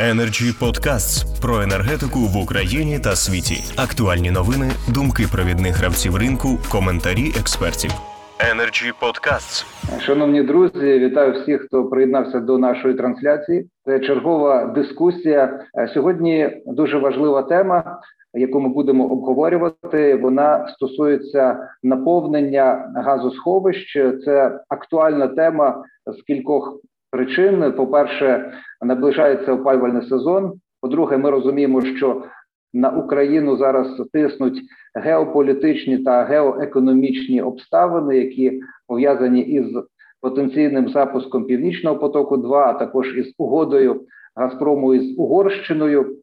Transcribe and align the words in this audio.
Energy 0.00 0.52
Podcasts 0.60 1.40
про 1.42 1.62
енергетику 1.62 2.18
в 2.18 2.36
Україні 2.42 2.98
та 2.98 3.16
світі. 3.16 3.56
Актуальні 3.76 4.30
новини, 4.30 4.70
думки 4.94 5.24
провідних 5.32 5.76
гравців 5.76 6.16
ринку, 6.16 6.48
коментарі 6.72 7.32
експертів. 7.40 7.90
Energy 8.52 8.92
Podcasts. 9.02 9.64
Шановні 10.00 10.42
друзі, 10.42 10.98
вітаю 10.98 11.32
всіх, 11.32 11.60
хто 11.60 11.84
приєднався 11.84 12.40
до 12.40 12.58
нашої 12.58 12.94
трансляції. 12.94 13.68
Це 13.84 14.00
чергова 14.00 14.64
дискусія. 14.64 15.60
Сьогодні 15.94 16.50
дуже 16.66 16.98
важлива 16.98 17.42
тема, 17.42 18.00
яку 18.34 18.60
ми 18.60 18.68
будемо 18.68 19.04
обговорювати. 19.04 20.16
Вона 20.16 20.68
стосується 20.68 21.68
наповнення 21.82 22.92
газосховищ. 22.96 23.98
Це 24.24 24.60
актуальна 24.68 25.28
тема 25.28 25.84
з 26.06 26.22
кількох 26.22 26.80
причин. 27.14 27.72
По 27.72 27.86
перше, 27.86 28.52
наближається 28.82 29.52
опалювальний 29.52 30.08
сезон. 30.08 30.52
По-друге, 30.80 31.16
ми 31.16 31.30
розуміємо, 31.30 31.80
що 31.80 32.22
на 32.72 32.90
Україну 32.90 33.56
зараз 33.56 34.02
тиснуть 34.12 34.60
геополітичні 34.94 35.98
та 35.98 36.24
геоекономічні 36.24 37.42
обставини, 37.42 38.16
які 38.18 38.60
пов'язані 38.86 39.40
із 39.40 39.66
потенційним 40.20 40.88
запуском 40.88 41.44
північного 41.44 41.98
потоку, 41.98 42.36
2 42.36 42.66
а 42.66 42.72
також 42.72 43.16
із 43.16 43.34
угодою 43.38 44.00
Газпрому 44.36 44.94
із 44.94 45.18
Угорщиною, 45.18 46.16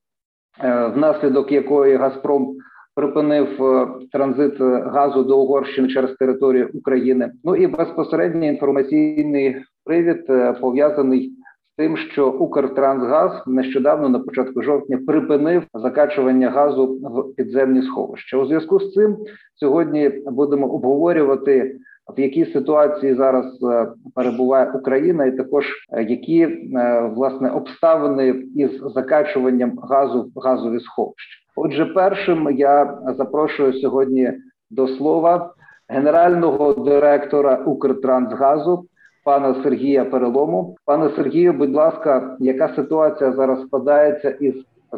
е, 0.64 0.88
внаслідок 0.88 1.52
якої 1.52 1.96
Газпром 1.96 2.58
припинив 2.96 3.64
е, 3.64 3.88
транзит 4.12 4.60
газу 4.86 5.24
до 5.24 5.40
Угорщини 5.40 5.88
через 5.88 6.12
територію 6.16 6.70
України. 6.74 7.32
Ну 7.44 7.56
і 7.56 7.68
безпосередньо 7.68 8.46
інформаційний 8.46 9.56
привід 9.86 10.26
е, 10.30 10.54
пов'язаний 10.54 11.32
тим, 11.78 11.98
що 11.98 12.30
Укртрансгаз 12.30 13.44
нещодавно 13.48 14.10
на 14.10 14.20
початку 14.20 14.62
жовтня 14.62 15.00
припинив 15.08 15.64
закачування 15.74 16.50
газу 16.50 17.00
в 17.02 17.36
підземні 17.36 17.82
сховища. 17.82 18.38
У 18.38 18.46
зв'язку 18.46 18.80
з 18.80 18.94
цим 18.94 19.18
сьогодні 19.56 20.10
будемо 20.26 20.68
обговорювати. 20.68 21.80
В 22.18 22.20
якій 22.20 22.46
ситуації 22.46 23.16
зараз 23.16 23.64
е, 23.64 23.88
перебуває 24.16 24.72
Україна, 24.72 25.26
і 25.26 25.38
також 25.38 25.66
е, 25.94 26.04
які 26.04 26.42
е, 26.42 27.12
власне 27.16 27.50
обставини 27.50 28.44
із 28.56 28.72
закачуванням 28.96 29.80
газу 29.80 30.32
в 30.36 30.40
газові 30.40 30.80
сховища? 30.80 31.41
Отже, 31.56 31.86
першим 31.86 32.58
я 32.58 33.00
запрошую 33.18 33.74
сьогодні 33.74 34.32
до 34.70 34.88
слова 34.88 35.54
генерального 35.88 36.74
директора 36.74 37.64
Укртрансгазу 37.66 38.88
пана 39.24 39.64
Сергія 39.64 40.06
Перелому. 40.06 40.78
Пане 40.86 41.12
Сергію, 41.16 41.54
будь 41.54 41.74
ласка, 41.74 42.38
яка 42.40 42.76
ситуація 42.76 43.34
зараз 43.34 43.62
складається 43.68 44.30
із 44.30 44.54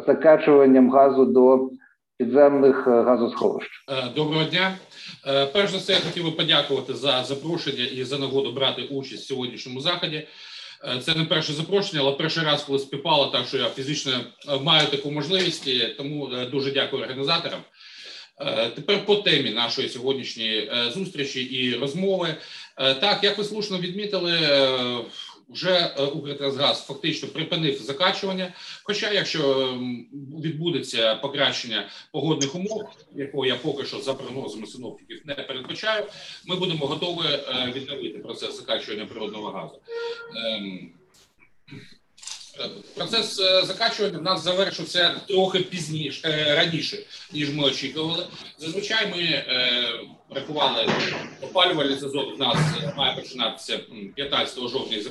закачуванням 0.06 0.90
газу 0.90 1.24
до 1.24 1.70
підземних 2.18 2.86
е, 2.86 2.90
газосховищ? 2.90 3.68
Е, 3.88 4.14
доброго 4.16 4.44
дня. 4.44 4.72
Е, 5.26 5.46
перш 5.46 5.70
за 5.70 5.78
все, 5.78 5.92
я 5.92 5.98
хотів 5.98 6.24
би 6.24 6.30
подякувати 6.30 6.94
за 6.94 7.24
запрошення 7.24 7.84
і 7.84 8.04
за 8.04 8.18
нагоду 8.18 8.52
брати 8.52 8.82
участь 8.82 9.22
в 9.22 9.26
сьогоднішньому 9.26 9.80
заході. 9.80 10.26
Це 11.02 11.14
не 11.14 11.24
перше 11.24 11.52
запрошення, 11.52 12.02
але 12.02 12.12
перший 12.12 12.44
раз, 12.44 12.62
коли 12.62 12.78
співпало, 12.78 13.26
так 13.26 13.46
що 13.48 13.56
я 13.56 13.70
фізично 13.70 14.20
маю 14.60 14.88
таку 14.88 15.10
можливість, 15.10 15.96
тому 15.96 16.30
дуже 16.52 16.70
дякую 16.70 17.02
організаторам. 17.02 17.60
Тепер 18.74 19.06
по 19.06 19.16
темі 19.16 19.50
нашої 19.50 19.88
сьогоднішньої 19.88 20.72
зустрічі 20.94 21.42
і 21.42 21.74
розмови. 21.74 22.36
Е, 22.76 22.94
так, 22.94 23.24
як 23.24 23.38
ви 23.38 23.44
слушно 23.44 23.78
відмітили, 23.78 24.32
е, 24.32 24.98
вже 25.48 25.94
е, 25.98 26.04
Укртрансгаз 26.04 26.86
фактично 26.86 27.28
припинив 27.28 27.82
закачування. 27.82 28.52
Хоча, 28.82 29.12
якщо 29.12 29.74
відбудеться 30.42 31.14
покращення 31.14 31.88
погодних 32.12 32.54
умов, 32.54 32.88
якого 33.14 33.46
я 33.46 33.56
поки 33.56 33.84
що 33.84 34.00
за 34.00 34.14
прогнозами 34.14 34.66
синоптиків 34.66 35.22
не 35.24 35.34
передбачаю, 35.34 36.06
ми 36.46 36.56
будемо 36.56 36.86
готові 36.86 37.38
відновити 37.72 38.18
процес 38.18 38.56
закачування 38.56 39.06
природного 39.06 39.50
газу. 39.50 39.80
Ем, 40.36 40.90
процес 42.94 43.36
закачування 43.64 44.18
в 44.18 44.22
нас 44.22 44.44
завершився 44.44 45.20
трохи 45.28 45.60
пізніше 45.60 46.54
раніше, 46.56 46.98
ніж 47.32 47.54
ми 47.54 47.64
очікували. 47.64 48.26
Зазвичай 48.58 49.06
ми 49.06 49.44
рахували 50.34 50.88
опалювальний 51.42 51.98
сезон. 51.98 52.34
В 52.34 52.38
нас 52.38 52.56
має 52.96 53.16
починатися 53.16 53.80
15 54.14 54.68
жовтня 54.68 54.96
і 54.96 55.02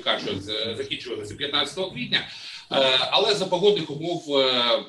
закінчуватися 0.78 1.36
15 1.36 1.90
квітня, 1.94 2.28
е, 2.72 3.00
але 3.12 3.36
за 3.36 3.46
погодних 3.46 3.90
умов. 3.90 4.38
Е, 4.38 4.84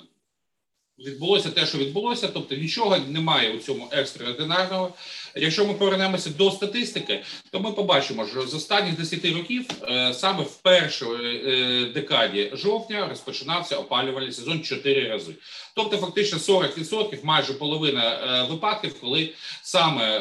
відбулося 0.99 1.51
те, 1.51 1.67
що 1.67 1.79
відбулося, 1.79 2.29
тобто 2.29 2.55
нічого 2.55 2.99
немає 2.99 3.57
у 3.57 3.59
цьому 3.59 3.89
екстраординарного. 3.93 4.95
Якщо 5.37 5.65
ми 5.65 5.75
повернемося 5.75 6.31
до 6.31 6.51
статистики, 6.51 7.23
то 7.51 7.61
ми 7.61 7.73
побачимо, 7.73 8.27
що 8.27 8.47
з 8.47 8.55
останніх 8.55 8.97
10 8.97 9.25
років 9.25 9.67
е, 9.83 10.15
саме 10.15 10.43
в 10.43 10.57
першій 10.57 11.05
е, 11.05 11.91
декаді 11.95 12.51
жовтня 12.53 13.09
розпочинався 13.09 13.77
опалювальний 13.77 14.33
сезон 14.33 14.63
4 14.63 15.09
рази. 15.09 15.33
Тобто, 15.75 15.97
фактично 15.97 16.39
40%, 16.39 17.25
майже 17.25 17.55
половина 17.55 18.13
е, 18.13 18.51
випадків, 18.51 19.01
коли 19.01 19.31
саме 19.63 20.19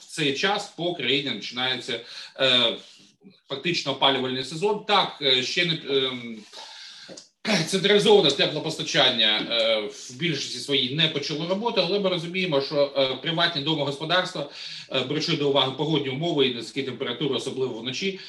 в 0.00 0.04
цей 0.08 0.34
час 0.34 0.72
по 0.76 0.94
країні 0.94 1.30
починається 1.30 2.00
фактично 3.48 3.92
опалювальний 3.92 4.44
сезон. 4.44 4.84
Так 4.84 5.22
ще 5.42 5.64
не 5.64 5.72
ем, 5.72 6.36
Централізоване 7.66 8.30
теплопостачання 8.30 9.46
е, 9.50 9.80
в 9.80 10.16
більшості 10.16 10.58
своїй 10.58 10.94
не 10.94 11.08
почало 11.08 11.48
роботи, 11.48 11.80
але 11.84 12.00
ми 12.00 12.08
розуміємо, 12.08 12.60
що 12.60 12.92
е, 12.96 13.16
приватні 13.22 13.62
домогосподарства, 13.62 14.50
е, 14.92 15.00
беручи 15.00 15.36
до 15.36 15.48
уваги 15.48 15.72
погодні 15.76 16.08
умови 16.08 16.46
і 16.46 16.54
низькі 16.54 16.82
температури, 16.82 17.34
особливо 17.34 17.78
вночі, 17.78 18.20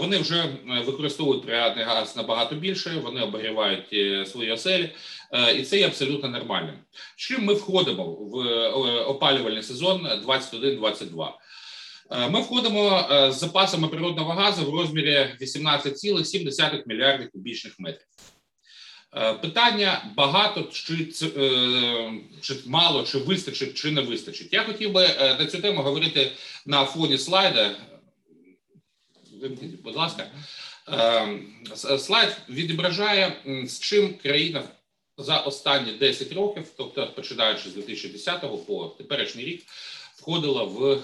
вони 0.00 0.18
вже 0.18 0.44
використовують 0.86 1.46
природний 1.46 1.84
газ 1.84 2.16
набагато 2.16 2.54
більше. 2.54 2.90
Вони 3.04 3.20
обігрівають 3.20 3.86
свої 4.28 4.52
оселі, 4.52 4.90
і 5.58 5.62
це 5.62 5.78
є 5.78 5.86
абсолютно 5.86 6.28
нормальним. 6.28 6.74
Чим 7.16 7.44
ми 7.44 7.54
входимо 7.54 8.04
в 8.04 8.66
опалювальний 9.06 9.62
сезон 9.62 10.08
21-22? 10.26 11.28
Ми 12.30 12.40
входимо 12.40 13.06
з 13.30 13.38
запасами 13.38 13.88
природного 13.88 14.30
газу 14.30 14.70
в 14.70 14.74
розмірі 14.74 15.26
18,7 15.40 16.82
мільярдів 16.86 17.30
кубічних 17.32 17.74
метрів. 17.78 18.06
Е, 19.16 19.34
питання 19.34 20.12
багато 20.16 20.62
чи 20.62 21.12
е, 21.22 22.12
чи 22.40 22.54
мало, 22.66 23.04
чи 23.04 23.18
вистачить, 23.18 23.74
чи 23.74 23.90
не 23.90 24.00
вистачить. 24.00 24.52
Я 24.52 24.64
хотів 24.64 24.92
би 24.92 25.04
е, 25.04 25.36
на 25.38 25.46
цю 25.46 25.60
тему 25.60 25.82
говорити 25.82 26.32
на 26.66 26.84
фоні 26.84 27.18
слайда. 27.18 27.76
Будь 29.84 29.96
ласка, 29.96 30.30
слайд 31.98 32.36
відображає, 32.48 33.42
з 33.66 33.80
чим 33.80 34.14
країна 34.14 34.62
за 35.18 35.38
останні 35.38 35.92
10 35.92 36.32
років, 36.32 36.64
тобто 36.76 37.12
починаючи 37.16 37.70
з 37.70 37.74
2010 37.74 38.66
по 38.66 38.86
теперішній 38.98 39.44
рік, 39.44 39.66
входила 40.16 40.62
в 40.64 40.98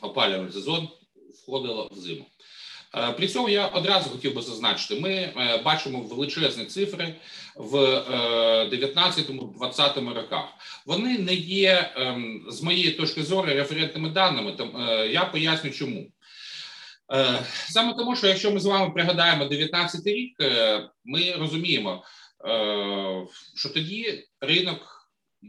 опалювальний 0.00 0.52
сезон, 0.52 0.88
входила 1.42 1.88
в 1.90 1.96
зиму. 1.96 2.26
Е, 2.96 3.12
при 3.12 3.28
цьому 3.28 3.48
я 3.48 3.66
одразу 3.66 4.10
хотів 4.10 4.34
би 4.34 4.42
зазначити: 4.42 5.00
ми 5.00 5.10
е, 5.10 5.60
бачимо 5.64 6.00
величезні 6.00 6.64
цифри 6.64 7.14
в 7.56 7.76
19-20 8.72 10.10
е, 10.10 10.14
роках. 10.14 10.44
Вони 10.86 11.18
не 11.18 11.34
є 11.34 11.92
ем, 11.96 12.46
з 12.48 12.62
моєї 12.62 12.90
точки 12.90 13.22
зору 13.22 13.48
референтними 13.48 14.08
даними. 14.08 14.56
я 15.12 15.24
поясню, 15.24 15.70
чому. 15.70 16.06
Саме 17.68 17.94
тому, 17.94 18.16
що 18.16 18.26
якщо 18.26 18.50
ми 18.50 18.60
з 18.60 18.64
вами 18.64 18.90
пригадаємо 18.90 19.44
19 19.44 20.06
рік, 20.06 20.36
ми 21.04 21.32
розуміємо, 21.38 22.04
що 23.54 23.68
тоді 23.74 24.24
ринок 24.40 24.93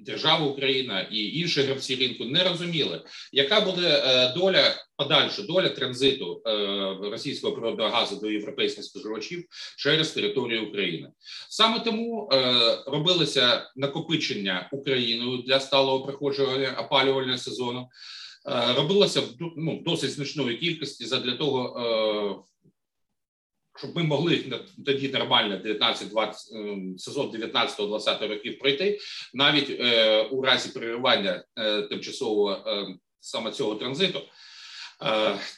держава 0.06 0.46
Україна 0.46 1.02
і 1.02 1.40
інші 1.40 1.62
гравці 1.62 1.96
ринку 1.96 2.26
не 2.26 2.44
розуміли, 2.44 3.02
яка 3.32 3.62
буде 3.62 3.88
е, 3.88 4.34
доля 4.34 4.76
подальша 4.98 5.42
доля 5.42 5.70
транзиту 5.70 6.42
е, 6.46 6.52
російського 7.12 7.54
природного 7.54 7.90
газу 7.90 8.16
до 8.16 8.32
європейських 8.32 8.84
споживачів 8.84 9.46
через 9.78 10.12
територію 10.12 10.68
України. 10.68 11.10
Саме 11.50 11.80
тому 11.80 12.30
е, 12.34 12.54
робилося 12.88 13.72
накопичення 13.76 14.70
Україною 14.72 15.38
для 15.38 15.60
сталого 15.60 16.06
проходження 16.06 16.76
опалювального 16.80 17.38
сезону. 17.38 17.88
Робилося 18.76 19.22
в 19.22 19.26
ну, 19.58 19.82
досить 19.86 20.12
значної 20.12 20.58
кількості 20.58 21.06
задля 21.06 21.32
того, 21.32 22.46
щоб 23.78 23.96
ми 23.96 24.04
могли 24.04 24.44
тоді 24.86 25.10
нормально 25.10 25.62
19-20 25.66 26.34
ем, 26.56 26.98
сезон 26.98 27.32
19-20 27.32 28.28
років 28.28 28.60
пройти, 28.60 29.00
навіть 29.34 29.70
е, 29.70 30.22
у 30.22 30.42
разі 30.42 30.70
переривання 30.70 31.44
е, 31.58 31.82
тимчасового 31.82 32.52
е, 32.68 32.96
саме 33.20 33.52
цього 33.52 33.76
транзиту. 33.76 34.22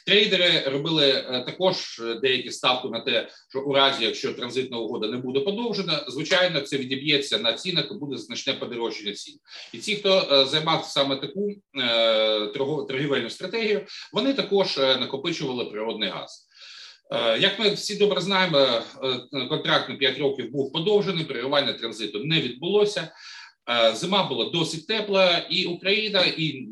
Трейдери 0.06 0.60
робили 0.66 1.12
також 1.46 2.02
деякі 2.22 2.50
ставки 2.50 2.88
на 2.88 3.00
те, 3.00 3.28
що 3.50 3.60
у 3.60 3.72
разі, 3.72 4.04
якщо 4.04 4.34
транзитна 4.34 4.78
угода 4.78 5.08
не 5.08 5.16
буде 5.16 5.40
подовжена, 5.40 6.04
звичайно, 6.08 6.60
це 6.60 6.76
відіб'ється 6.76 7.38
на 7.38 7.52
цінах 7.52 7.88
і 7.90 7.94
буде 7.94 8.16
значне 8.16 8.54
подорожчання 8.54 9.12
цін. 9.12 9.38
І 9.72 9.78
ті, 9.78 9.96
хто 9.96 10.46
займався 10.50 10.90
саме 10.90 11.16
таку 11.16 11.54
торгівельну 12.88 13.30
стратегію, 13.30 13.86
вони 14.12 14.34
також 14.34 14.78
накопичували 14.78 15.64
природний 15.64 16.08
газ. 16.08 16.47
Як 17.40 17.58
ми 17.58 17.70
всі 17.70 17.96
добре 17.96 18.20
знаємо, 18.20 18.66
контракт 19.48 19.88
на 19.88 19.96
5 19.96 20.18
років 20.18 20.50
був 20.50 20.72
подовжений, 20.72 21.24
переривання 21.24 21.72
транзиту 21.72 22.24
не 22.24 22.40
відбулося. 22.40 23.12
Зима 23.94 24.28
була 24.28 24.50
досить 24.50 24.86
тепла, 24.86 25.38
і 25.50 25.64
Україна 25.64 26.20
і 26.20 26.68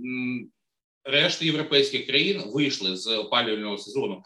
решта 1.05 1.45
європейських 1.45 2.07
країн 2.07 2.43
вийшли 2.47 2.97
з 2.97 3.07
опалювального 3.07 3.79
сезону 3.79 4.23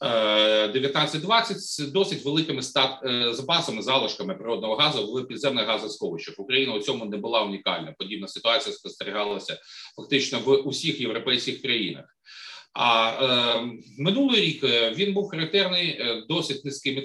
19-20 0.00 1.54
з 1.54 1.78
досить 1.78 2.24
великими 2.24 2.62
стат 2.62 3.04
е, 3.04 3.34
запасами 3.34 3.82
залишками 3.82 4.34
природного 4.34 4.74
газу 4.76 5.14
в 5.14 5.26
підземних 5.26 5.66
газосховищах. 5.66 6.34
Україна 6.38 6.74
у 6.74 6.80
цьому 6.80 7.04
не 7.04 7.16
була 7.16 7.42
унікальна. 7.42 7.94
Подібна 7.98 8.28
ситуація 8.28 8.74
спостерігалася 8.74 9.60
фактично 9.96 10.40
в 10.40 10.52
усіх 10.52 11.00
європейських 11.00 11.62
країнах. 11.62 12.04
А 12.78 13.10
е, 13.10 13.68
минулий 13.98 14.40
рік 14.40 14.64
е, 14.64 14.90
він 14.90 15.12
був 15.12 15.28
характерний 15.28 15.88
е, 15.88 16.22
досить 16.28 16.64
низькими 16.64 17.02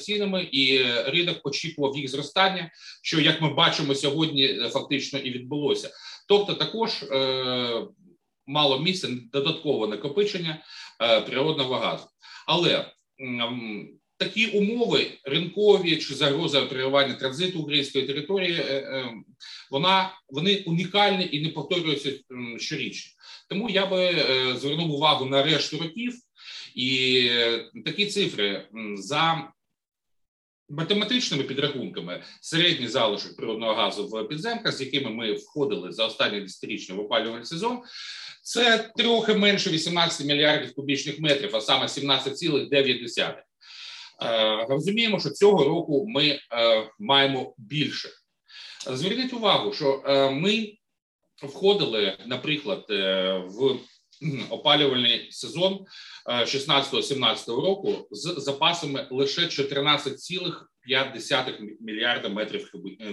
цінами, 0.00 0.48
і 0.52 0.82
ринок 1.06 1.40
очікував 1.44 1.96
їх 1.96 2.10
зростання, 2.10 2.70
що 3.02 3.20
як 3.20 3.42
ми 3.42 3.54
бачимо 3.54 3.94
сьогодні, 3.94 4.48
фактично 4.72 5.18
і 5.18 5.30
відбулося. 5.30 5.90
Тобто, 6.28 6.54
також 6.54 7.02
е, 7.02 7.86
мало 8.46 8.78
місця 8.78 9.08
додаткове 9.32 9.86
накопичення 9.86 10.62
е, 11.02 11.20
природного 11.20 11.74
газу, 11.74 12.06
але 12.46 12.70
е, 12.70 12.86
такі 14.16 14.46
умови 14.46 15.06
ринкові 15.24 15.96
чи 15.96 16.14
загроза 16.14 16.66
переривання 16.66 17.14
транзиту 17.14 17.60
української 17.60 18.06
території, 18.06 18.52
е, 18.52 18.62
е, 18.62 19.12
вона 19.70 20.12
вони 20.28 20.56
унікальні 20.66 21.28
і 21.32 21.42
не 21.42 21.48
повторюються 21.48 22.12
щорічно. 22.58 23.19
Тому 23.50 23.70
я 23.70 23.86
би 23.86 24.04
е, 24.04 24.56
звернув 24.56 24.90
увагу 24.90 25.24
на 25.24 25.42
решту 25.42 25.78
років 25.78 26.14
і 26.74 27.30
такі 27.84 28.06
цифри 28.06 28.68
за. 28.94 29.52
Математичними 30.72 31.44
підрахунками 31.44 32.22
середній 32.40 32.88
залишок 32.88 33.36
природного 33.36 33.74
газу 33.74 34.06
в 34.08 34.28
підземках, 34.28 34.72
з 34.72 34.80
якими 34.80 35.10
ми 35.10 35.32
входили 35.32 35.92
за 35.92 36.06
останній 36.06 36.40
десятирічний 36.40 36.98
в 36.98 37.00
опалювальний 37.00 37.46
сезон, 37.46 37.82
це 38.42 38.90
трохи 38.96 39.34
менше 39.34 39.70
18 39.70 40.26
мільярдів 40.26 40.74
кубічних 40.74 41.20
метрів, 41.20 41.56
а 41.56 41.60
саме 41.60 41.86
17,9. 41.86 43.34
Е, 44.22 44.66
розуміємо, 44.68 45.20
що 45.20 45.30
цього 45.30 45.64
року 45.64 46.06
ми 46.08 46.26
е, 46.28 46.40
маємо 46.98 47.54
більше. 47.58 48.08
Зверніть 48.86 49.32
увагу, 49.32 49.72
що 49.72 50.02
е, 50.06 50.30
ми 50.30 50.72
входили, 51.42 52.18
наприклад, 52.26 52.84
в 53.46 53.76
опалювальний 54.50 55.32
сезон 55.32 55.86
16-17 56.26 57.46
року 57.46 58.08
з 58.10 58.34
запасами 58.36 59.06
лише 59.10 59.40
14,5 59.40 61.68
мільярда 61.80 62.28
метрів 62.28 62.70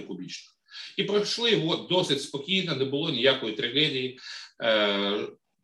кубічних. 0.08 0.54
І 0.96 1.04
пройшли 1.04 1.50
його 1.50 1.76
досить 1.76 2.22
спокійно, 2.22 2.74
не 2.74 2.84
було 2.84 3.10
ніякої 3.10 3.52
трагедії. 3.52 4.18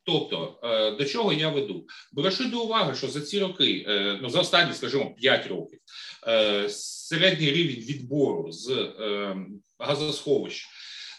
Тобто, 0.07 0.59
е, 0.63 0.91
до 0.91 1.05
чого 1.05 1.33
я 1.33 1.49
веду? 1.49 1.87
Прошу 2.17 2.45
до 2.45 2.63
уваги, 2.63 2.95
що 2.95 3.09
за 3.09 3.21
ці 3.21 3.39
роки, 3.39 3.85
е, 3.89 4.19
ну 4.23 4.31
за 4.31 4.41
останні, 4.41 4.75
скажімо, 4.75 5.15
5 5.15 5.47
років, 5.47 5.79
е, 6.29 6.69
середній 6.69 7.51
рівень 7.51 7.77
відбору 7.77 8.53
з 8.53 8.93
газосховищ 9.79 10.69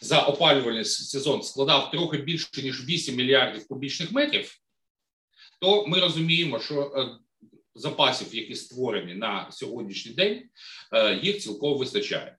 за 0.06 0.22
опалювальний 0.22 0.86
сезон 0.86 1.44
складав 1.44 1.92
трохи 1.92 2.18
більше 2.18 2.62
ніж 2.62 2.86
8 2.86 3.16
мільярдів 3.16 3.68
кубічних 3.68 4.12
метрів, 4.12 4.56
то 5.62 5.88
ми 5.88 6.00
розуміємо, 6.00 6.60
що 6.60 6.92
запасів, 7.76 8.36
які 8.36 8.56
створені 8.56 9.14
на 9.14 9.52
сьогоднішній 9.52 10.12
день, 10.12 10.44
їх 11.22 11.38
цілком 11.38 11.78
вистачає. 11.78 12.38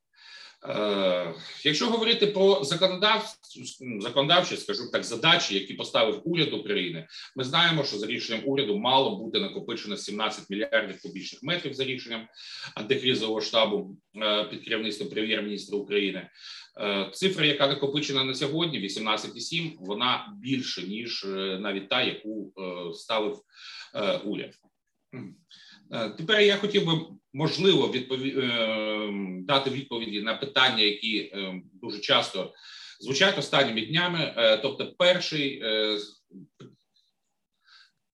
Е, 0.64 1.34
якщо 1.64 1.86
говорити 1.86 2.26
про 2.26 2.64
законодавчі, 4.00 4.56
скажу 4.56 4.90
так, 4.92 5.04
задачі, 5.04 5.54
які 5.54 5.74
поставив 5.74 6.22
уряд 6.24 6.52
України, 6.52 7.08
ми 7.36 7.44
знаємо, 7.44 7.84
що 7.84 7.96
за 7.96 8.06
рішенням 8.06 8.42
уряду 8.44 8.78
мало 8.78 9.16
бути 9.16 9.40
накопичено 9.40 9.96
17 9.96 10.50
мільярдів 10.50 11.02
кубічних 11.02 11.42
метрів 11.42 11.74
за 11.74 11.84
рішенням 11.84 12.28
антикризового 12.74 13.40
штабу 13.40 13.96
е, 14.22 14.44
під 14.44 14.64
керівництвом 14.64 15.10
прем'єр-міністра 15.10 15.78
України. 15.78 16.30
Е, 16.80 17.10
цифра, 17.12 17.46
яка 17.46 17.66
накопичена 17.66 18.24
на 18.24 18.34
сьогодні, 18.34 18.80
18,7, 18.80 19.72
вона 19.78 20.34
більше 20.40 20.82
ніж 20.82 21.24
навіть 21.60 21.88
та, 21.88 22.02
яку 22.02 22.52
ставив 22.94 23.40
уряд. 24.24 24.54
Тепер 26.18 26.40
я 26.40 26.56
хотів 26.56 26.86
би 26.86 26.92
можливо 27.36 27.88
відпові... 27.88 28.34
Е, 28.38 29.10
дати 29.46 29.70
відповіді 29.70 30.22
на 30.22 30.34
питання, 30.34 30.82
які 30.82 31.18
е, 31.18 31.62
дуже 31.72 32.00
часто 32.00 32.54
звучать 33.00 33.38
останніми 33.38 33.86
днями. 33.86 34.34
Тобто, 34.62 34.94
перший 34.98 35.62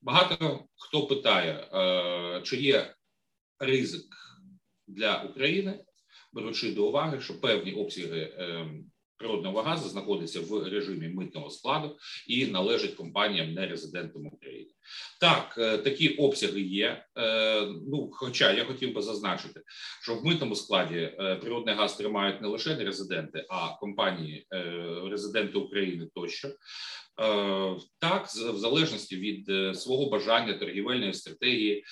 багато 0.02 0.64
хто 0.76 1.06
питає, 1.06 1.68
чи 2.44 2.56
є 2.56 2.94
ризик 3.58 4.06
для 4.86 5.22
України, 5.22 5.84
беручи 6.32 6.72
до 6.72 6.88
уваги, 6.88 7.20
що 7.20 7.40
певні 7.40 7.72
обсяги 7.72 8.32
природного 9.22 9.62
газу 9.62 9.88
знаходиться 9.88 10.40
в 10.40 10.68
режимі 10.68 11.08
митного 11.08 11.50
складу 11.50 11.98
і 12.26 12.46
належить 12.46 12.94
компаніям 12.94 13.52
нерезидентам 13.52 14.26
України. 14.26 14.70
Так, 15.20 15.54
е, 15.58 15.78
такі 15.78 16.08
обсяги 16.08 16.60
є. 16.60 17.04
Е, 17.18 17.66
ну, 17.66 18.10
хоча 18.12 18.52
я 18.52 18.64
хотів 18.64 18.94
би 18.94 19.02
зазначити, 19.02 19.60
що 20.02 20.14
в 20.14 20.24
митному 20.24 20.54
складі 20.54 20.96
е, 20.96 21.36
природний 21.36 21.74
газ 21.74 21.96
тримають 21.96 22.40
не 22.40 22.48
лише 22.48 22.76
нерезиденти, 22.76 23.46
а 23.50 23.76
компанії 23.80 24.46
резиденти 25.10 25.58
України 25.58 26.08
тощо. 26.14 26.48
Так, 27.98 28.26
в 28.26 28.56
залежності 28.56 29.16
від 29.16 29.76
свого 29.76 30.10
бажання 30.10 30.52
торгівельної 30.52 31.14
стратегії, 31.14 31.84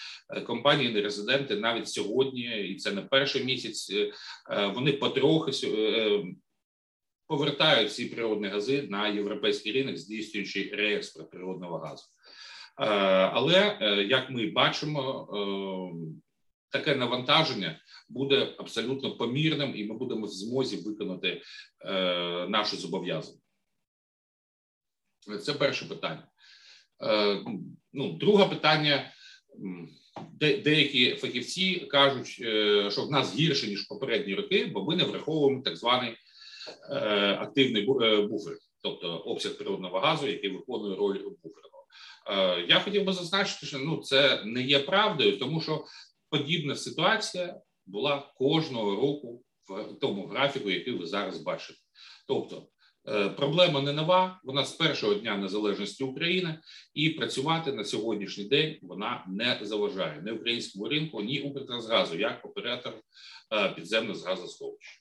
компанії 0.47 0.93
нерезиденти 0.93 1.57
навіть 1.57 1.89
сьогодні, 1.89 2.69
і 2.69 2.77
це 2.77 2.93
не 2.93 3.03
перший 3.03 3.45
місяць. 3.45 3.93
Вони 4.75 4.93
потрохи 4.93 5.53
повертають 7.31 7.93
ці 7.93 8.07
природні 8.07 8.49
гази 8.49 8.83
на 8.83 9.09
європейський 9.09 9.73
ринок, 9.73 9.97
здійснюючи 9.97 10.71
реекспорт 10.73 11.31
природного 11.31 11.79
газу. 11.79 12.05
Е, 12.81 12.85
але 13.33 13.79
е, 13.81 14.03
як 14.03 14.31
ми 14.31 14.47
бачимо, 14.47 15.29
е, 15.33 15.39
таке 16.71 16.95
навантаження 16.95 17.81
буде 18.09 18.55
абсолютно 18.59 19.17
помірним, 19.17 19.77
і 19.77 19.85
ми 19.85 19.97
будемо 19.99 20.27
в 20.27 20.29
змозі 20.29 20.77
виконати 20.77 21.43
наші 22.49 22.77
зобов'язання. 22.77 23.39
Це 25.43 25.53
перше 25.53 25.85
питання. 25.85 26.29
Ну, 27.93 28.13
друге 28.13 28.45
питання. 28.45 29.13
Деякі 30.41 31.15
фахівці 31.15 31.87
кажуть, 31.91 32.29
що 32.93 33.05
в 33.05 33.11
нас 33.11 33.35
гірше 33.35 33.67
ніж 33.67 33.83
попередні 33.83 34.35
роки, 34.35 34.67
бо 34.75 34.85
ми 34.85 34.97
не 34.97 35.05
враховуємо 35.05 35.63
так 35.63 35.77
званий 35.77 36.17
активний 37.39 37.87
буфер, 38.27 38.57
тобто 38.83 39.17
обсяг 39.17 39.57
природного 39.57 39.99
газу, 39.99 40.27
який 40.27 40.51
виконує 40.51 40.97
роль 40.97 41.19
буфера. 41.43 41.71
Е, 42.31 42.65
я 42.69 42.81
хотів 42.81 43.05
би 43.05 43.13
зазначити, 43.13 43.67
що 43.67 43.79
ну 43.79 43.97
це 43.97 44.43
не 44.45 44.63
є 44.63 44.79
правдою, 44.79 45.39
тому 45.39 45.61
що 45.61 45.85
подібна 46.31 46.77
ситуація 46.77 47.61
була 47.87 48.33
кожного 48.37 48.97
року 48.97 49.43
в 49.69 49.99
тому 50.01 50.27
графіку, 50.27 50.71
який 50.71 50.95
ви 50.95 51.07
зараз 51.07 51.43
бачите. 51.43 51.79
Тобто 52.29 52.69
е, 53.09 53.29
проблема 53.29 53.83
не 53.83 53.93
нова, 53.93 54.41
вона 54.45 54.65
з 54.65 54.73
першого 54.73 55.15
дня 55.15 55.37
незалежності 55.37 56.05
України, 56.05 56.61
і 56.95 57.11
працювати 57.11 57.73
на 57.73 57.85
сьогоднішній 57.85 58.45
день 58.45 58.79
вона 58.83 59.27
не 59.29 59.59
заважає 59.63 60.23
ні 60.23 60.33
українському 60.33 60.89
ринку, 60.89 61.21
ні 61.21 61.41
Укртрансгазу 61.41 62.19
як 62.19 62.45
оператор 62.45 62.95
е, 63.53 63.69
підземних 63.69 64.27
газосховищ. 64.27 65.00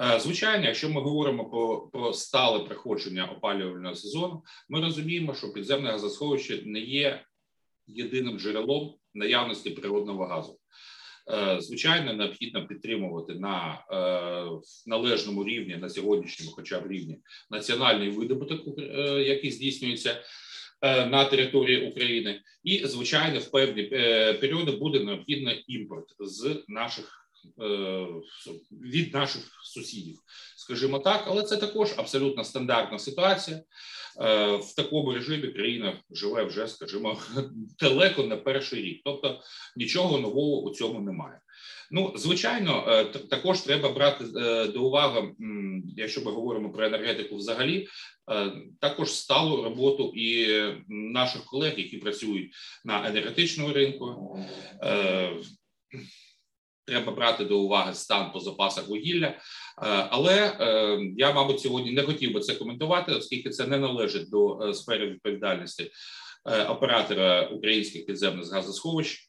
Е, 0.00 0.20
звичайно, 0.20 0.66
якщо 0.66 0.90
ми 0.90 1.00
говоримо 1.00 1.50
про 1.50 1.80
про 1.92 2.12
стале 2.12 2.58
проходження 2.58 3.24
опалювального 3.24 3.94
сезону, 3.94 4.42
ми 4.68 4.80
розуміємо, 4.80 5.34
що 5.34 5.52
підземне 5.52 5.90
газосховище 5.90 6.62
не 6.64 6.80
є 6.80 7.24
єдиним 7.86 8.38
джерелом 8.38 8.94
наявності 9.14 9.70
природного 9.70 10.26
газу. 10.26 10.58
Е, 11.30 11.60
звичайно, 11.60 12.12
необхідно 12.12 12.66
підтримувати 12.66 13.34
на 13.34 13.84
е, 13.90 14.66
належному 14.86 15.44
рівні 15.44 15.76
на 15.76 15.88
сьогоднішньому, 15.88 16.52
хоча 16.52 16.80
б 16.80 16.86
рівні, 16.86 17.18
національний 17.50 18.10
видобуток, 18.10 18.78
який 19.18 19.50
здійснюється 19.50 20.22
на 20.82 21.24
території 21.24 21.90
України, 21.90 22.40
і 22.64 22.86
звичайно, 22.86 23.40
в 23.40 23.50
певні 23.50 23.82
періоди 24.40 24.72
буде 24.72 25.00
необхідний 25.00 25.64
імпорт 25.66 26.06
з 26.20 26.64
наших 26.68 27.21
від 28.70 29.14
наших 29.14 29.42
сусідів, 29.64 30.18
скажімо 30.56 30.98
так, 30.98 31.24
але 31.26 31.42
це 31.42 31.56
також 31.56 31.94
абсолютно 31.96 32.44
стандартна 32.44 32.98
ситуація. 32.98 33.62
В 34.60 34.74
такому 34.76 35.12
режимі 35.12 35.48
країна 35.48 36.02
живе 36.10 36.44
вже, 36.44 36.68
скажімо, 36.68 37.18
далеко 37.80 38.22
на 38.22 38.36
перший 38.36 38.82
рік, 38.82 39.00
тобто 39.04 39.40
нічого 39.76 40.18
нового 40.18 40.62
у 40.62 40.70
цьому 40.70 41.00
немає. 41.00 41.40
Ну, 41.94 42.12
звичайно, 42.16 42.84
е, 42.88 43.04
також 43.04 43.60
треба 43.60 43.88
брати 43.92 44.24
е, 44.36 44.66
до 44.66 44.82
уваги, 44.82 45.34
якщо 45.96 46.20
ми 46.20 46.30
говоримо 46.30 46.72
про 46.72 46.86
енергетику, 46.86 47.36
взагалі 47.36 47.88
е, 48.32 48.52
також 48.80 49.10
сталу 49.10 49.62
роботу 49.62 50.12
і 50.16 50.60
наших 50.88 51.44
колег, 51.44 51.74
які 51.76 51.96
працюють 51.96 52.54
на 52.84 53.08
енергетичному 53.08 53.72
ринку. 53.72 54.38
Треба 56.84 57.12
брати 57.12 57.44
до 57.44 57.60
уваги 57.60 57.94
стан 57.94 58.32
по 58.32 58.40
запасах 58.40 58.88
вугілля, 58.88 59.36
але 60.10 60.56
я, 61.16 61.32
мабуть, 61.32 61.60
сьогодні 61.60 61.92
не 61.92 62.02
хотів 62.02 62.32
би 62.32 62.40
це 62.40 62.54
коментувати, 62.54 63.12
оскільки 63.12 63.50
це 63.50 63.66
не 63.66 63.78
належить 63.78 64.30
до 64.30 64.72
сфери 64.74 65.06
відповідальності 65.06 65.90
оператора 66.68 67.46
українських 67.46 68.06
підземних 68.06 68.52
газосховищ. 68.52 69.28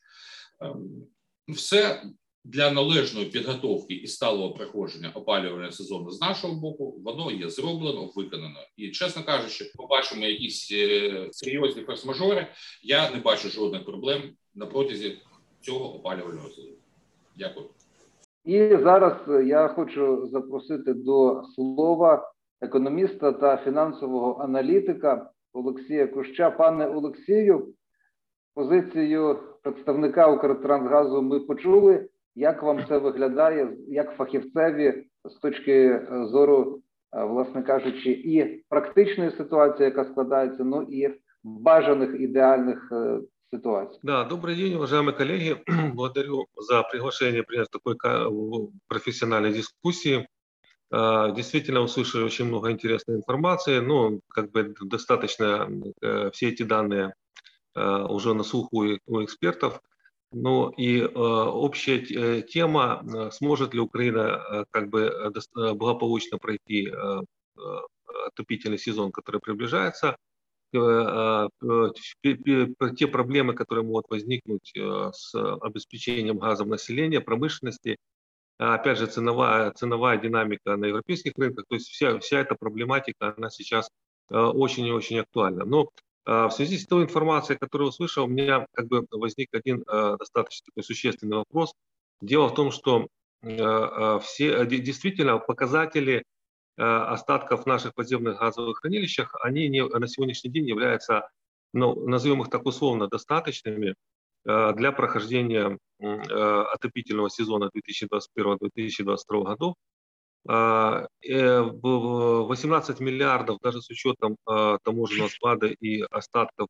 Все 1.48 2.04
для 2.44 2.72
належної 2.72 3.26
підготовки 3.26 3.94
і 3.94 4.08
сталого 4.08 4.54
проходження 4.54 5.12
опалювального 5.14 5.72
сезону 5.72 6.12
з 6.12 6.22
нашого 6.22 6.56
боку 6.56 7.02
воно 7.06 7.32
є 7.32 7.50
зроблено, 7.50 8.12
виконано. 8.16 8.60
І 8.78 8.92
чесно 8.92 9.24
кажучи, 9.24 9.72
побачимо 9.76 10.26
якісь 10.26 10.72
е, 10.72 11.28
серйозні 11.32 11.84
форс-мажори. 11.84 12.48
Я 12.84 13.12
не 13.12 13.18
бачу 13.18 13.50
жодних 13.50 13.86
проблем 13.86 14.36
на 14.56 14.66
протязі 14.66 15.18
цього 15.62 15.96
опалювального 15.96 16.50
сезону. 16.50 16.83
Дякую. 17.38 17.66
І 18.46 18.78
зараз 18.84 19.14
я 19.46 19.68
хочу 19.68 20.28
запросити 20.28 20.94
до 20.94 21.44
слова 21.56 22.32
економіста 22.62 23.32
та 23.32 23.58
фінансового 23.58 24.44
аналітика 24.44 25.30
Олексія 25.54 26.08
Куща. 26.08 26.52
Пане 26.52 26.88
Олексію, 26.88 27.74
позицію 28.54 29.40
представника 29.64 30.32
Укртрансгазу 30.32 31.22
ми 31.22 31.40
почули. 31.40 32.10
Як 32.36 32.64
вам 32.64 32.86
це 32.88 32.98
виглядає 32.98 33.78
як 33.88 34.18
фахівцеві 34.18 35.04
з 35.26 35.34
точки 35.34 36.02
зору, 36.12 36.82
власне 37.12 37.64
кажучи, 37.64 38.12
і 38.12 38.64
практичної 38.70 39.32
ситуації, 39.32 39.86
яка 39.86 40.06
складається, 40.06 40.64
ну 40.64 40.82
і 40.82 41.10
бажаних 41.44 42.10
ідеальных 42.22 42.78
ситуаций. 43.54 44.00
Да, 44.04 44.24
добрый 44.26 44.56
день, 44.56 44.76
уважаемые 44.76 45.16
коллеги. 45.16 45.62
Благодарю 45.94 46.48
за 46.58 46.84
приглашение 46.84 47.44
принять 47.44 47.70
такой 47.72 47.98
профессиональной 48.88 49.54
дискуссии. 49.54 50.28
Действительно 50.92 51.82
услышали 51.82 52.24
очень 52.24 52.46
много 52.46 52.70
интересной 52.70 53.16
информации. 53.16 53.80
Ну, 53.80 54.22
как 54.30 54.52
бы 54.52 54.76
достаточно 54.82 55.68
э, 56.02 56.30
все 56.32 56.50
эти 56.50 56.62
данные 56.62 57.16
э, 57.74 58.04
уже 58.10 58.36
на 58.36 58.44
слуху 58.44 58.86
у 59.08 59.24
экспертов. 59.24 59.82
Ну 60.34 60.70
и 60.70 61.02
э, 61.02 61.06
общая 61.06 62.00
э, 62.00 62.42
тема, 62.42 63.04
э, 63.04 63.32
сможет 63.32 63.74
ли 63.74 63.80
Украина 63.80 64.66
как 64.72 64.90
бы 64.90 65.32
благополучно 65.54 66.38
пройти 66.40 66.92
отопительный 68.28 68.80
сезон, 68.80 69.12
который 69.12 69.40
приближается, 69.40 70.18
те 72.98 73.08
проблемы, 73.08 73.54
которые 73.54 73.86
могут 73.86 74.10
возникнуть 74.10 74.74
с 74.76 75.34
обеспечением 75.62 76.40
газом 76.40 76.70
населения, 76.70 77.22
промышленности, 77.22 77.98
опять 78.58 78.98
же, 78.98 79.08
ценовая, 79.08 79.72
ценовая 79.72 80.18
динамика 80.18 80.76
на 80.76 80.86
европейских 80.86 81.34
рынках, 81.38 81.66
то 81.68 81.76
есть 81.76 81.88
вся, 81.90 82.20
вся 82.20 82.40
эта 82.40 82.56
проблематика, 82.56 83.34
она 83.38 83.50
сейчас 83.50 83.90
очень 84.30 84.86
и 84.88 84.92
очень 84.92 85.20
актуальна. 85.20 85.66
Но 85.66 85.90
а, 86.26 86.48
в 86.48 86.54
связи 86.54 86.78
с 86.78 86.86
той 86.86 87.04
информацией, 87.04 87.58
которую 87.58 87.90
услышал, 87.90 88.26
у 88.26 88.28
меня 88.28 88.66
как 88.74 88.88
бы 88.88 89.06
возник 89.12 89.50
один 89.54 89.84
а, 89.88 90.18
достаточно 90.18 90.66
такой 90.66 90.84
существенный 90.84 91.38
вопрос. 91.38 91.74
Дело 92.22 92.48
в 92.48 92.56
том, 92.56 92.72
что 92.72 93.08
а, 93.44 94.20
все 94.20 94.66
действительно 94.66 95.38
показатели 95.40 96.24
остатков 96.76 97.66
наших 97.66 97.94
подземных 97.94 98.40
газовых 98.40 98.80
хранилищах, 98.80 99.36
они 99.42 99.70
не, 99.70 99.86
на 99.86 100.08
сегодняшний 100.08 100.52
день 100.52 100.68
являются, 100.68 101.30
ну, 101.74 102.08
назовем 102.08 102.42
их 102.42 102.50
так 102.50 102.66
условно, 102.66 103.08
достаточными 103.08 103.96
для 104.46 104.92
прохождения 104.92 105.78
отопительного 106.00 107.30
сезона 107.30 107.70
2021-2022 108.38 109.44
годов. 109.44 109.76
18 110.46 113.00
э, 113.00 113.04
миллиардов, 113.04 113.60
даже 113.62 113.82
с 113.82 113.90
учетом 113.90 114.36
таможенного 114.84 115.30
склада 115.30 115.68
и 115.68 116.02
остатков 116.02 116.68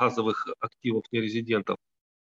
газовых 0.00 0.48
активов 0.58 1.04
нерезидентов, 1.12 1.76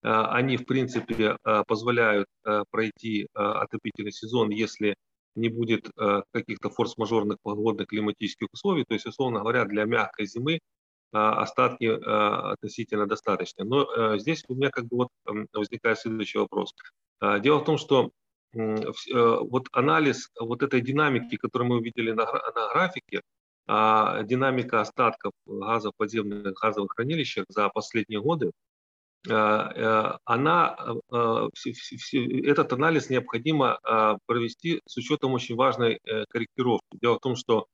они, 0.02 0.58
в 0.58 0.66
принципе, 0.66 1.38
позволяют 1.68 2.28
пройти 2.70 3.30
отопительный 3.34 4.12
сезон, 4.12 4.50
если 4.50 4.96
не 5.36 5.50
будет 5.50 5.90
каких-то 6.32 6.70
форс-мажорных 6.70 7.38
погодных 7.42 7.88
климатических 7.88 8.48
условий. 8.54 8.86
То 8.86 8.94
есть, 8.94 9.06
условно 9.06 9.40
говоря, 9.40 9.66
для 9.66 9.86
мягкой 9.86 10.26
зимы 10.26 10.60
остатки 11.12 11.86
относительно 11.86 13.06
достаточно. 13.06 13.64
Но 13.64 14.18
здесь 14.18 14.44
у 14.48 14.56
меня 14.56 14.70
как 14.70 14.86
бы 14.86 14.98
вот 14.98 15.10
возникает 15.54 16.00
следующий 16.00 16.38
вопрос. 16.38 16.74
Дело 17.22 17.60
в 17.60 17.66
том, 17.66 17.78
что 17.78 18.12
Э, 18.56 19.40
вот 19.42 19.68
анализ 19.72 20.30
вот 20.40 20.64
этой 20.64 20.82
динамики, 20.82 21.36
которую 21.38 21.70
мы 21.70 21.78
увидели 21.78 22.12
на, 22.12 22.26
на 22.26 22.70
графике, 22.74 23.22
а 23.68 24.24
динамика 24.24 24.82
остатков 24.82 25.34
газа 25.46 25.92
в 25.92 25.96
подземных 25.98 26.54
газовых 26.54 26.92
хранилищах 26.96 27.46
за 27.50 27.70
последние 27.70 28.22
годы, 28.22 28.48
э, 28.48 28.52
э, 28.52 28.75
она, 29.28 30.78
этот 31.12 32.74
анализ 32.74 33.10
необходимо 33.10 33.80
провести 34.26 34.82
с 34.86 34.98
учетом 34.98 35.34
очень 35.34 35.56
важной 35.56 36.00
корректировки. 36.30 36.98
Дело 37.02 37.16
в 37.16 37.20
том, 37.20 37.36
что, 37.36 37.66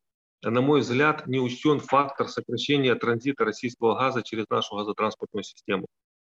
на 0.43 0.61
мой 0.61 0.81
взгляд, 0.81 1.27
не 1.27 1.39
учтен 1.39 1.79
фактор 1.79 2.27
сокращения 2.27 2.95
транзита 2.95 3.45
российского 3.45 3.97
газа 3.97 4.23
через 4.23 4.45
нашу 4.49 4.75
газотранспортную 4.75 5.43
систему. 5.43 5.87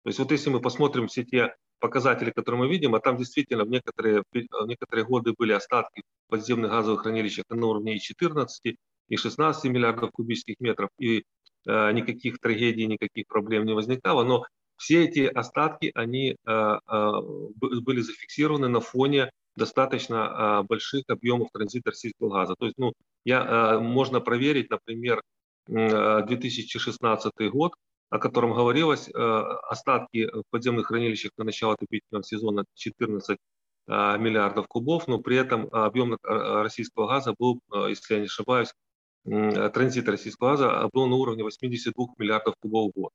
То 0.05 0.09
есть 0.09 0.19
вот 0.19 0.31
если 0.31 0.51
мы 0.51 0.61
посмотрим 0.61 1.09
все 1.09 1.25
те 1.25 1.55
показатели, 1.81 2.31
которые 2.31 2.61
мы 2.61 2.69
видим, 2.69 2.95
а 2.95 3.01
там 3.01 3.17
действительно 3.17 3.65
в 3.65 3.69
некоторые, 3.69 4.23
в 4.33 4.67
некоторые 4.67 5.05
годы 5.05 5.35
были 5.37 5.53
остатки 5.53 6.03
подземных 6.29 6.71
газовых 6.71 7.03
хранилищ 7.03 7.41
на 7.49 7.67
уровне 7.67 7.97
и 7.97 8.01
14, 8.01 8.77
и 9.09 9.17
16 9.17 9.65
миллиардов 9.65 10.11
кубических 10.13 10.57
метров, 10.61 10.91
и 10.99 11.25
э, 11.67 11.93
никаких 11.93 12.39
трагедий, 12.41 12.87
никаких 12.87 13.27
проблем 13.27 13.65
не 13.65 13.75
возникало, 13.75 14.25
но 14.25 14.45
все 14.79 15.05
эти 15.05 15.27
остатки, 15.27 15.91
они 15.95 16.31
э, 16.31 16.35
э, 16.47 17.13
были 17.61 18.01
зафиксированы 18.01 18.69
на 18.69 18.81
фоне 18.81 19.31
достаточно 19.57 20.63
э, 20.63 20.67
больших 20.67 21.03
объемов 21.09 21.49
транзита 21.53 21.91
российского 21.91 22.31
газа. 22.31 22.55
То 22.57 22.67
есть, 22.67 22.79
ну, 22.79 22.93
я, 23.25 23.81
можно 23.81 24.21
проверить, 24.21 24.71
например, 24.71 25.21
2016 25.67 27.33
год, 27.51 27.75
о 28.09 28.19
котором 28.19 28.55
говорилось, 28.55 29.11
остатки 29.13 30.31
в 30.33 30.45
подземных 30.49 30.87
хранилищах 30.87 31.33
на 31.37 31.45
начало 31.45 31.75
отопительного 31.75 32.23
сезона 32.25 32.65
14 32.75 33.37
э, 33.37 34.19
миллиардов 34.19 34.69
кубов, 34.69 35.09
но 35.09 35.19
при 35.19 35.37
этом 35.37 35.69
объем 35.73 36.17
российского 36.23 37.09
газа 37.09 37.35
был, 37.37 37.61
если 37.89 38.15
я 38.15 38.21
не 38.21 38.27
ошибаюсь, 38.27 38.73
транзит 39.25 40.09
российского 40.09 40.51
газа 40.51 40.89
был 40.93 41.07
на 41.09 41.17
уровне 41.17 41.43
82 41.43 42.07
миллиардов 42.17 42.55
кубов 42.61 42.93
в 42.93 42.99
год. 42.99 43.11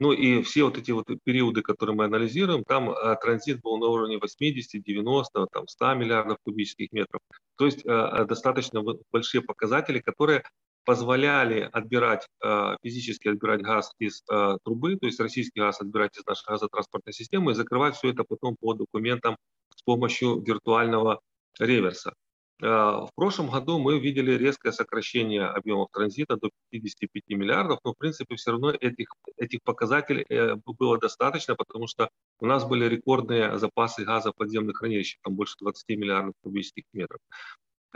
Ну 0.00 0.12
и 0.12 0.42
все 0.42 0.64
вот 0.64 0.78
эти 0.78 0.90
вот 0.90 1.06
периоды, 1.24 1.62
которые 1.62 1.94
мы 1.94 2.04
анализируем, 2.06 2.64
там 2.64 2.94
транзит 3.20 3.60
был 3.60 3.78
на 3.78 3.86
уровне 3.86 4.18
80, 4.18 4.82
90, 4.82 5.46
там 5.52 5.68
100 5.68 5.94
миллиардов 5.94 6.38
кубических 6.42 6.90
метров. 6.90 7.20
То 7.56 7.66
есть 7.66 7.84
достаточно 7.84 8.82
большие 9.12 9.42
показатели, 9.42 10.00
которые 10.00 10.42
позволяли 10.84 11.68
отбирать, 11.72 12.26
э, 12.42 12.76
физически 12.82 13.28
отбирать 13.28 13.62
газ 13.62 13.92
из 13.98 14.22
э, 14.30 14.56
трубы, 14.64 14.96
то 14.96 15.06
есть 15.06 15.20
российский 15.20 15.60
газ 15.60 15.80
отбирать 15.80 16.16
из 16.16 16.26
нашей 16.26 16.44
газотранспортной 16.48 17.12
системы 17.12 17.52
и 17.52 17.54
закрывать 17.54 17.96
все 17.96 18.10
это 18.10 18.24
потом 18.24 18.56
по 18.58 18.74
документам 18.74 19.36
с 19.76 19.82
помощью 19.82 20.40
виртуального 20.40 21.20
реверса. 21.58 22.14
Э, 22.62 22.66
в 22.66 23.10
прошлом 23.14 23.50
году 23.50 23.78
мы 23.78 23.98
видели 23.98 24.32
резкое 24.32 24.72
сокращение 24.72 25.44
объемов 25.44 25.88
транзита 25.92 26.36
до 26.36 26.50
55 26.70 27.22
миллиардов, 27.28 27.80
но 27.84 27.92
в 27.92 27.98
принципе 27.98 28.36
все 28.36 28.52
равно 28.52 28.70
этих, 28.70 29.08
этих 29.36 29.62
показателей 29.62 30.26
было 30.78 30.98
достаточно, 30.98 31.54
потому 31.56 31.86
что 31.86 32.10
у 32.38 32.46
нас 32.46 32.66
были 32.66 32.86
рекордные 32.86 33.58
запасы 33.58 34.04
газа 34.04 34.32
подземных 34.32 34.78
хранилищах, 34.78 35.20
там 35.22 35.34
больше 35.34 35.56
20 35.60 35.88
миллиардов 35.90 36.34
кубических 36.42 36.84
метров. 36.92 37.20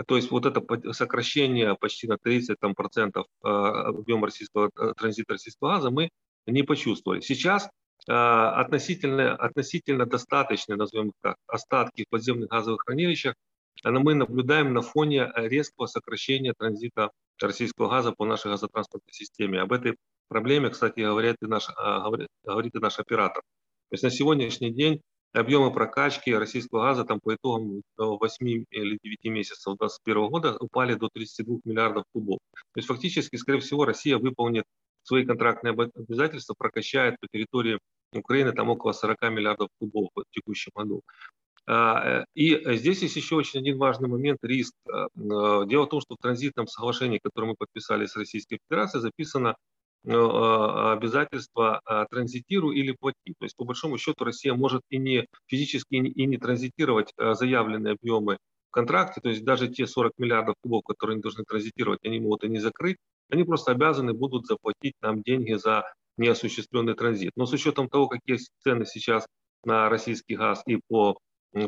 то 0.07 0.17
есть 0.17 0.31
вот 0.31 0.47
это 0.47 0.93
сокращение 0.93 1.77
почти 1.77 2.09
на 2.09 2.17
30 2.19 2.59
там, 2.59 2.75
процентов 2.75 3.27
объема 3.43 4.27
российского 4.27 4.71
транзита 4.97 5.35
российского 5.35 5.75
газа 5.75 5.91
мы 5.91 6.11
не 6.47 6.63
почувствовали. 6.63 7.21
Сейчас 7.21 7.69
относительно, 8.07 9.35
относительно 9.35 10.05
достаточные, 10.05 10.77
назовем 10.77 11.09
их 11.09 11.15
так, 11.23 11.37
остатки 11.47 12.05
в 12.05 12.09
подземных 12.11 12.51
газовых 12.51 12.83
хранилищах 12.85 13.35
мы 13.83 14.15
наблюдаем 14.15 14.73
на 14.73 14.83
фоне 14.83 15.31
резкого 15.35 15.87
сокращения 15.87 16.55
транзита 16.57 17.11
российского 17.41 17.89
газа 17.89 18.13
по 18.13 18.25
нашей 18.25 18.51
газотранспортной 18.51 19.13
системе. 19.13 19.61
Об 19.61 19.73
этой 19.73 19.97
проблеме, 20.29 20.71
кстати, 20.71 21.01
говорит 21.01 21.37
и 21.43 21.47
наш, 21.47 21.69
говорит, 21.77 22.29
говорит 22.45 22.75
и 22.75 22.79
наш 22.79 22.99
оператор. 22.99 23.43
То 23.91 23.95
есть 23.95 24.05
на 24.05 24.11
сегодняшний 24.11 24.71
день 24.71 25.01
объемы 25.33 25.73
прокачки 25.73 26.35
российского 26.35 26.83
газа 26.83 27.05
там 27.05 27.21
по 27.21 27.35
итогам 27.35 27.83
8 27.97 28.65
или 28.71 28.99
9 29.03 29.25
месяцев 29.25 29.77
2021 29.79 30.29
года 30.29 30.57
упали 30.59 30.95
до 30.95 31.09
32 31.13 31.59
миллиардов 31.65 32.05
кубов. 32.13 32.39
То 32.53 32.79
есть 32.79 32.89
фактически, 32.89 33.37
скорее 33.37 33.61
всего, 33.61 33.85
Россия 33.85 34.17
выполнит 34.17 34.65
свои 35.03 35.27
контрактные 35.27 35.73
обязательства, 35.73 36.55
прокачает 36.57 37.19
по 37.21 37.27
территории 37.29 37.79
Украины 38.15 38.53
там 38.53 38.71
около 38.71 38.93
40 38.93 39.21
миллиардов 39.31 39.69
кубов 39.79 40.11
в 40.15 40.25
текущем 40.31 40.71
году. 40.75 41.03
А, 41.67 42.21
э, 42.21 42.25
и 42.35 42.77
здесь 42.77 43.03
есть 43.03 43.17
еще 43.17 43.37
очень 43.37 43.61
один 43.61 43.79
важный 43.79 44.09
момент– 44.09 44.39
риск. 44.43 44.75
А, 44.91 45.07
а, 45.07 45.65
дело 45.65 45.87
в 45.87 45.89
том, 45.89 46.01
что 46.01 46.15
в 46.15 46.19
транзитном 46.23 46.67
соглашении, 46.67 47.21
которое 47.23 47.49
мы 47.49 47.55
подписали 47.57 48.07
с 48.07 48.17
Российской 48.17 48.59
Федерацией, 48.69 49.03
записано 49.03 49.57
обязательство 50.07 51.81
транзитируй 52.11 52.77
или 52.77 52.93
плати. 52.93 53.33
То 53.39 53.47
есть, 53.47 53.57
по 53.57 53.65
большому 53.65 53.97
счету, 53.97 54.23
Россия 54.23 54.53
может 54.53 54.83
и 54.91 54.99
не 54.99 55.27
физически 55.47 55.95
и 55.95 56.27
не 56.27 56.37
транзитировать 56.37 57.15
заявленные 57.17 57.95
объемы 57.95 58.37
в 58.69 58.71
контракте, 58.71 59.23
то 59.23 59.31
есть 59.31 59.47
даже 59.47 59.69
те 59.69 59.87
40 59.87 60.13
миллиардов 60.19 60.57
кубов, 60.61 60.83
которые 60.85 61.15
они 61.15 61.23
должны 61.23 61.45
транзитировать, 61.45 62.01
они 62.05 62.21
могут 62.21 62.45
и 62.45 62.51
не 62.51 62.59
закрыть, 62.59 62.99
они 63.31 63.45
просто 63.45 63.73
обязаны 63.73 64.13
будут 64.13 64.45
заплатить 64.45 64.93
нам 65.01 65.23
деньги 65.23 65.55
за 65.55 65.91
неосуществленный 66.19 66.93
транзит. 66.93 67.33
Но 67.35 67.47
с 67.47 67.53
учетом 67.55 67.89
того, 67.89 68.09
какие 68.09 68.39
цены 68.63 68.85
сейчас 68.85 69.27
на 69.65 69.89
российский 69.89 70.37
газ 70.37 70.63
и 70.67 70.81
по 70.87 71.17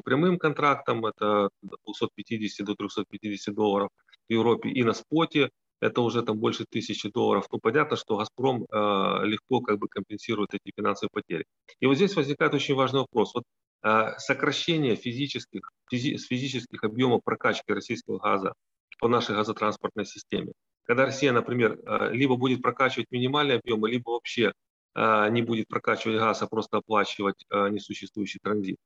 прямым 0.05 0.39
контрактам, 0.39 1.07
это 1.07 1.51
250 1.63 2.67
до 2.67 2.75
350 2.75 3.55
долларов 3.55 3.91
в 4.29 4.33
Европе, 4.33 4.71
и 4.71 4.85
на 4.85 4.93
споте 4.93 5.51
это 5.81 6.01
уже 6.01 6.23
там 6.23 6.39
больше 6.39 6.65
тысячи 6.69 7.11
долларов. 7.11 7.47
Ну, 7.53 7.59
понятно, 7.59 7.97
что 7.97 8.17
«Газпром» 8.17 8.65
э, 8.65 9.27
легко 9.27 9.61
как 9.61 9.79
бы 9.79 9.89
компенсирует 9.89 10.55
эти 10.55 10.73
финансовые 10.75 11.11
потери. 11.13 11.45
И 11.81 11.87
вот 11.87 11.97
здесь 11.97 12.17
возникает 12.17 12.55
очень 12.55 12.75
важный 12.75 13.01
вопрос. 13.01 13.35
Вот 13.35 13.45
э, 13.83 14.15
сокращение 14.19 14.97
физических, 14.97 15.71
физи, 15.91 16.17
физических 16.17 16.83
объемов 16.83 17.23
прокачки 17.25 17.73
российского 17.73 18.19
газа 18.19 18.55
по 18.99 19.09
нашей 19.09 19.35
газотранспортной 19.35 20.07
системе. 20.07 20.53
Когда 20.85 21.05
Россия, 21.05 21.33
например, 21.33 21.79
э, 21.85 22.13
либо 22.13 22.37
будет 22.37 22.63
прокачивать 22.63 23.11
минимальные 23.11 23.59
объемы, 23.59 23.91
либо 23.91 24.11
вообще 24.11 24.53
э, 24.95 25.29
не 25.31 25.43
будет 25.43 25.69
прокачивать 25.69 26.19
газ, 26.19 26.43
а 26.43 26.47
просто 26.47 26.79
оплачивать 26.79 27.45
э, 27.51 27.69
несуществующий 27.69 28.41
транзит. 28.43 28.77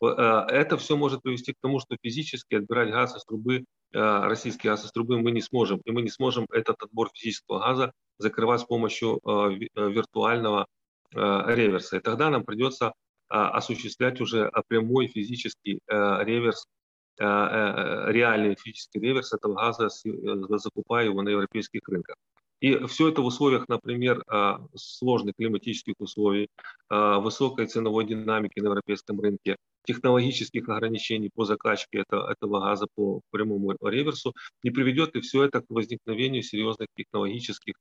Это 0.00 0.76
все 0.76 0.96
может 0.96 1.22
привести 1.22 1.52
к 1.52 1.56
тому, 1.60 1.80
что 1.80 1.96
физически 2.00 2.54
отбирать 2.54 2.90
газ 2.90 3.16
из 3.16 3.24
трубы, 3.24 3.64
российский 3.92 4.68
газ 4.68 4.84
из 4.84 4.92
трубы 4.92 5.20
мы 5.20 5.30
не 5.32 5.40
сможем. 5.40 5.80
И 5.84 5.90
мы 5.90 6.02
не 6.02 6.10
сможем 6.10 6.46
этот 6.52 6.82
отбор 6.82 7.10
физического 7.12 7.58
газа 7.58 7.92
закрывать 8.18 8.60
с 8.60 8.64
помощью 8.64 9.20
виртуального 9.74 10.66
реверса. 11.12 11.96
И 11.96 12.00
тогда 12.00 12.30
нам 12.30 12.44
придется 12.44 12.92
осуществлять 13.28 14.20
уже 14.20 14.50
прямой 14.68 15.08
физический 15.08 15.80
реверс 15.88 16.66
реальный 17.18 18.54
физический 18.54 19.00
реверс 19.00 19.32
этого 19.32 19.54
газа, 19.54 19.88
закупая 20.58 21.06
его 21.06 21.22
на 21.22 21.30
европейских 21.30 21.80
рынках. 21.88 22.14
И 22.60 22.86
все 22.86 23.08
это 23.08 23.22
в 23.22 23.26
условиях, 23.26 23.68
например, 23.68 24.22
сложных 24.74 25.34
климатических 25.36 25.94
условий, 25.98 26.48
высокой 26.88 27.66
ценовой 27.66 28.04
динамики 28.04 28.60
на 28.60 28.68
европейском 28.68 29.20
рынке, 29.20 29.56
технологических 29.88 30.68
ограничений 30.68 31.30
по 31.34 31.44
закачке 31.44 32.00
этого, 32.00 32.30
этого 32.30 32.60
газа 32.60 32.86
по 32.94 33.22
прямому 33.30 33.72
реверсу, 33.80 34.34
не 34.62 34.70
приведет 34.70 35.16
и 35.16 35.20
все 35.20 35.44
это 35.44 35.62
к 35.62 35.64
возникновению 35.70 36.42
серьезных 36.42 36.88
технологических 36.94 37.74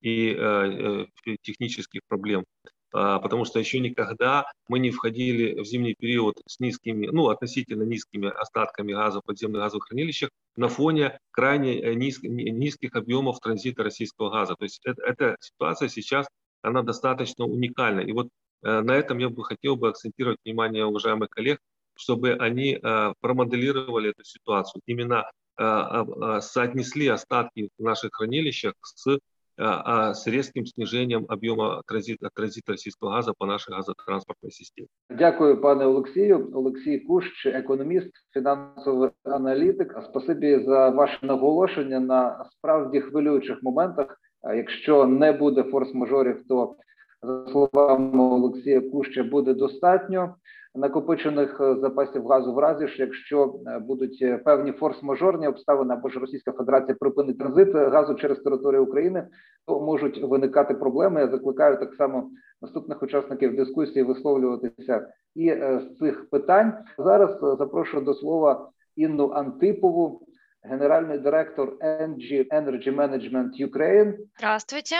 и 0.00 0.34
э, 0.36 1.06
технических 1.42 2.00
проблем 2.08 2.44
а, 2.92 3.18
потому 3.20 3.44
что 3.44 3.58
еще 3.58 3.80
никогда 3.80 4.44
мы 4.68 4.78
не 4.78 4.90
входили 4.90 5.60
в 5.60 5.64
зимний 5.64 5.94
период 5.94 6.42
с 6.46 6.60
низкими, 6.60 7.06
ну, 7.06 7.28
относительно 7.28 7.84
низкими 7.84 8.28
остатками 8.28 8.92
газа 8.92 9.20
в 9.20 9.24
подземных 9.24 9.62
газовых 9.62 9.84
хранилищах 9.86 10.30
на 10.56 10.68
фоне 10.68 11.18
крайне 11.30 11.80
э, 11.80 11.94
низ, 11.94 12.22
низких 12.22 12.94
объемов 12.94 13.40
транзита 13.40 13.82
российского 13.82 14.30
газа. 14.30 14.56
То 14.58 14.64
есть 14.64 14.80
это, 14.84 15.02
эта 15.04 15.36
ситуация 15.40 15.88
сейчас, 15.88 16.26
она 16.60 16.82
достаточно 16.82 17.46
уникальна. 17.46 18.00
И 18.00 18.12
вот 18.12 18.26
э, 18.26 18.30
на 18.61 18.95
этом 18.95 19.19
я 19.19 19.29
бы 19.29 19.43
хотел 19.43 19.75
бы 19.75 19.89
акцентировать 19.89 20.39
внимание 20.43 20.85
уважаемых 20.85 21.29
коллег, 21.29 21.59
чтобы 21.95 22.33
они 22.33 22.79
э, 22.81 23.13
промоделировали 23.21 24.11
эту 24.11 24.23
ситуацию, 24.23 24.81
именно 24.85 25.29
соотнесли 25.59 27.07
остатки 27.07 27.69
в 27.79 27.83
наших 27.83 28.11
хранилищах 28.13 28.75
с 28.83 29.17
а 29.57 30.13
с 30.13 30.27
резким 30.27 30.65
снижением 30.65 31.25
об'єму 31.29 31.81
транзиту, 31.87 32.27
транзиту 32.33 32.71
російського 32.71 33.11
газу 33.11 33.33
по 33.37 33.45
нашій 33.45 33.71
газотранспортній 33.71 34.51
системі. 34.51 34.87
Дякую, 35.09 35.61
пане 35.61 35.85
Олексію. 35.85 36.51
Олексій 36.53 36.99
Кущ, 36.99 37.45
економіст, 37.45 38.11
фінансовий 38.33 39.09
аналітик. 39.23 39.95
Спасибі 40.09 40.63
за 40.65 40.89
ваше 40.89 41.25
наголошення 41.25 41.99
на 41.99 42.45
справді 42.51 43.01
хвилюючих 43.01 43.63
моментах. 43.63 44.19
Якщо 44.55 45.05
не 45.05 45.31
буде 45.31 45.61
форс-мажорів, 45.61 46.37
то 46.49 46.75
за 47.22 47.46
словами 47.46 48.24
Олексія 48.24 48.80
Куща 48.80 49.22
буде 49.24 49.54
достатньо 49.54 50.34
накопичених 50.74 51.60
е, 51.60 51.76
запасів 51.76 52.26
газу 52.26 52.54
в 52.54 52.58
разі 52.58 52.86
ж, 52.86 52.96
якщо 52.98 53.54
е, 53.66 53.78
будуть 53.78 54.18
е, 54.22 54.38
певні 54.38 54.72
форс-мажорні 54.72 55.48
обставини 55.48 55.94
або 55.94 56.08
ж 56.08 56.18
Російська 56.18 56.52
Федерація 56.52 56.96
припинить 57.00 57.38
транзит 57.38 57.74
газу 57.74 58.14
через 58.14 58.38
територію 58.38 58.84
України, 58.84 59.26
то 59.66 59.80
можуть 59.80 60.22
виникати 60.22 60.74
проблеми. 60.74 61.20
Я 61.20 61.28
закликаю 61.28 61.78
так 61.78 61.94
само 61.94 62.30
наступних 62.62 63.02
учасників 63.02 63.56
дискусії 63.56 64.02
висловлюватися 64.02 65.08
і 65.34 65.50
з 65.54 65.98
цих 65.98 66.30
питань. 66.30 66.72
Зараз 66.98 67.58
запрошую 67.58 68.04
до 68.04 68.14
слова 68.14 68.68
Інну 68.96 69.30
Антипову 69.30 70.20
генеральный 70.63 71.19
директор 71.19 71.75
NG 71.81 72.47
Energy 72.51 72.89
Management 72.89 73.51
Ukraine. 73.59 74.17
Здравствуйте. 74.37 74.97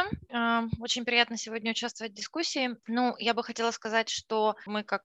Очень 0.80 1.04
приятно 1.04 1.38
сегодня 1.38 1.72
участвовать 1.72 2.14
в 2.14 2.16
дискуссии. 2.16 2.78
Ну, 2.88 3.16
я 3.20 3.34
бы 3.34 3.44
хотела 3.44 3.72
сказать, 3.72 4.10
что 4.10 4.56
мы 4.66 4.84
как 4.84 5.02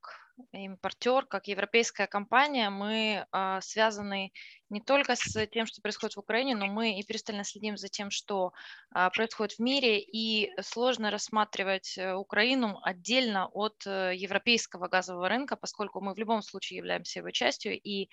импортер, 0.51 1.25
как 1.25 1.47
европейская 1.47 2.07
компания, 2.07 2.69
мы 2.69 3.25
а, 3.31 3.61
связаны 3.61 4.31
не 4.69 4.81
только 4.81 5.15
с 5.15 5.47
тем, 5.47 5.65
что 5.65 5.81
происходит 5.81 6.15
в 6.15 6.19
Украине, 6.19 6.55
но 6.55 6.67
мы 6.67 6.99
и 6.99 7.05
пристально 7.05 7.43
следим 7.43 7.77
за 7.77 7.87
тем, 7.87 8.09
что 8.11 8.53
а, 8.91 9.09
происходит 9.09 9.57
в 9.57 9.59
мире, 9.59 9.99
и 9.99 10.51
сложно 10.61 11.11
рассматривать 11.11 11.97
э, 11.97 12.13
Украину 12.13 12.79
отдельно 12.83 13.47
от 13.47 13.85
э, 13.85 14.13
европейского 14.15 14.87
газового 14.87 15.29
рынка, 15.29 15.55
поскольку 15.55 16.01
мы 16.01 16.13
в 16.13 16.17
любом 16.17 16.41
случае 16.41 16.77
являемся 16.77 17.19
его 17.19 17.31
частью, 17.31 17.79
и 17.79 18.09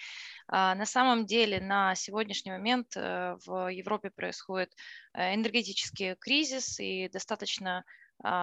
а, 0.48 0.74
на 0.74 0.86
самом 0.86 1.26
деле 1.26 1.60
на 1.60 1.94
сегодняшний 1.94 2.52
момент 2.52 2.96
э, 2.96 3.36
в 3.44 3.70
Европе 3.72 4.10
происходит 4.10 4.70
энергетический 5.14 6.16
кризис, 6.16 6.78
и 6.80 7.08
достаточно 7.08 7.84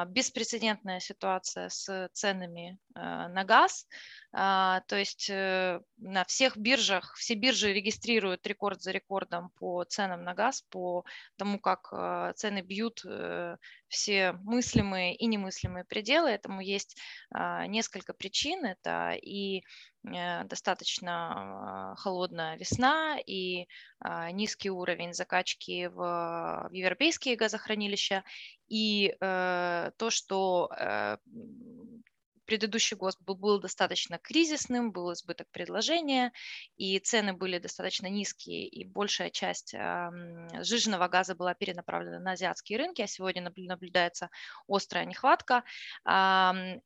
беспрецедентная 0.08 1.00
ситуация 1.00 1.70
с 1.70 2.10
ценами 2.14 2.78
а, 2.94 3.28
на 3.30 3.44
газ. 3.44 3.88
А, 4.34 4.82
то 4.88 4.96
есть 4.96 5.30
э, 5.30 5.82
на 5.98 6.24
всех 6.24 6.56
биржах, 6.56 7.16
все 7.16 7.34
биржи 7.34 7.74
регистрируют 7.74 8.46
рекорд 8.48 8.82
за 8.82 8.92
рекордом 8.92 9.50
по 9.60 9.84
ценам 9.84 10.24
на 10.24 10.34
газ, 10.34 10.62
по 10.70 11.04
тому, 11.36 11.60
как 11.60 12.36
цены 12.38 12.62
бьют 12.62 13.02
э, 13.06 13.58
все 13.92 14.32
мыслимые 14.32 15.16
и 15.16 15.28
немыслимые 15.28 15.86
пределы. 15.86 16.30
Этому 16.30 16.62
есть 16.62 16.98
несколько 17.68 18.14
причин. 18.14 18.66
Это 18.66 19.12
и 19.12 19.64
э, 20.08 20.44
достаточно 20.46 21.94
холодная 21.98 22.58
весна 22.58 23.18
и 23.26 23.68
низкий 24.32 24.70
уровень 24.70 25.14
закачки 25.14 25.88
в, 25.88 26.70
в 26.70 26.74
европейские 26.74 27.36
газохранилища 27.36 28.24
и 28.72 29.14
э, 29.20 29.92
то, 29.98 30.10
что 30.10 30.70
э, 30.80 31.18
предыдущий 32.52 32.98
год 32.98 33.16
был, 33.22 33.62
достаточно 33.62 34.18
кризисным, 34.18 34.92
был 34.92 35.14
избыток 35.14 35.48
предложения, 35.52 36.34
и 36.76 37.00
цены 37.00 37.32
были 37.32 37.60
достаточно 37.60 38.08
низкие, 38.08 38.68
и 38.68 38.84
большая 38.84 39.30
часть 39.30 39.74
сжиженного 40.60 41.08
газа 41.08 41.34
была 41.34 41.54
перенаправлена 41.54 42.20
на 42.20 42.32
азиатские 42.34 42.80
рынки, 42.80 43.02
а 43.02 43.08
сегодня 43.08 43.42
наблюдается 43.42 44.30
острая 44.68 45.06
нехватка. 45.06 45.64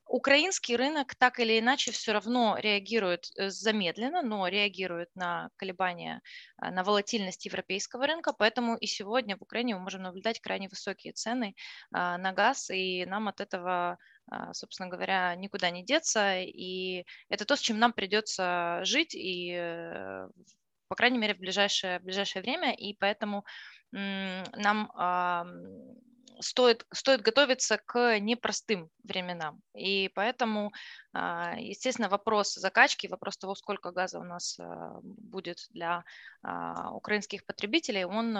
Украинский 0.05 0.75
рынок 0.75 1.15
так 1.15 1.39
или 1.39 1.59
иначе 1.59 1.91
все 1.91 2.13
равно 2.13 2.57
реагирует 2.59 3.31
э, 3.35 3.49
замедленно, 3.49 4.21
но 4.21 4.47
реагирует 4.47 5.09
на 5.15 5.49
колебания, 5.55 6.21
а, 6.57 6.69
на 6.69 6.83
волатильность 6.83 7.45
европейского 7.45 8.05
рынка, 8.05 8.33
поэтому 8.37 8.77
и 8.77 8.85
сегодня 8.85 9.35
в 9.35 9.41
Украине 9.41 9.75
мы 9.75 9.81
можем 9.81 10.03
наблюдать 10.03 10.39
крайне 10.41 10.69
высокие 10.69 11.13
цены 11.13 11.55
а, 11.91 12.19
на 12.19 12.33
газ, 12.33 12.69
и 12.69 13.05
нам 13.07 13.27
от 13.27 13.41
этого 13.41 13.97
собственно 14.53 14.89
говоря, 14.89 15.35
никуда 15.35 15.69
не 15.69 15.83
деться, 15.83 16.39
и 16.41 17.05
это 17.29 17.45
то, 17.45 17.55
с 17.55 17.59
чем 17.59 17.79
нам 17.79 17.93
придется 17.93 18.79
жить, 18.83 19.15
и, 19.15 19.53
э, 19.57 20.27
по 20.87 20.95
крайней 20.95 21.17
мере, 21.17 21.35
в 21.35 21.39
ближайшее, 21.39 21.99
в 21.99 22.03
ближайшее 22.03 22.41
время, 22.41 22.73
и 22.73 22.95
поэтому 22.99 23.45
нам 23.91 24.91
стоит, 26.39 26.85
стоит 26.93 27.21
готовиться 27.21 27.77
к 27.85 28.19
непростым 28.19 28.89
временам. 29.03 29.61
И 29.73 30.09
поэтому, 30.15 30.71
а, 31.13 31.55
естественно, 31.57 32.09
вопрос 32.09 32.55
закачки, 32.55 33.07
вопрос 33.07 33.37
того, 33.37 33.55
сколько 33.55 33.91
газа 33.91 34.19
у 34.19 34.23
нас 34.23 34.59
а, 34.59 34.99
будет 35.01 35.67
для 35.71 36.03
а, 36.43 36.91
украинских 36.91 37.45
потребителей, 37.45 38.05
он, 38.05 38.35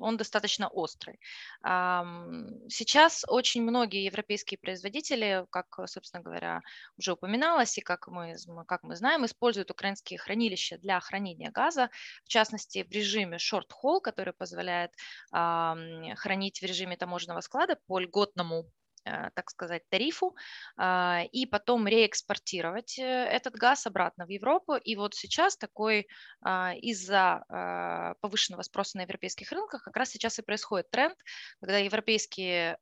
он 0.00 0.16
достаточно 0.16 0.68
острый. 0.68 1.18
Сейчас 1.62 3.24
очень 3.28 3.62
многие 3.62 4.04
европейские 4.04 4.58
производители, 4.58 5.46
как, 5.50 5.66
собственно 5.86 6.22
говоря, 6.22 6.60
уже 6.98 7.12
упоминалось, 7.12 7.78
и 7.78 7.80
как 7.80 8.08
мы, 8.08 8.36
как 8.66 8.82
мы 8.82 8.96
знаем, 8.96 9.24
используют 9.24 9.70
украинские 9.70 10.18
хранилища 10.18 10.78
для 10.78 11.00
хранения 11.00 11.50
газа, 11.50 11.90
в 12.24 12.28
частности, 12.28 12.84
в 12.88 12.90
режиме 12.90 13.36
short-haul, 13.36 14.00
который 14.00 14.32
позволяет 14.32 14.92
хранить 15.30 16.60
в 16.60 16.64
режиме 16.64 16.83
таможенного 16.96 17.40
склада 17.40 17.76
по 17.86 17.98
льготному 17.98 18.66
так 19.04 19.50
сказать, 19.50 19.82
тарифу, 19.88 20.34
а, 20.76 21.22
и 21.32 21.46
потом 21.46 21.86
реэкспортировать 21.86 22.98
э, 22.98 23.02
этот 23.02 23.54
газ 23.54 23.86
обратно 23.86 24.26
в 24.26 24.30
Европу. 24.30 24.76
И 24.76 24.96
вот 24.96 25.14
сейчас 25.14 25.56
такой 25.56 26.06
а, 26.42 26.72
из-за 26.74 27.44
а, 27.48 28.14
повышенного 28.20 28.62
спроса 28.62 28.96
на 28.96 29.02
европейских 29.02 29.52
рынках 29.52 29.82
как 29.82 29.96
раз 29.96 30.10
сейчас 30.10 30.38
и 30.38 30.42
происходит 30.42 30.90
тренд, 30.90 31.16
когда 31.60 31.78
европейские 31.78 32.78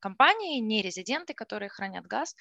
компании, 0.00 0.60
не 0.60 0.82
резиденты, 0.82 1.34
которые 1.34 1.68
хранят 1.68 2.06
газ, 2.06 2.34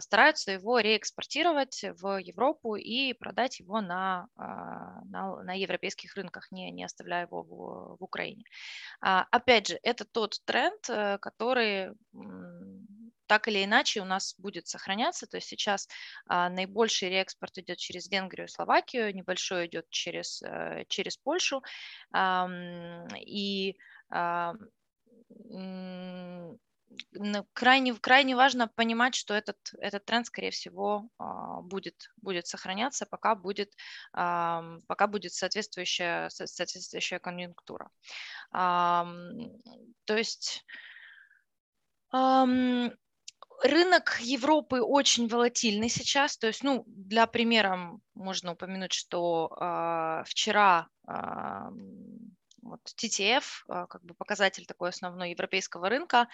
стараются 0.00 0.52
его 0.52 0.78
реэкспортировать 0.80 1.84
в 2.00 2.18
Европу 2.18 2.76
и 2.76 3.12
продать 3.12 3.60
его 3.60 3.80
на, 3.80 4.28
на, 4.36 5.42
на 5.42 5.58
европейских 5.58 6.14
рынках, 6.16 6.50
не, 6.50 6.70
не 6.70 6.84
оставляя 6.84 7.26
его 7.26 7.42
в, 7.42 7.96
в 7.98 8.02
Украине. 8.02 8.44
Опять 9.00 9.68
же, 9.68 9.78
это 9.82 10.04
тот 10.04 10.40
тренд, 10.44 10.80
который 10.86 11.37
э, 11.37 11.37
которые 11.38 11.94
так 13.28 13.46
или 13.46 13.64
иначе 13.64 14.00
у 14.00 14.04
нас 14.04 14.34
будет 14.38 14.66
сохраняться. 14.66 15.26
То 15.26 15.36
есть 15.36 15.48
сейчас 15.48 15.86
а, 16.26 16.48
наибольший 16.48 17.10
реэкспорт 17.10 17.58
идет 17.58 17.78
через 17.78 18.10
Венгрию 18.10 18.46
и 18.46 18.50
Словакию, 18.50 19.14
небольшой 19.14 19.66
идет 19.66 19.88
через, 19.90 20.42
а, 20.42 20.84
через 20.88 21.18
Польшу. 21.18 21.62
И 23.20 23.76
а, 24.10 24.54
крайне, 27.52 27.94
крайне 27.94 28.34
важно 28.34 28.66
понимать, 28.66 29.14
что 29.14 29.34
этот, 29.34 29.58
этот 29.78 30.06
тренд, 30.06 30.26
скорее 30.26 30.50
всего, 30.50 31.10
а, 31.18 31.60
будет, 31.60 32.08
будет 32.22 32.46
сохраняться, 32.46 33.04
пока 33.04 33.34
будет, 33.34 33.74
пока 34.12 35.06
будет 35.06 35.34
соответствующая, 35.34 36.30
соответствующая 36.30 37.18
конъюнктура. 37.18 37.90
То 38.50 40.16
есть 40.16 40.64
Рынок 42.12 44.20
Европы 44.20 44.80
очень 44.80 45.26
волатильный 45.26 45.88
сейчас. 45.88 46.38
То 46.38 46.46
есть, 46.46 46.62
ну, 46.62 46.84
для 46.86 47.26
примера 47.26 47.98
можно 48.14 48.52
упомянуть, 48.52 48.92
что 48.92 49.50
э, 49.60 50.22
вчера 50.26 50.88
вот 52.68 52.80
TTF, 52.96 53.42
а, 53.68 53.86
как 53.86 54.02
бы 54.04 54.14
показатель 54.14 54.66
такой 54.66 54.90
основной 54.90 55.30
европейского 55.30 55.88
рынка, 55.88 56.28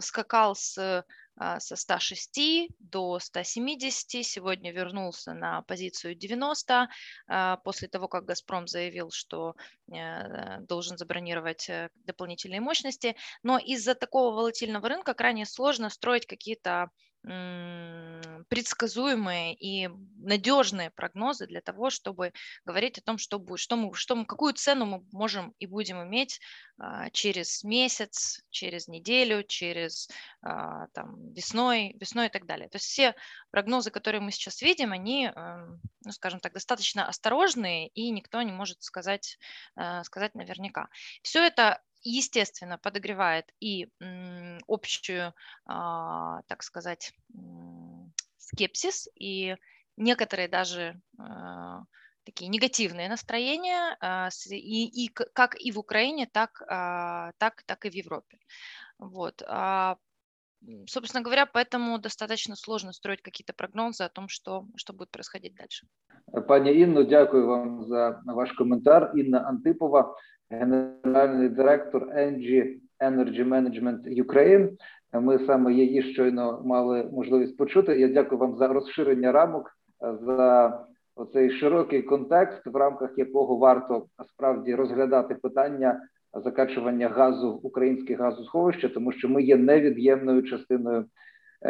скакал 0.00 0.54
с 0.54 1.04
а, 1.38 1.60
со 1.60 1.76
106 1.76 2.68
до 2.80 3.18
170, 3.20 4.26
сегодня 4.26 4.72
вернулся 4.72 5.34
на 5.34 5.62
позицию 5.62 6.16
90 6.16 6.88
а, 7.28 7.56
после 7.58 7.88
того, 7.88 8.08
как 8.08 8.24
«Газпром» 8.24 8.66
заявил, 8.66 9.10
что 9.10 9.54
э, 9.90 10.58
должен 10.60 10.98
забронировать 10.98 11.68
э, 11.68 11.90
дополнительные 12.04 12.60
мощности. 12.60 13.14
Но 13.42 13.58
из-за 13.58 13.94
такого 13.94 14.34
волатильного 14.34 14.88
рынка 14.88 15.14
крайне 15.14 15.46
сложно 15.46 15.90
строить 15.90 16.26
какие-то 16.26 16.90
предсказуемые 17.22 19.54
и 19.54 19.88
надежные 20.18 20.90
прогнозы 20.90 21.46
для 21.46 21.60
того, 21.60 21.90
чтобы 21.90 22.32
говорить 22.64 22.98
о 22.98 23.02
том, 23.02 23.18
что 23.18 23.38
будет, 23.38 23.60
что 23.60 23.76
мы, 23.76 23.94
что 23.94 24.16
мы, 24.16 24.24
какую 24.24 24.54
цену 24.54 24.86
мы 24.86 25.04
можем 25.12 25.54
и 25.58 25.66
будем 25.66 26.02
иметь 26.02 26.40
а, 26.78 27.10
через 27.10 27.64
месяц, 27.64 28.42
через 28.50 28.88
неделю, 28.88 29.42
через 29.42 30.08
а, 30.42 30.86
там, 30.88 31.32
весной, 31.32 31.96
весной 32.00 32.26
и 32.26 32.30
так 32.30 32.46
далее. 32.46 32.68
То 32.68 32.76
есть 32.76 32.86
все 32.86 33.14
прогнозы, 33.50 33.90
которые 33.90 34.20
мы 34.20 34.30
сейчас 34.30 34.62
видим, 34.62 34.92
они, 34.92 35.26
эм, 35.26 35.80
ну, 36.04 36.12
скажем 36.12 36.40
так, 36.40 36.52
достаточно 36.52 37.06
осторожные, 37.06 37.88
и 37.88 38.10
никто 38.10 38.40
не 38.42 38.52
может 38.52 38.82
сказать, 38.82 39.38
э, 39.76 40.02
сказать 40.04 40.34
наверняка. 40.34 40.88
Все 41.22 41.44
это 41.44 41.82
естественно, 42.03 42.77
подогревает 42.77 43.45
и 43.59 43.89
общую, 44.67 45.33
а, 45.65 46.41
так 46.47 46.63
сказать, 46.63 47.13
скепсис 48.37 49.07
и 49.15 49.55
некоторые 49.97 50.47
даже 50.47 50.99
а, 51.17 51.83
такие 52.25 52.49
негативные 52.49 53.09
настроения, 53.09 53.97
а, 54.01 54.29
и, 54.49 55.05
и 55.05 55.07
как 55.09 55.55
и 55.59 55.71
в 55.71 55.79
Украине, 55.79 56.27
так, 56.31 56.61
так, 56.67 57.63
так 57.65 57.85
и 57.85 57.89
в 57.89 57.93
Европе. 57.93 58.37
Вот. 58.97 59.43
Собственно 60.87 61.21
говоря, 61.21 61.45
поэтому 61.45 61.99
достаточно 61.99 62.55
сложно 62.55 62.93
строить 62.93 63.21
какие-то 63.21 63.53
прогнозы 63.53 64.03
о 64.03 64.09
том, 64.09 64.29
что, 64.29 64.65
что 64.77 64.93
будет 64.93 65.11
происходить 65.11 65.55
дальше. 65.55 65.87
Пані 66.47 66.79
Інно, 66.79 67.03
дякую 67.03 67.47
вам 67.47 67.83
за 67.83 68.21
ваш 68.25 68.51
коментар. 68.51 69.11
Інна 69.15 69.37
Антипова, 69.39 70.15
генеральний 70.50 71.48
директор 71.48 72.02
NG 72.02 72.76
Energy 73.00 73.48
Management 73.48 74.24
Ukraine. 74.24 74.68
Ми 75.12 75.38
саме 75.38 75.72
її 75.72 76.02
щойно 76.02 76.62
мали 76.64 77.08
можливість 77.12 77.56
почути. 77.56 78.00
Я 78.00 78.08
дякую 78.08 78.38
вам 78.38 78.56
за 78.56 78.68
розширення 78.68 79.32
рамок, 79.32 79.70
за 80.00 80.72
оцей 81.16 81.50
широкий 81.50 82.02
контекст, 82.02 82.66
в 82.66 82.76
рамках 82.76 83.10
якого 83.16 83.56
варто 83.56 84.06
справді 84.28 84.74
розглядати 84.74 85.34
питання 85.34 86.00
закачування 86.44 87.08
газу 87.08 87.52
в 87.52 87.66
українських 87.66 88.20
газосховища, 88.20 88.88
тому 88.88 89.12
що 89.12 89.28
ми 89.28 89.42
є 89.42 89.56
невід'ємною 89.56 90.42
частиною 90.42 91.04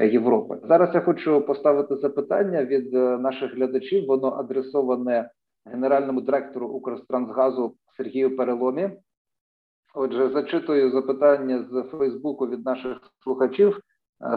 Європи. 0.03 0.59
Зараз 0.69 0.91
я 0.95 1.01
хочу 1.01 1.41
поставити 1.41 1.97
запитання 1.97 2.65
від 2.65 2.93
наших 2.93 3.55
глядачів. 3.55 4.07
Воно 4.07 4.33
адресоване 4.33 5.31
генеральному 5.73 6.21
директору 6.21 6.69
Укртрансгазу 6.69 7.75
Сергію 7.97 8.37
Переломі. 8.37 8.91
Отже, 9.95 10.29
зачитую 10.29 10.91
запитання 10.91 11.65
з 11.71 11.83
Фейсбуку 11.83 12.47
від 12.47 12.65
наших 12.65 12.99
слухачів. 13.25 13.81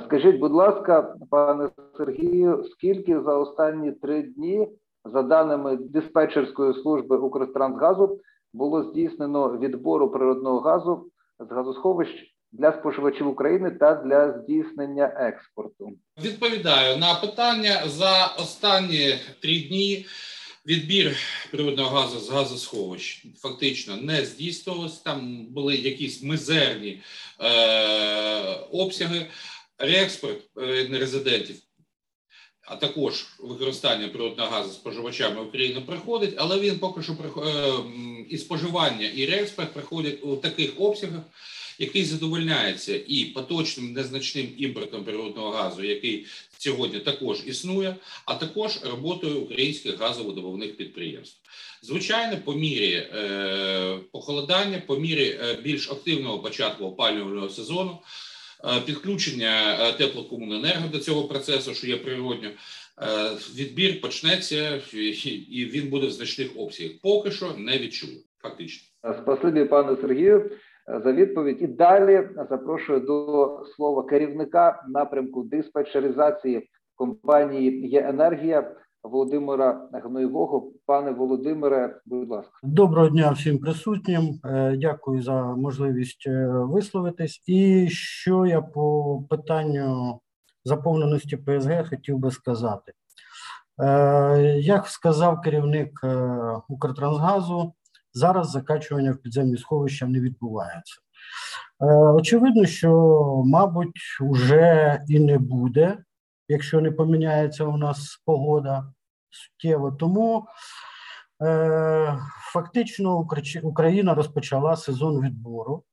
Скажіть, 0.05 0.39
будь 0.39 0.51
ласка, 0.51 1.15
пане 1.29 1.69
Сергію, 1.97 2.63
скільки 2.71 3.21
за 3.21 3.37
останні 3.37 3.91
три 3.91 4.21
дні, 4.21 4.69
за 5.05 5.21
даними 5.23 5.75
диспетчерської 5.75 6.73
служби 6.73 7.17
Укртрансгазу, 7.17 8.19
було 8.53 8.83
здійснено 8.83 9.57
відбору 9.57 10.09
природного 10.09 10.59
газу 10.59 11.11
з 11.39 11.51
газосховищ 11.51 12.35
для 12.51 12.71
споживачів 12.71 13.27
України 13.27 13.71
та 13.71 13.95
для 13.95 14.39
здійснення 14.39 15.13
експорту? 15.17 15.89
Відповідаю 16.23 16.97
на 16.97 17.13
питання 17.13 17.81
за 17.85 18.35
останні 18.39 19.15
три 19.41 19.59
дні. 19.59 20.05
Відбір 20.65 21.17
природного 21.51 21.89
газу 21.89 22.19
з 22.19 22.29
газосховищ 22.29 23.25
фактично 23.37 23.97
не 23.97 24.25
здійснювався. 24.25 25.03
Там 25.03 25.45
були 25.45 25.75
якісь 25.75 26.23
мизерні 26.23 27.01
е, 27.39 27.49
обсяги. 28.71 29.27
Реекспорт 29.77 30.41
е, 30.57 30.87
нерезидентів, 30.89 31.55
а 32.61 32.75
також 32.75 33.25
використання 33.39 34.07
природного 34.07 34.49
газу 34.49 34.71
споживачами 34.71 35.41
України 35.41 35.81
приходить, 35.81 36.33
але 36.37 36.59
він 36.59 36.79
поки 36.79 37.03
що 37.03 37.13
е, 37.13 37.73
і 38.29 38.37
споживання, 38.37 39.07
і 39.07 39.25
реекспорт 39.25 39.73
приходять 39.73 40.23
у 40.23 40.35
таких 40.35 40.81
обсягах, 40.81 41.21
який 41.81 42.03
задовольняється 42.03 42.99
і 43.07 43.25
поточним 43.25 43.93
незначним 43.93 44.47
імпортом 44.57 45.03
природного 45.03 45.49
газу, 45.49 45.83
який 45.83 46.25
сьогодні 46.57 46.99
також 46.99 47.37
існує, 47.45 47.95
а 48.25 48.35
також 48.35 48.79
роботою 48.91 49.39
українських 49.39 49.99
газовидобувних 49.99 50.77
підприємств. 50.77 51.41
Звичайно, 51.81 52.37
по 52.45 52.53
мірі 52.53 52.93
е, 52.93 53.97
похолодання, 54.11 54.81
по 54.87 54.97
мірі 54.97 55.39
е, 55.41 55.57
більш 55.63 55.91
активного 55.91 56.39
початку 56.39 56.85
опалювального 56.85 57.49
сезону, 57.49 57.97
е, 58.63 58.81
підключення 58.85 59.77
е, 59.79 59.93
теплокомуненерго 59.93 60.87
до 60.87 60.99
цього 60.99 61.23
процесу, 61.23 61.73
що 61.73 61.87
є 61.87 61.97
природньо, 61.97 62.49
відбір 63.55 64.01
почнеться 64.01 64.81
і 65.49 65.69
він 65.73 65.89
буде 65.89 66.07
в 66.07 66.11
значних 66.11 66.49
обсягах. 66.55 66.91
Поки 67.01 67.31
що 67.31 67.53
не 67.57 67.77
відчую, 67.77 68.17
фактично. 68.41 68.87
Спасибі, 69.23 69.65
пане 69.65 69.97
Сергію, 70.01 70.51
за 70.87 71.11
відповідь. 71.13 71.61
І 71.61 71.67
далі 71.67 72.29
запрошую 72.49 72.99
до 72.99 73.63
слова 73.75 74.03
керівника 74.03 74.83
напрямку 74.87 75.43
диспетчеризації 75.43 76.69
компанії 76.95 77.87
«Є 77.87 78.09
енергія» 78.09 78.75
Володимира 79.03 79.89
Гнойвого. 79.93 80.71
Пане 80.85 81.11
Володимире, 81.11 81.99
будь 82.05 82.29
ласка, 82.29 82.51
доброго 82.63 83.09
дня 83.09 83.31
всім 83.31 83.59
присутнім. 83.59 84.39
Е, 84.45 84.77
дякую 84.77 85.21
за 85.21 85.43
можливість 85.43 86.23
е, 86.27 86.47
висловитись. 86.47 87.43
І 87.47 87.87
що 87.89 88.45
я 88.45 88.61
по 88.61 89.17
питанню 89.29 90.19
заповненості 90.65 91.37
ПСГ 91.37 91.89
хотів 91.89 92.17
би 92.17 92.31
сказати. 92.31 92.91
Е, 93.79 94.59
як 94.59 94.87
сказав 94.87 95.41
керівник 95.41 96.05
Укртрансгазу, 96.69 97.73
зараз 98.13 98.51
закачування 98.51 99.11
в 99.11 99.17
підземні 99.17 99.57
сховища 99.57 100.07
не 100.07 100.19
відбувається. 100.19 100.95
Очевидно, 102.15 102.65
що, 102.65 102.91
мабуть, 103.45 104.17
вже 104.21 104.99
і 105.07 105.19
не 105.19 105.37
буде 105.37 105.97
якщо 106.51 106.81
не 106.81 106.91
поміняється 106.91 107.63
у 107.63 107.77
нас 107.77 108.21
погода 108.25 108.93
суттєво. 109.29 109.91
Тому 109.91 110.47
е, 111.43 112.17
фактично 112.53 113.27
Україна 113.63 114.13
розпочала 114.13 114.75
сезон 114.75 115.21
відбору 115.21 115.83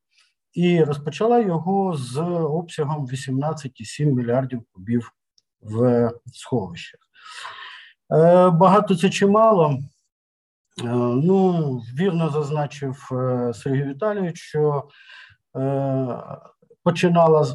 і 0.53 0.85
розпочала 0.85 1.41
його 1.41 1.97
з 1.97 2.19
обсягом 2.43 3.07
18,7 3.07 4.05
мільярдів 4.05 4.63
кубів 4.73 5.13
в 5.61 6.11
сховищах. 6.33 7.01
Е, 8.13 8.51
Багато 8.51 8.97
це 8.97 9.11
чимало. 9.11 9.79
Е, 10.85 10.87
ну, 11.25 11.77
вірно 11.99 12.31
зазначив 12.31 13.09
е, 13.13 13.53
Сергій 13.55 13.83
Віталійович, 13.83 14.39
що 14.39 14.85
е, 15.57 16.07
починала 16.85 17.47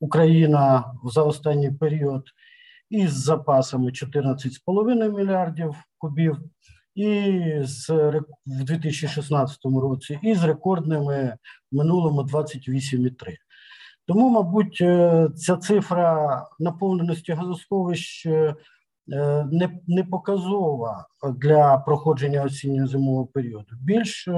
Україна 0.00 0.84
за 1.04 1.22
останній 1.22 1.70
період 1.70 2.22
із 2.90 3.12
запасами 3.12 3.90
14,5 3.90 5.16
мільярдів 5.16 5.74
кубів, 5.98 6.38
і 6.94 7.42
з 7.62 7.90
в 8.46 8.64
2016 8.64 9.58
році, 9.64 10.18
і 10.22 10.34
з 10.34 10.44
рекордними 10.44 11.36
минулому 11.72 12.22
28,3. 12.22 13.12
Тому, 14.06 14.30
мабуть, 14.30 14.76
ця 15.36 15.56
цифра 15.56 16.42
наповненості 16.58 17.32
газосховищ 17.32 18.26
не 19.08 19.80
не 19.86 20.04
показова 20.04 21.06
для 21.34 21.78
проходження 21.78 22.42
осінньо-зимового 22.42 23.26
періоду. 23.26 23.76
Більш 23.80 24.28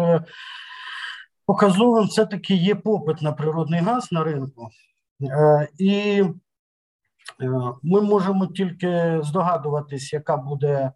показовим 1.48 2.06
все-таки 2.06 2.54
є 2.54 2.74
попит 2.74 3.22
на 3.22 3.32
природний 3.32 3.80
газ 3.80 4.12
на 4.12 4.24
ринку, 4.24 4.68
е, 5.22 5.68
і 5.78 6.24
е, 7.42 7.50
ми 7.82 8.00
можемо 8.00 8.46
тільки 8.46 9.20
здогадуватись, 9.22 10.12
яка 10.12 10.36
буде 10.36 10.92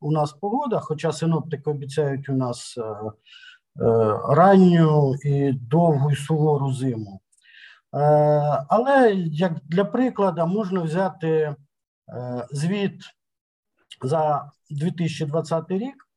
у 0.00 0.12
нас 0.12 0.32
погода, 0.32 0.80
хоча 0.80 1.12
синоптики 1.12 1.70
обіцяють 1.70 2.28
у 2.28 2.32
нас 2.32 2.78
е, 2.78 2.82
ранню 4.28 5.14
і 5.24 5.52
довгу 5.52 6.10
і 6.10 6.16
сувору 6.16 6.72
зиму. 6.72 7.20
Але 8.68 9.14
як 9.14 9.52
для 9.64 9.84
прикладу 9.84 10.46
можна 10.46 10.80
взяти 10.82 11.54
звіт 12.50 13.02
за 14.02 14.50
2020 14.70 15.70
рік 15.70 16.10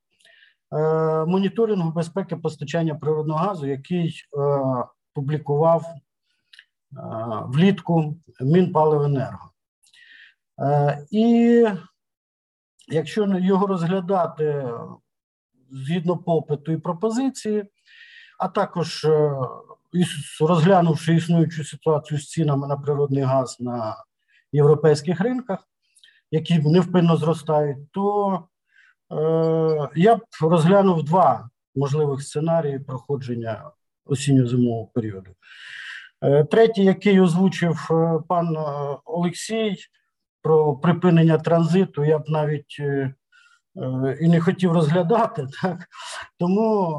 Е, 0.74 1.26
моніторингу 1.26 1.92
безпеки 1.92 2.36
постачання 2.36 2.96
природного 2.96 3.40
газу, 3.40 3.68
який 3.68 4.08
е, 4.10 4.40
публікував 5.14 5.86
е, 5.86 5.98
влітку 7.46 8.18
Мінпаливенерго. 8.42 9.50
І 11.12 11.66
якщо 12.88 13.38
його 13.38 13.68
розглядати 13.68 14.70
згідно 15.72 16.18
попиту 16.18 16.72
і 16.72 16.78
пропозиції, 16.78 17.66
а 18.40 18.48
також 18.48 19.08
розглянувши 20.42 21.16
існуючу 21.16 21.64
ситуацію 21.64 22.20
з 22.20 22.30
цінами 22.30 22.68
на 22.68 22.78
природний 22.78 23.24
газ 23.24 23.58
на 23.60 23.96
європейських 24.52 25.22
ринках, 25.22 25.68
які 26.34 26.60
невпинно 26.60 27.17
зростають, 27.17 27.91
то 27.91 28.48
Е, 29.13 29.89
я 29.96 30.15
б 30.15 30.22
розглянув 30.41 31.04
два 31.04 31.50
можливих 31.76 32.22
сценарії 32.22 32.80
проходження 32.80 33.72
осінньо-зимового 34.06 34.86
періоду. 34.86 35.32
Е, 36.22 36.43
третій, 36.43 36.84
який 36.84 37.19
озвучив 37.19 37.88
е, 37.91 38.19
пан 38.28 38.58
Олексій 39.06 39.76
про 40.41 40.76
припинення 40.76 41.38
транзиту, 41.38 42.06
я 42.06 42.19
б 42.19 42.24
навіть 42.28 42.80
і 44.22 44.28
не 44.28 44.41
хотів 44.41 44.72
розглядати. 44.72 45.48
Так? 45.62 45.88
Тому 46.39 46.98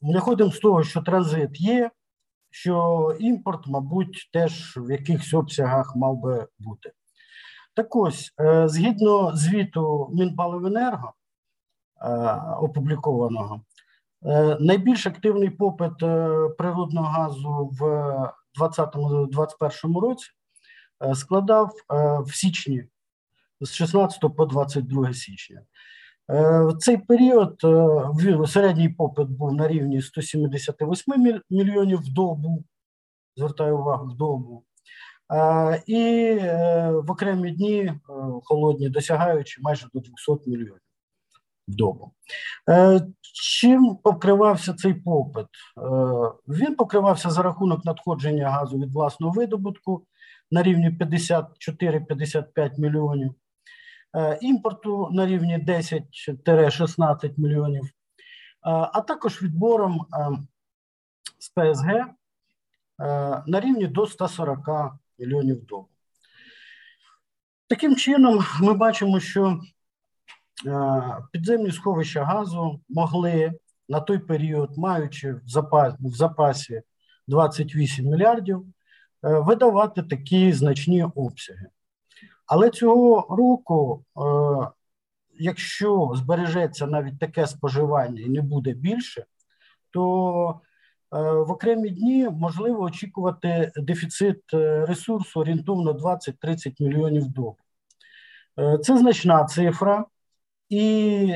виходимо 0.00 0.50
з 0.50 0.58
того, 0.58 0.84
що 0.84 1.02
транзит 1.02 1.60
є, 1.60 1.90
що 2.50 3.16
імпорт, 3.20 3.66
мабуть, 3.66 4.30
теж 4.32 4.76
в 4.76 4.90
якихось 4.90 5.34
обсягах 5.34 5.96
мав 5.96 6.16
би 6.16 6.46
бути. 6.58 6.92
Так 7.74 7.96
ось, 7.96 8.32
згідно 8.66 9.36
звіту 9.36 10.10
Мінпаливенерго, 10.14 11.12
Е, 12.04 12.40
опублікованого. 12.60 13.60
Е, 14.26 14.56
найбільш 14.60 15.06
активний 15.06 15.50
попит 15.50 16.02
е, 16.02 16.48
природного 16.58 17.06
газу 17.06 17.70
в 17.72 17.82
2020-2021 18.60 20.00
році 20.00 20.30
складав 21.14 21.70
в 22.20 22.34
січні 22.34 22.84
з 23.60 23.72
16 23.72 24.36
по 24.36 24.46
22 24.46 25.14
січня. 25.14 25.62
В 26.28 26.72
цей 26.78 26.96
період 26.96 27.60
середній 28.48 28.88
попит 28.88 29.28
був 29.28 29.54
на 29.54 29.68
рівні 29.68 30.02
178 30.02 31.40
мільйонів 31.50 31.98
в 31.98 32.12
добу, 32.12 32.64
звертаю 33.36 33.78
увагу 33.78 34.06
в 34.06 34.16
добу, 34.16 34.64
і 35.86 36.34
в 36.90 37.10
окремі 37.10 37.50
дні 37.50 37.92
холодні 38.44 38.88
досягаючи 38.88 39.60
майже 39.62 39.88
до 39.94 40.00
200 40.00 40.50
мільйонів 40.50 40.80
в 41.68 41.74
добу. 41.74 42.12
Е, 42.70 43.00
чим 43.22 43.96
покривався 43.96 44.74
цей 44.74 44.94
попит? 44.94 45.46
Е, 45.46 45.80
він 46.48 46.74
покривався 46.76 47.30
за 47.30 47.42
рахунок 47.42 47.84
надходження 47.84 48.50
газу 48.50 48.78
від 48.78 48.92
власного 48.92 49.32
видобутку 49.32 50.06
на 50.50 50.62
рівні 50.62 50.90
54-55 50.90 52.78
мільйонів, 52.78 53.34
е, 54.16 54.38
імпорту 54.40 55.08
на 55.12 55.26
рівні 55.26 55.58
10-16 55.58 57.38
мільйонів, 57.38 57.90
а 58.62 59.00
також 59.00 59.42
відбором 59.42 60.06
з 61.38 61.48
ПСГ 61.48 62.06
на 63.46 63.60
рівні 63.60 63.86
до 63.86 64.06
140 64.06 64.98
мільйонів 65.18 65.64
добу. 65.64 65.88
Таким 67.68 67.96
чином, 67.96 68.44
ми 68.60 68.74
бачимо, 68.74 69.20
що 69.20 69.60
Е, 70.66 71.02
підземні 71.32 71.72
сховища 71.72 72.24
газу 72.24 72.80
могли 72.88 73.52
на 73.88 74.00
той 74.00 74.18
період, 74.18 74.78
маючи 74.78 75.32
в 75.32 75.40
запасі, 75.46 75.96
в 76.00 76.14
запасі 76.14 76.82
28 77.26 78.06
мільярдів, 78.06 78.64
е, 79.24 79.38
видавати 79.38 80.02
такі 80.02 80.52
значні 80.52 81.04
обсяги. 81.14 81.66
Але 82.46 82.70
цього 82.70 83.36
року, 83.36 84.04
е, 84.18 84.22
якщо 85.38 86.12
збережеться 86.14 86.86
навіть 86.86 87.18
таке 87.18 87.46
споживання 87.46 88.20
і 88.20 88.28
не 88.28 88.42
буде 88.42 88.72
більше, 88.72 89.24
то 89.90 90.60
в 91.10 91.50
окремі 91.50 91.90
дні 91.90 92.28
можливо 92.32 92.82
очікувати 92.82 93.72
дефіцит 93.76 94.40
ресурсу 94.88 95.40
орієнтовно 95.40 95.92
20-30 95.92 96.74
мільйонів 96.80 97.28
добу. 97.28 97.56
Це 98.82 98.98
значна 98.98 99.44
цифра. 99.44 100.04
І 100.68 100.86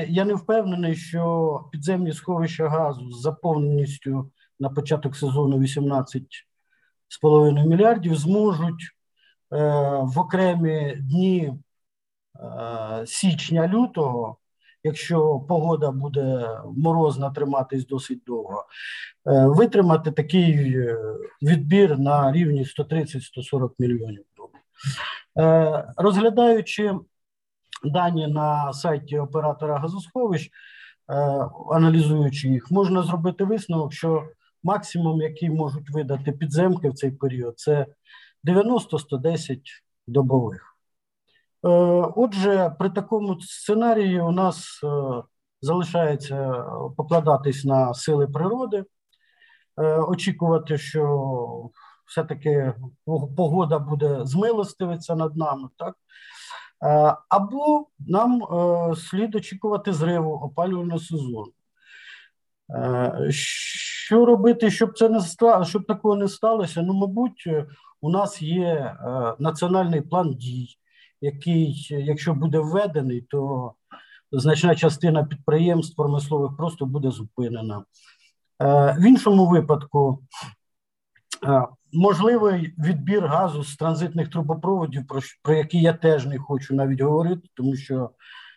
я 0.09 0.25
не 0.25 0.33
впевнений, 0.33 0.95
що 0.95 1.63
підземні 1.71 2.13
сховища 2.13 2.69
газу 2.69 3.11
з 3.11 3.21
заповненістю 3.21 4.31
на 4.59 4.69
початок 4.69 5.15
сезону 5.15 5.57
18,5 5.57 7.67
мільярдів, 7.67 8.15
зможуть 8.15 8.95
в 10.01 10.19
окремі 10.19 10.97
дні 10.99 11.53
січня-лютого 13.05 14.37
якщо 14.83 15.39
погода 15.39 15.91
буде 15.91 16.49
морозна 16.77 17.29
триматись 17.29 17.87
досить 17.87 18.23
довго, 18.27 18.65
е, 19.27 19.45
витримати 19.47 20.11
такий 20.11 20.77
е, 20.77 20.97
відбір 21.41 21.99
на 21.99 22.31
рівні 22.31 22.65
130-140 22.65 23.71
мільйонів 23.79 24.23
доларів. 24.37 24.61
Е, 25.37 25.93
розглядаючи 25.97 26.93
дані 27.83 28.27
на 28.27 28.73
сайті 28.73 29.19
оператора 29.19 29.77
газосховищ, 29.77 30.51
аналізуючи 31.71 32.47
їх, 32.47 32.71
можна 32.71 33.03
зробити 33.03 33.43
висновок, 33.43 33.93
що 33.93 34.23
максимум, 34.63 35.21
який 35.21 35.49
можуть 35.49 35.89
видати 35.89 36.31
підземки 36.31 36.89
в 36.89 36.93
цей 36.93 37.11
період, 37.11 37.59
це 37.59 37.85
90-110 38.43 39.59
добових. 40.07 40.68
Е, 41.65 41.69
отже, 42.15 42.75
при 42.79 42.89
такому 42.89 43.41
сценарії 43.41 44.21
у 44.21 44.31
нас 44.31 44.81
е, 44.83 44.87
залишається 45.61 46.65
покладатись 46.97 47.65
на 47.65 47.93
сили 47.93 48.27
природи, 48.27 48.83
е, 49.77 49.83
очікувати, 49.99 50.77
що 50.77 51.69
все-таки 52.05 52.73
погода 53.37 53.79
буде 53.79 54.19
змилостивитися 54.25 55.15
над 55.15 55.37
нами, 55.37 55.69
так? 55.77 55.95
Або 57.29 57.87
нам 57.99 58.41
слід 58.95 59.35
очікувати 59.35 59.93
зриву 59.93 60.33
опалювального 60.33 60.99
сезону. 60.99 61.51
Що 63.29 64.25
робити, 64.25 64.71
щоб 64.71 64.97
це 64.97 65.09
не 65.09 65.21
стало, 65.21 65.65
щоб 65.65 65.87
такого 65.87 66.15
не 66.15 66.27
сталося? 66.27 66.81
Ну, 66.81 66.93
мабуть, 66.93 67.47
у 68.01 68.09
нас 68.09 68.41
є 68.41 68.95
національний 69.39 70.01
план 70.01 70.33
дій 70.33 70.79
який, 71.21 71.87
якщо 71.89 72.33
буде 72.33 72.59
введений, 72.59 73.21
то 73.21 73.73
значна 74.31 74.75
частина 74.75 75.23
підприємств 75.23 75.95
промислових 75.95 76.57
просто 76.57 76.85
буде 76.85 77.11
зупинена. 77.11 77.83
Е, 78.61 78.95
в 78.99 79.01
іншому 79.01 79.47
випадку 79.47 80.23
е, 81.47 81.67
можливий 81.93 82.73
відбір 82.77 83.25
газу 83.25 83.63
з 83.63 83.75
транзитних 83.75 84.29
трубопроводів, 84.29 85.03
про, 85.43 85.53
які 85.55 85.81
я 85.81 85.93
теж 85.93 86.25
не 86.25 86.37
хочу 86.37 86.75
навіть 86.75 87.01
говорити, 87.01 87.49
тому 87.53 87.75
що 87.75 88.09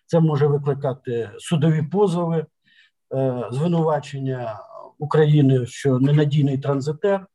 це 0.07 0.21
може 0.21 0.47
викликати 0.47 1.31
судові 1.39 1.83
позови, 1.83 2.47
е, 3.15 3.49
звинувачення 3.51 4.59
України, 4.99 5.67
що 5.67 5.99
ненадійний 5.99 6.59
транзитер. 6.59 7.27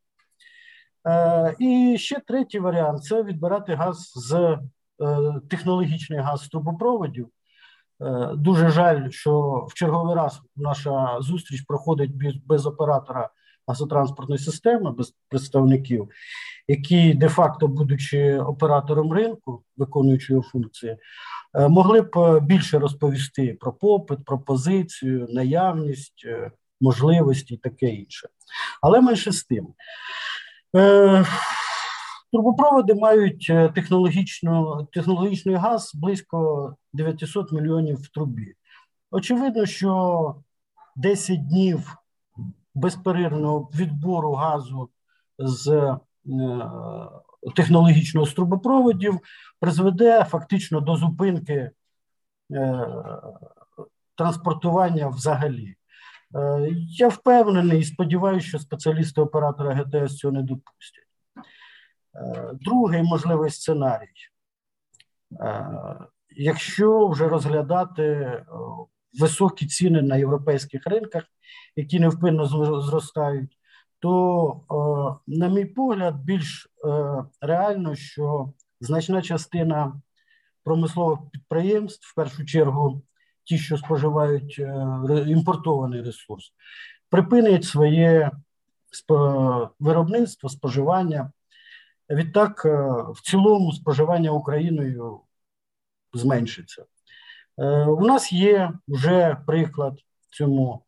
І 1.59 1.97
ще 1.99 2.19
третій 2.19 2.59
варіант 2.59 3.03
це 3.03 3.23
відбирати 3.23 3.75
газ 3.75 4.11
з 4.15 4.57
технологічний 5.49 6.19
газ 6.19 6.41
з 6.43 6.47
трубопроводів. 6.47 7.27
Е, 8.01 8.31
дуже 8.35 8.69
жаль, 8.69 9.09
що 9.09 9.65
в 9.69 9.73
черговий 9.73 10.15
раз 10.15 10.41
наша 10.55 11.17
зустріч 11.21 11.61
проходить 11.61 12.15
без, 12.15 12.35
без 12.35 12.65
оператора 12.65 13.29
газотранспортної 13.67 14.39
системи, 14.39 14.91
без 14.91 15.13
представників, 15.29 16.09
які 16.67 17.13
де-факто, 17.13 17.67
будучи 17.67 18.39
оператором 18.39 19.13
ринку, 19.13 19.63
виконуючи 19.77 20.33
його 20.33 20.43
функції, 20.43 20.97
е, 21.53 21.67
могли 21.67 22.01
б 22.01 22.39
більше 22.41 22.79
розповісти 22.79 23.57
про 23.59 23.73
попит, 23.73 24.25
пропозицію, 24.25 25.27
наявність, 25.29 26.27
можливості 26.81 27.53
і 27.53 27.57
таке 27.57 27.87
інше. 27.87 28.27
Але 28.81 29.01
менше 29.01 29.31
з 29.31 29.43
тим. 29.43 29.67
Турбопроводи 32.31 32.93
мають 32.93 33.47
е, 33.49 33.69
технологічну, 33.69 34.87
технологічний 34.93 35.55
газ 35.55 35.91
близько 35.95 36.75
900 36.93 37.51
мільйонів 37.51 38.01
в 38.01 38.07
трубі. 38.07 38.53
Очевидно, 39.11 39.65
що 39.65 40.35
10 40.95 41.47
днів 41.47 41.97
безперервного 42.75 43.69
відбору 43.75 44.33
газу 44.33 44.89
з 45.39 45.67
е, 45.69 45.97
технологічного 47.55 48.27
з 48.27 48.33
трубопроводів 48.33 49.19
призведе 49.59 50.23
фактично 50.23 50.81
до 50.81 50.95
зупинки 50.95 51.71
е, 52.51 52.87
транспортування 54.15 55.07
взагалі. 55.07 55.75
Е, 56.35 56.69
я 56.89 57.07
впевнений 57.07 57.79
і 57.79 57.83
сподіваюся, 57.83 58.47
що 58.47 58.59
спеціалісти 58.59 59.21
оператора 59.21 59.73
ГТС 59.73 60.15
цього 60.15 60.31
не 60.31 60.41
допустять. 60.41 61.06
Е, 62.17 62.51
другий 62.61 63.03
можливий 63.03 63.49
сценарій. 63.49 64.07
Е, 65.41 65.65
якщо 66.29 67.07
вже 67.07 67.27
розглядати 67.27 68.03
е, 68.03 68.45
високі 69.19 69.65
ціни 69.65 70.01
на 70.01 70.15
європейських 70.15 70.87
ринках, 70.87 71.23
які 71.75 71.99
невпинно 71.99 72.45
зростають, 72.81 73.57
то, 73.99 75.19
на 75.27 75.47
мій 75.47 75.65
погляд, 75.65 76.15
більш 76.15 76.67
реально, 77.41 77.95
що 77.95 78.53
значна 78.81 79.21
частина 79.21 80.01
промислових 80.63 81.19
підприємств, 81.31 82.11
в 82.11 82.15
першу 82.15 82.45
чергу, 82.45 83.01
ті, 83.43 83.57
що 83.57 83.77
споживають 83.77 84.59
імпортований 85.27 86.01
ресурс, 86.01 86.53
припинять 87.09 87.63
своє 87.63 88.31
виробництво, 89.79 90.49
споживання 90.49 91.31
Відтак, 92.09 92.65
е, 92.65 92.71
в 93.11 93.21
цілому 93.21 93.71
споживання 93.71 94.31
Україною 94.31 95.21
зменшиться. 96.13 96.85
Е, 97.57 97.85
у 97.85 98.05
нас 98.05 98.33
є 98.33 98.71
вже 98.87 99.37
приклад 99.47 99.99
цьому. 100.29 100.83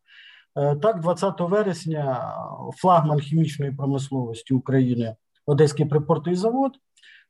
Е, 0.56 0.76
так, 0.76 1.00
20 1.00 1.40
вересня 1.40 2.34
флагман 2.76 3.20
хімічної 3.20 3.72
промисловості 3.72 4.54
України, 4.54 5.16
Одеський 5.46 5.86
припортовий 5.86 6.36
завод, 6.36 6.72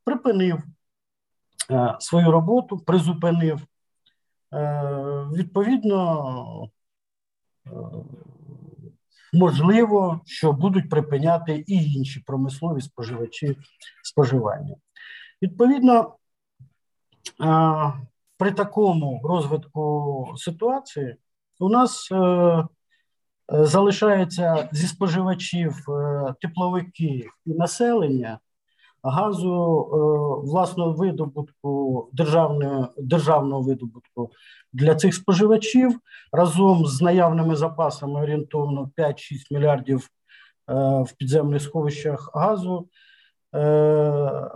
припинив 0.05 0.63
свою 2.01 2.31
роботу, 2.31 2.79
призупинив. 2.79 3.61
Відповідно, 5.33 6.69
можливо, 9.33 10.21
що 10.27 10.53
будуть 10.53 10.91
припиняти 10.91 11.65
і 11.67 11.93
інші 11.93 12.21
промислові 12.21 12.81
споживачі 12.81 13.57
споживання. 14.03 14.77
Відповідно, 15.43 16.15
при 18.39 18.53
такому 18.53 19.21
розвитку 19.25 20.35
ситуації 20.37 21.17
у 21.59 21.69
нас 21.69 22.13
е, 22.13 22.65
залишається 23.49 24.69
зі 24.73 24.87
споживачів 24.87 25.91
е, 25.91 26.35
тепловики 26.41 27.29
і 27.47 27.55
населення 27.55 28.39
газу 29.03 30.43
власного 30.45 30.93
видобутку 30.93 32.09
державного 32.13 32.89
державного 32.97 33.63
видобутку 33.63 34.31
для 34.73 34.95
цих 34.95 35.15
споживачів 35.15 36.01
разом 36.33 36.87
з 36.87 37.01
наявними 37.03 37.57
запасами 37.57 38.23
орієнтовно 38.23 38.91
5-6 38.97 39.15
мільярдів 39.51 40.01
е, 40.01 40.09
в 41.03 41.13
підземних 41.19 41.63
сховищах 41.63 42.31
газу. 42.35 42.89
Е, 43.55 44.51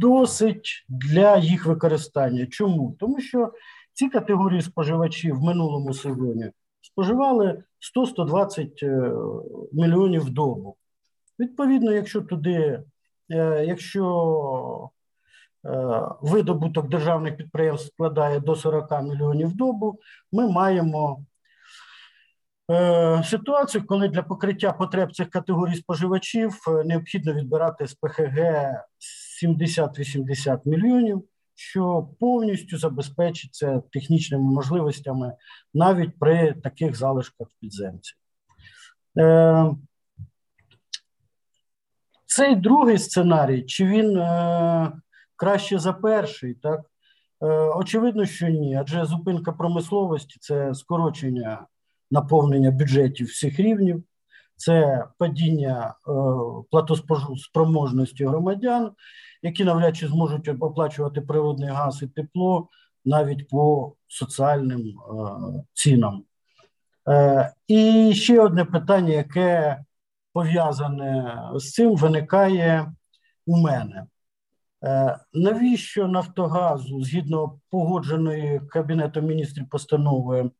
досить 0.00 0.84
для 0.88 1.36
їх 1.36 1.66
використання. 1.66 2.46
Чому? 2.46 2.96
Тому 3.00 3.20
що 3.20 3.52
ці 3.92 4.08
категорії 4.08 4.62
споживачів 4.62 5.36
в 5.36 5.42
минулому 5.42 5.94
сезоні 5.94 6.50
споживали 6.80 7.62
100-120 7.96 8.86
е, 8.86 9.12
мільйонів 9.72 10.30
добу. 10.30 10.76
Відповідно, 11.38 11.92
якщо 11.92 12.20
туди, 12.20 12.82
якщо 13.64 14.90
Е, 15.66 16.02
видобуток 16.20 16.88
державних 16.88 17.36
підприємств 17.36 17.86
складає 17.86 18.40
до 18.40 18.56
40 18.56 19.02
мільйонів 19.02 19.56
добу, 19.56 19.98
ми 20.32 20.50
маємо 20.50 21.24
е, 22.70 23.22
ситуацію, 23.24 23.86
коли 23.86 24.08
для 24.08 24.22
покриття 24.22 24.72
потреб 24.72 25.12
цих 25.12 25.30
категорій 25.30 25.74
споживачів 25.74 26.58
е, 26.68 26.84
необхідно 26.84 27.32
відбирати 27.32 27.86
з 27.86 27.94
ПХГ 27.94 28.38
70-80 29.44 30.60
мільйонів, 30.64 31.24
що 31.54 32.08
повністю 32.20 32.78
забезпечиться 32.78 33.82
технічними 33.92 34.44
можливостями 34.44 35.32
навіть 35.74 36.18
при 36.18 36.52
таких 36.52 36.96
залишках 36.96 37.48
в 37.48 37.60
підземці. 37.60 38.14
Цей 42.36 42.56
другий 42.56 42.98
сценарій, 42.98 43.62
чи 43.62 43.84
він 43.84 44.22
краще 45.36 45.78
за 45.78 45.92
перший, 45.92 46.54
так? 46.54 46.80
Е, 47.42 47.46
очевидно, 47.76 48.26
що 48.26 48.48
ні, 48.48 48.76
адже 48.76 49.04
зупинка 49.04 49.52
промисловості 49.52 50.36
це 50.40 50.74
скорочення 50.74 51.66
наповнення 52.10 52.70
бюджетів 52.70 53.26
всіх 53.26 53.60
рівнів, 53.60 54.04
це 54.56 55.04
падіння 55.18 55.94
е, 56.08 56.12
платоспроможності 56.70 58.24
громадян, 58.24 58.90
які 59.42 59.64
навряд 59.64 59.96
чи 59.96 60.08
зможуть 60.08 60.48
оплачувати 60.48 61.20
природний 61.20 61.68
газ 61.68 62.02
і 62.02 62.06
тепло 62.06 62.68
навіть 63.04 63.48
по 63.48 63.94
соціальним 64.08 64.80
е, 64.80 64.92
цінам. 65.72 66.24
Е, 67.08 67.52
і 67.68 68.12
ще 68.14 68.40
одне 68.40 68.64
питання, 68.64 69.12
яке 69.12 69.84
пов'язане 70.36 71.42
з 71.54 71.72
цим, 71.72 71.96
виникає 71.96 72.92
у 73.46 73.56
мене. 73.56 74.06
Е, 74.84 75.18
навіщо 75.32 76.08
Нафтогазу 76.08 77.04
згідно 77.04 77.58
погодженої 77.70 78.60
Кабінетом 78.60 79.26
міністрів 79.26 79.68
постанови 79.68 80.50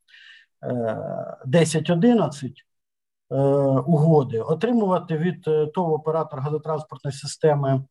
10.11 1.47 2.51
е, 3.31 3.37
угоди 3.87 4.41
отримувати 4.41 5.17
від 5.17 5.49
е, 5.49 5.67
того 5.67 5.95
оператора 5.95 6.43
газотранспортної 6.43 7.17
системи 7.17 7.85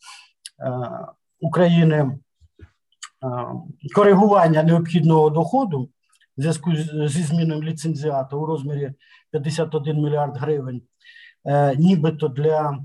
України 1.40 2.20
коригування 3.96 4.64
необхідного 4.64 5.30
доходу 5.30 5.90
в 6.38 6.42
зв'язку 6.42 6.76
зі 7.08 7.24
зміною 7.24 7.62
ліцензіату 7.62 8.40
у 8.40 8.46
розмірі 8.46 8.94
51 9.32 9.98
мільярд 9.98 10.38
гривень, 10.38 10.82
нібито 11.78 12.28
для 12.28 12.80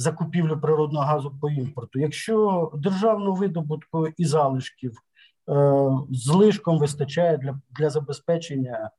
закупівлю 0.00 0.60
природного 0.60 1.04
газу 1.04 1.32
по 1.40 1.50
імпорту. 1.50 1.98
Якщо 1.98 2.70
державну 2.74 3.34
видобутку 3.34 4.06
і 4.16 4.24
залишків 4.24 4.92
е, 5.48 5.90
злишком 6.10 6.78
вистачає 6.78 7.38
для 7.38 7.60
для 7.70 7.90
забезпечення 7.90 8.90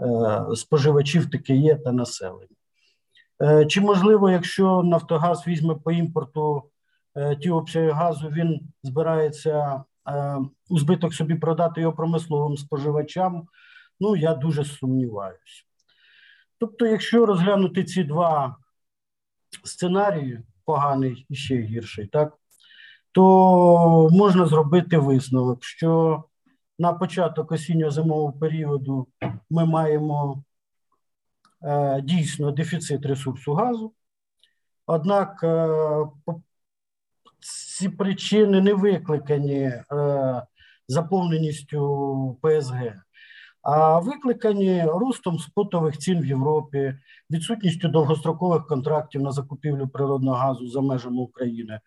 е, 0.00 0.56
споживачів 0.56 1.30
ТКЄ 1.30 1.74
та 1.74 1.92
населення. 1.92 2.56
Е, 3.42 3.66
чи 3.66 3.80
можливо, 3.80 4.30
якщо 4.30 4.82
Нафтогаз 4.82 5.46
візьме 5.46 5.74
по 5.74 5.92
імпорту 5.92 6.62
е, 7.16 7.36
ті 7.36 7.50
обсяги 7.50 7.90
газу, 7.90 8.28
він 8.28 8.60
збирається 8.82 9.84
е, 10.08 10.38
у 10.68 10.78
збиток 10.78 11.14
собі 11.14 11.34
продати 11.34 11.80
його 11.80 11.92
промисловим 11.92 12.56
споживачам? 12.56 13.46
Ну, 14.00 14.16
я 14.16 14.34
дуже 14.34 14.64
сумніваюся. 14.64 15.64
Тобто, 16.60 16.86
якщо 16.86 17.26
розглянути 17.26 17.84
ці 17.84 18.04
два 18.04 18.56
сценарій 19.64 20.38
поганий 20.64 21.26
і 21.28 21.34
ще 21.34 21.56
гірший, 21.56 22.06
так, 22.06 22.38
то 23.12 24.08
можна 24.12 24.46
зробити 24.46 24.98
висновок, 24.98 25.64
що 25.64 26.24
на 26.78 26.92
початок 26.92 27.52
осінньо-зимового 27.52 28.32
періоду 28.32 29.08
ми 29.50 29.66
маємо 29.66 30.44
е, 31.62 32.00
дійсно 32.02 32.50
дефіцит 32.50 33.06
ресурсу 33.06 33.54
газу. 33.54 33.94
Однак 34.86 35.40
е, 35.44 35.68
ці 37.78 37.88
причини 37.88 38.60
не 38.60 38.74
викликані 38.74 39.62
е, 39.62 39.82
заповненістю 40.88 42.38
ПСГ 42.42 42.92
викликані 44.02 44.84
ростом 44.84 45.38
спотових 45.38 45.98
цін 45.98 46.20
в 46.20 46.26
Європі, 46.26 46.94
відсутністю 47.30 47.88
довгострокових 47.88 48.66
контрактів 48.66 49.22
на 49.22 49.32
закупівлю 49.32 49.88
природного 49.88 50.36
газу 50.36 50.68
за 50.68 50.80
межами 50.80 51.20
України, 51.20 51.80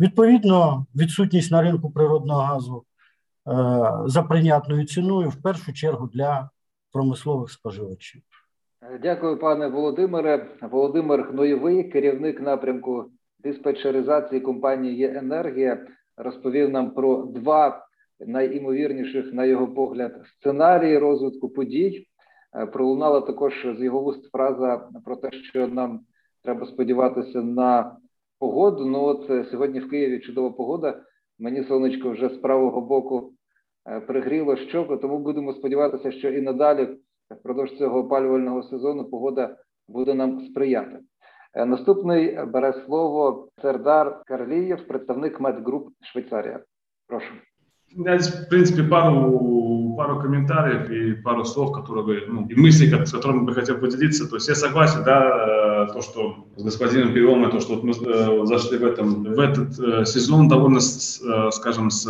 відповідно, 0.00 0.86
відсутність 0.96 1.50
на 1.50 1.62
ринку 1.62 1.90
природного 1.90 2.40
газу 2.40 2.84
е, 2.84 3.52
за 4.06 4.22
прийнятною 4.22 4.84
ціною, 4.86 5.28
в 5.28 5.42
першу 5.42 5.72
чергу 5.72 6.06
для 6.06 6.50
промислових 6.92 7.50
споживачів. 7.50 8.22
Дякую, 9.02 9.38
пане 9.38 9.68
Володимире. 9.68 10.46
Володимир 10.62 11.22
Гноєвий, 11.30 11.84
керівник 11.84 12.40
напрямку 12.40 13.04
диспетчеризації 13.38 14.40
компанії 14.40 14.96
«Є 14.96 15.18
енергія», 15.18 15.86
розповів 16.16 16.70
нам 16.70 16.90
про 16.90 17.16
два 17.16 17.86
найімовірніших, 18.26 19.32
на 19.32 19.44
його 19.44 19.66
погляд, 19.66 20.22
сценарії 20.38 20.98
розвитку 20.98 21.48
подій. 21.48 22.06
Е, 22.56 22.66
пролунала 22.66 23.20
також 23.20 23.66
з 23.78 23.82
його 23.82 24.00
вуст 24.00 24.30
фраза 24.30 24.88
про 25.04 25.16
те, 25.16 25.32
що 25.32 25.68
нам 25.68 26.00
треба 26.42 26.66
сподіватися 26.66 27.42
на 27.42 27.96
погоду. 28.38 28.86
Ну 28.86 29.04
от 29.04 29.30
е, 29.30 29.44
сьогодні 29.50 29.80
в 29.80 29.90
Києві 29.90 30.20
чудова 30.20 30.50
погода. 30.50 31.00
Мені 31.38 31.64
сонечко 31.64 32.10
вже 32.10 32.28
з 32.28 32.36
правого 32.36 32.80
боку 32.80 33.32
е, 33.88 34.00
пригріло 34.00 34.56
щоку, 34.56 34.96
тому 34.96 35.18
будемо 35.18 35.52
сподіватися, 35.52 36.12
що 36.12 36.30
і 36.30 36.40
надалі, 36.40 36.88
впродовж 37.40 37.78
цього 37.78 37.98
опалювального 37.98 38.62
сезону, 38.62 39.04
погода 39.04 39.56
буде 39.88 40.14
нам 40.14 40.40
сприяти. 40.40 40.98
Наступний 41.66 42.44
бере 42.46 42.72
слово 42.86 43.48
Сердар 43.62 44.22
Карлієв, 44.26 44.86
представник 44.86 45.40
Медгруп 45.40 45.88
Швейцарія. 46.02 46.60
Прошу. 47.06 47.34
Меня 47.94 48.18
здесь, 48.18 48.34
в 48.34 48.48
принципе, 48.48 48.82
пару, 48.82 49.94
пару 49.96 50.18
комментариев 50.18 50.90
и 50.90 51.12
пару 51.12 51.44
слов, 51.44 51.72
которые 51.72 52.26
ну, 52.26 52.44
и 52.48 52.54
мысли, 52.56 52.86
с 53.04 53.12
которыми 53.12 53.44
бы 53.44 53.54
хотел 53.54 53.76
поделиться. 53.76 54.28
То 54.28 54.36
есть 54.36 54.48
я 54.48 54.56
согласен, 54.56 55.04
да, 55.04 55.86
то, 55.92 56.02
что 56.02 56.44
с 56.56 56.64
господином 56.64 57.14
Переломой, 57.14 57.52
то, 57.52 57.60
что 57.60 57.76
вот 57.76 57.84
мы 57.84 57.92
э, 57.92 58.46
зашли 58.46 58.78
в, 58.78 58.84
этом, 58.84 59.22
в 59.22 59.38
этот 59.38 59.78
э, 59.78 60.04
сезон 60.06 60.48
довольно, 60.48 60.80
с, 60.80 61.22
э, 61.22 61.50
скажем, 61.52 61.90
с 61.90 62.04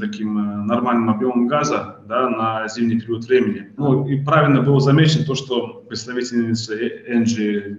таким 0.00 0.66
нормальным 0.66 1.10
объемом 1.10 1.46
газа, 1.46 2.00
да, 2.08 2.28
на 2.28 2.66
зимний 2.66 2.98
период 2.98 3.24
времени. 3.24 3.70
Ну, 3.76 4.06
и 4.08 4.20
правильно 4.24 4.60
было 4.60 4.80
замечено 4.80 5.24
то, 5.24 5.36
что 5.36 5.84
представительница 5.88 6.74
Энджи 6.76 7.78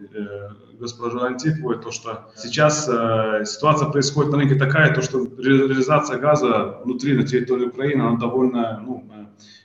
госпожу 0.80 1.22
Антиповой, 1.22 1.80
то, 1.80 1.92
что 1.92 2.32
сейчас 2.36 2.88
э, 2.90 3.44
ситуация 3.46 3.90
происходит 3.90 4.32
на 4.32 4.40
рынке 4.40 4.56
такая, 4.56 4.94
то, 4.94 5.02
что 5.02 5.26
реализация 5.38 6.18
газа 6.18 6.80
внутри, 6.84 7.14
на 7.16 7.26
территории 7.26 7.66
Украины, 7.66 8.02
она 8.02 8.18
довольно 8.18 8.80
ну, 8.86 9.10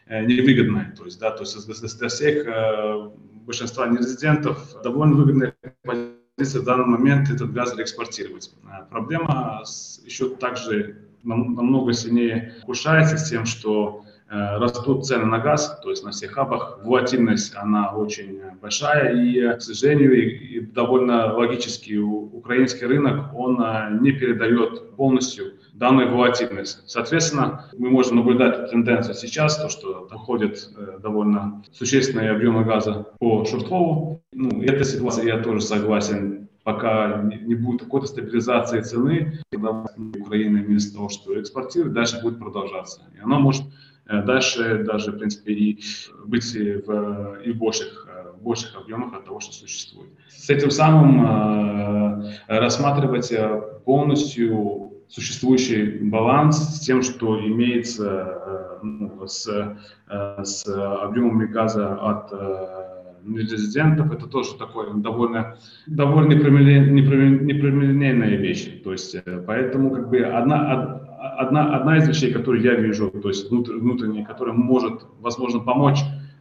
э, 0.07 0.25
невыгодная. 0.25 0.95
То 0.97 1.05
есть, 1.05 1.19
да, 1.19 1.31
то 1.31 1.43
есть 1.43 1.99
для 1.99 2.09
всех 2.09 2.47
э, 2.47 3.11
большинства 3.47 3.87
нерезидентов 3.87 4.77
довольно 4.83 5.15
выгодная 5.15 5.55
позиция 5.83 6.63
в 6.63 6.65
данный 6.65 6.87
момент 6.87 7.31
этот 7.31 7.53
газ 7.53 7.77
реэкспортировать. 7.77 8.53
Э, 8.65 8.85
проблема 8.91 9.63
еще 10.05 10.29
также 10.31 11.05
намного 11.23 11.93
сильнее 11.93 12.55
ухудшается 12.63 13.19
с 13.19 13.29
тем, 13.29 13.45
что 13.45 14.05
Э, 14.05 14.08
растут 14.31 15.07
цены 15.07 15.24
на 15.24 15.39
газ, 15.39 15.81
то 15.83 15.91
есть 15.91 16.05
на 16.05 16.11
всех 16.11 16.33
хабах. 16.33 16.81
Волатильность, 16.85 17.55
она 17.57 17.93
очень 17.93 18.41
большая, 18.61 19.16
и, 19.16 19.57
к 19.57 19.61
сожалению, 19.61 20.16
и, 20.16 20.57
и 20.57 20.61
довольно 20.61 21.35
логически 21.35 21.95
украинский 21.95 22.87
рынок, 22.87 23.35
он 23.35 23.61
э, 23.61 23.99
не 24.01 24.12
передает 24.12 24.97
полностью 24.97 25.55
данную 25.72 26.11
волатильность. 26.11 26.83
Соответственно, 26.87 27.66
мы 27.79 27.91
можем 27.91 28.16
наблюдать 28.16 28.70
тенденцию 28.70 29.14
сейчас, 29.14 29.57
то, 29.57 29.68
что 29.68 30.07
доходят 30.11 30.59
э, 30.76 30.99
довольно 31.03 31.62
существенные 31.72 32.31
объемы 32.31 32.64
газа 32.64 33.07
по 33.18 33.45
Шуртову. 33.45 34.22
Ну, 34.33 34.62
эта 34.62 34.85
ситуация, 34.85 35.24
я 35.24 35.43
тоже 35.43 35.62
согласен, 35.62 36.49
пока 36.64 37.22
не 37.22 37.55
будет 37.55 37.83
какой-то 37.83 38.07
стабилизации 38.07 38.81
цены, 38.83 39.41
когда 39.51 39.87
Украина 40.20 40.62
вместо 40.62 40.95
того, 40.95 41.09
что 41.09 41.41
экспортирует, 41.41 41.95
дальше 41.95 42.20
будет 42.20 42.39
продолжаться. 42.39 43.03
И 43.16 43.20
она 43.20 43.39
может 43.39 43.62
Э, 43.62 43.98
дальше 44.09 44.85
даже, 44.85 45.13
в 45.13 45.19
принципе, 45.19 45.53
и 45.53 45.81
быть 46.25 46.55
в, 46.55 47.41
и 47.45 47.53
в 47.53 47.57
больших, 47.57 48.07
э, 48.09 48.33
в 48.33 48.43
больших 48.43 48.77
объемах 48.77 49.15
от 49.15 49.27
того, 49.27 49.41
что 49.41 49.53
существует. 49.53 50.11
С 50.29 50.49
этим 50.49 50.71
самым 50.71 51.25
э, 51.25 52.33
рассматривать 52.49 53.33
полностью 53.85 54.93
существующий 55.09 56.09
баланс 56.09 56.77
с 56.77 56.81
тем, 56.81 57.03
что 57.03 57.39
имеется 57.41 58.79
ну, 58.83 59.27
с, 59.27 59.77
с 60.07 60.67
объемами 60.67 61.47
газа 61.47 61.95
от 61.95 62.31
резидентов, 63.27 64.13
это 64.13 64.27
тоже 64.27 64.57
такое 64.59 64.93
довольно, 64.95 65.57
довольно 65.87 66.35
непримиренная 66.35 68.37
вещь. 68.37 68.83
То 68.85 68.93
есть, 68.93 69.17
поэтому 69.47 69.91
как 69.91 70.11
бы 70.11 70.19
одна, 70.19 71.01
одна, 71.39 71.76
одна 71.76 71.99
из 71.99 72.09
вещей, 72.09 72.32
которую 72.32 72.62
я 72.62 72.74
вижу, 72.74 73.11
то 73.11 73.28
есть 73.28 73.51
внутренняя, 73.51 74.24
которая 74.24 74.55
может, 74.55 75.03
возможно, 75.20 75.61
помочь 75.61 76.01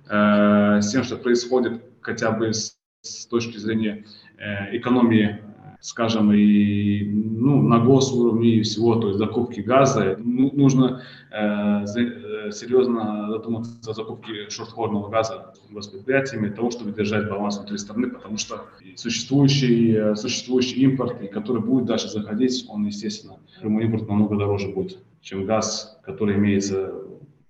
э, 0.09 0.81
с 0.81 0.91
тем, 0.91 1.03
что 1.03 1.17
происходит 1.17 1.83
хотя 2.01 2.31
бы 2.31 2.53
с, 2.53 2.77
с 3.01 3.27
точки 3.27 3.57
зрения 3.57 4.05
э, 4.37 4.75
экономии, 4.77 5.39
скажем, 5.87 6.33
и 6.33 7.01
ну, 7.05 7.61
на 7.61 7.79
госуровне 7.79 8.55
и 8.55 8.61
всего, 8.61 8.95
то 8.95 9.07
есть 9.07 9.19
закупки 9.19 9.61
газа, 9.61 10.19
ну, 10.21 10.51
нужно 10.53 11.01
э, 11.31 11.85
э, 11.85 12.51
серьезно 12.51 13.27
задуматься 13.29 13.91
о 13.91 13.93
закупке 13.93 14.49
шортхорного 14.49 15.07
газа 15.09 15.53
госпредприятиями 15.69 16.47
для 16.47 16.55
того, 16.57 16.71
чтобы 16.71 16.91
держать 16.91 17.29
баланс 17.29 17.57
внутри 17.57 17.77
страны, 17.77 18.09
потому 18.09 18.37
что 18.37 18.65
существующий, 18.97 19.93
э, 19.93 20.15
существующий 20.17 20.81
импорт, 20.81 21.21
который 21.31 21.61
будет 21.61 21.85
дальше 21.85 22.09
заходить, 22.09 22.65
он, 22.67 22.85
естественно, 22.85 23.37
прямой 23.61 23.85
импорт 23.85 24.09
намного 24.09 24.35
дороже 24.35 24.67
будет, 24.67 24.97
чем 25.21 25.45
газ, 25.45 25.97
который 26.03 26.35
имеется 26.35 26.95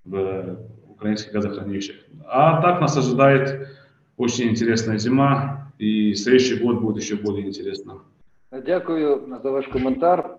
в 0.05 0.59
украинских 0.88 1.31
газохранилищах. 1.31 1.95
А 2.27 2.61
так 2.61 2.81
нас 2.81 2.95
ожидает 2.95 3.67
очень 4.15 4.49
интересная 4.49 4.99
зима, 4.99 5.71
и 5.79 6.13
следующий 6.13 6.57
год 6.57 6.81
будет 6.81 7.01
еще 7.01 7.15
более 7.15 7.47
интересно. 7.47 8.01
Дякую 8.51 9.39
за 9.43 9.51
ваш 9.51 9.67
коментар. 9.67 10.29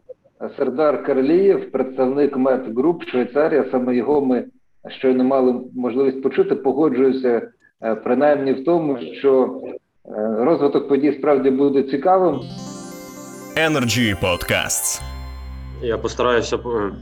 Сердар 0.57 1.05
Карлієв, 1.05 1.73
представник 1.73 2.37
Медгруп 2.37 3.05
Швейцарія. 3.05 3.65
Саме 3.71 3.97
його 3.97 4.21
ми 4.25 4.45
щойно 4.89 5.25
мали 5.25 5.61
можливість 5.75 6.23
почути. 6.23 6.55
Погоджуюся 6.55 7.51
е, 7.83 7.95
принаймні 7.95 8.53
в 8.53 8.65
тому, 8.65 8.99
що 9.19 9.61
е, 10.07 10.11
розвиток 10.45 10.89
подій 10.89 11.13
справді 11.19 11.51
буде 11.51 11.83
цікавим. 11.83 12.41
Energy 13.57 14.21
Podcasts. 14.23 15.03
Я 15.83 15.99
постараюся 15.99 16.57
е, 16.57 16.93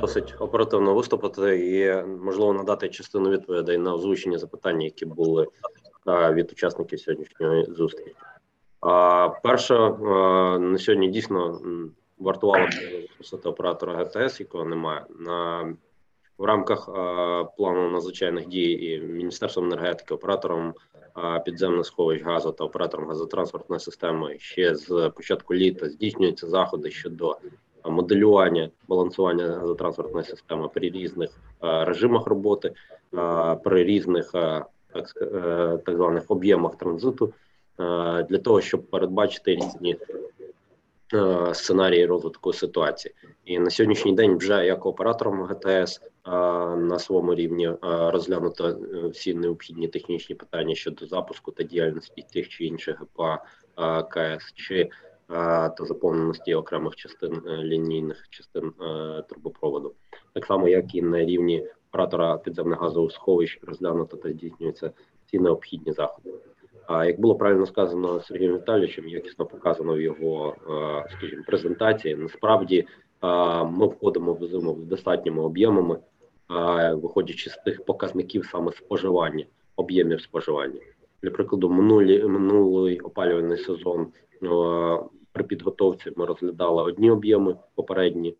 досить 0.00 0.34
оперативно 0.38 0.94
виступити 0.94 1.58
і 1.58 2.06
можливо 2.24 2.52
надати 2.52 2.88
частину 2.88 3.30
відповідей 3.30 3.78
на 3.78 3.94
озвучені 3.94 4.38
запитання, 4.38 4.84
які 4.84 5.06
були 5.06 5.46
від 6.32 6.52
учасників 6.52 7.00
сьогоднішньої 7.00 7.64
зустрічі. 7.64 8.14
А 8.80 9.28
перше 9.42 9.74
на 10.58 10.78
сьогодні 10.78 11.08
дійсно 11.08 11.60
вартувало 12.18 12.66
запросити 13.10 13.48
оператора 13.48 13.96
ГТС, 13.96 14.40
якого 14.40 14.64
немає. 14.64 15.04
На 15.18 15.68
в 16.38 16.44
рамках 16.44 16.86
плану 17.56 17.90
надзвичайних 17.90 18.48
дій 18.48 18.72
і 18.72 19.00
міністерством 19.00 19.66
енергетики, 19.66 20.14
оператором 20.14 20.74
підземних 21.44 21.86
сховищ 21.86 22.24
газу 22.24 22.52
та 22.52 22.64
оператором 22.64 23.08
газотранспортної 23.08 23.80
системи 23.80 24.38
ще 24.38 24.74
з 24.74 25.10
початку 25.16 25.54
літа 25.54 25.88
здійснюються 25.88 26.46
заходи 26.46 26.90
щодо 26.90 27.36
моделювання 27.84 28.70
балансування 28.88 29.46
газотранспортної 29.46 30.24
системи 30.26 30.68
при 30.68 30.90
різних 30.90 31.30
режимах 31.60 32.26
роботи, 32.26 32.72
при 33.64 33.84
різних 33.84 34.34
е, 34.34 34.64
так 35.86 35.96
званих 35.96 36.24
об'ємах 36.28 36.76
транзиту 36.76 37.32
для 38.28 38.38
того, 38.38 38.60
щоб 38.60 38.90
передбачити 38.90 39.54
різні 39.54 39.96
Е, 41.14 41.54
сценарії 41.54 42.06
розвитку 42.06 42.52
ситуації, 42.52 43.14
і 43.44 43.58
на 43.58 43.70
сьогоднішній 43.70 44.12
день 44.12 44.36
вже 44.36 44.66
як 44.66 44.86
оператором 44.86 45.42
ГТС 45.42 46.00
е, 46.00 46.30
на 46.76 46.98
своєму 46.98 47.34
рівні 47.34 47.66
е, 47.66 47.76
розглянуто 47.82 48.78
всі 49.12 49.34
необхідні 49.34 49.88
технічні 49.88 50.34
питання 50.34 50.74
щодо 50.74 51.06
запуску 51.06 51.50
та 51.50 51.62
діяльності 51.62 52.24
тих 52.32 52.48
чи 52.48 52.64
інших 52.64 53.00
ГПА 53.00 53.42
КС 54.02 54.52
чи 54.54 54.90
та 55.28 55.74
заповненості 55.80 56.54
окремих 56.54 56.96
частин 56.96 57.42
лінійних 57.46 58.26
частин 58.30 58.72
трубопроводу, 59.28 59.94
так 60.32 60.46
само 60.46 60.68
як 60.68 60.94
і 60.94 61.02
на 61.02 61.24
рівні 61.24 61.66
оператора 61.90 62.38
підземних 62.38 62.80
газових 62.80 63.12
сховищ 63.12 63.60
розглянуто 63.62 64.16
та 64.16 64.30
здійснюються 64.32 64.90
всі 65.26 65.38
необхідні 65.38 65.92
заходи. 65.92 66.30
А 66.88 67.04
як 67.04 67.20
було 67.20 67.34
правильно 67.34 67.66
сказано 67.66 68.20
Сергієм 68.20 68.56
Віталійовичем, 68.56 69.08
якісно 69.08 69.46
показано 69.46 69.94
в 69.94 70.00
його, 70.00 70.56
е, 70.70 71.14
скажімо, 71.16 71.42
презентації, 71.46 72.16
насправді 72.16 72.78
е, 72.78 72.86
ми 73.64 73.86
входимо 73.86 74.34
в 74.34 74.44
зиму 74.46 74.78
з 74.82 74.86
достатніми 74.86 75.42
об'ємами, 75.42 75.98
е, 76.50 76.94
виходячи 76.94 77.50
з 77.50 77.56
тих 77.56 77.84
показників 77.84 78.46
саме 78.46 78.72
споживання, 78.72 79.44
об'ємів 79.76 80.20
споживання. 80.20 80.80
Для 81.22 81.30
прикладу, 81.30 81.68
минулі 81.68 82.24
минулий 82.24 83.00
опалювальний 83.00 83.58
сезон 83.58 84.06
при 85.32 85.44
підготовці 85.44 86.12
ми 86.16 86.26
розглядали 86.26 86.82
одні 86.82 87.10
об'єми, 87.10 87.56
попередні 87.74 88.34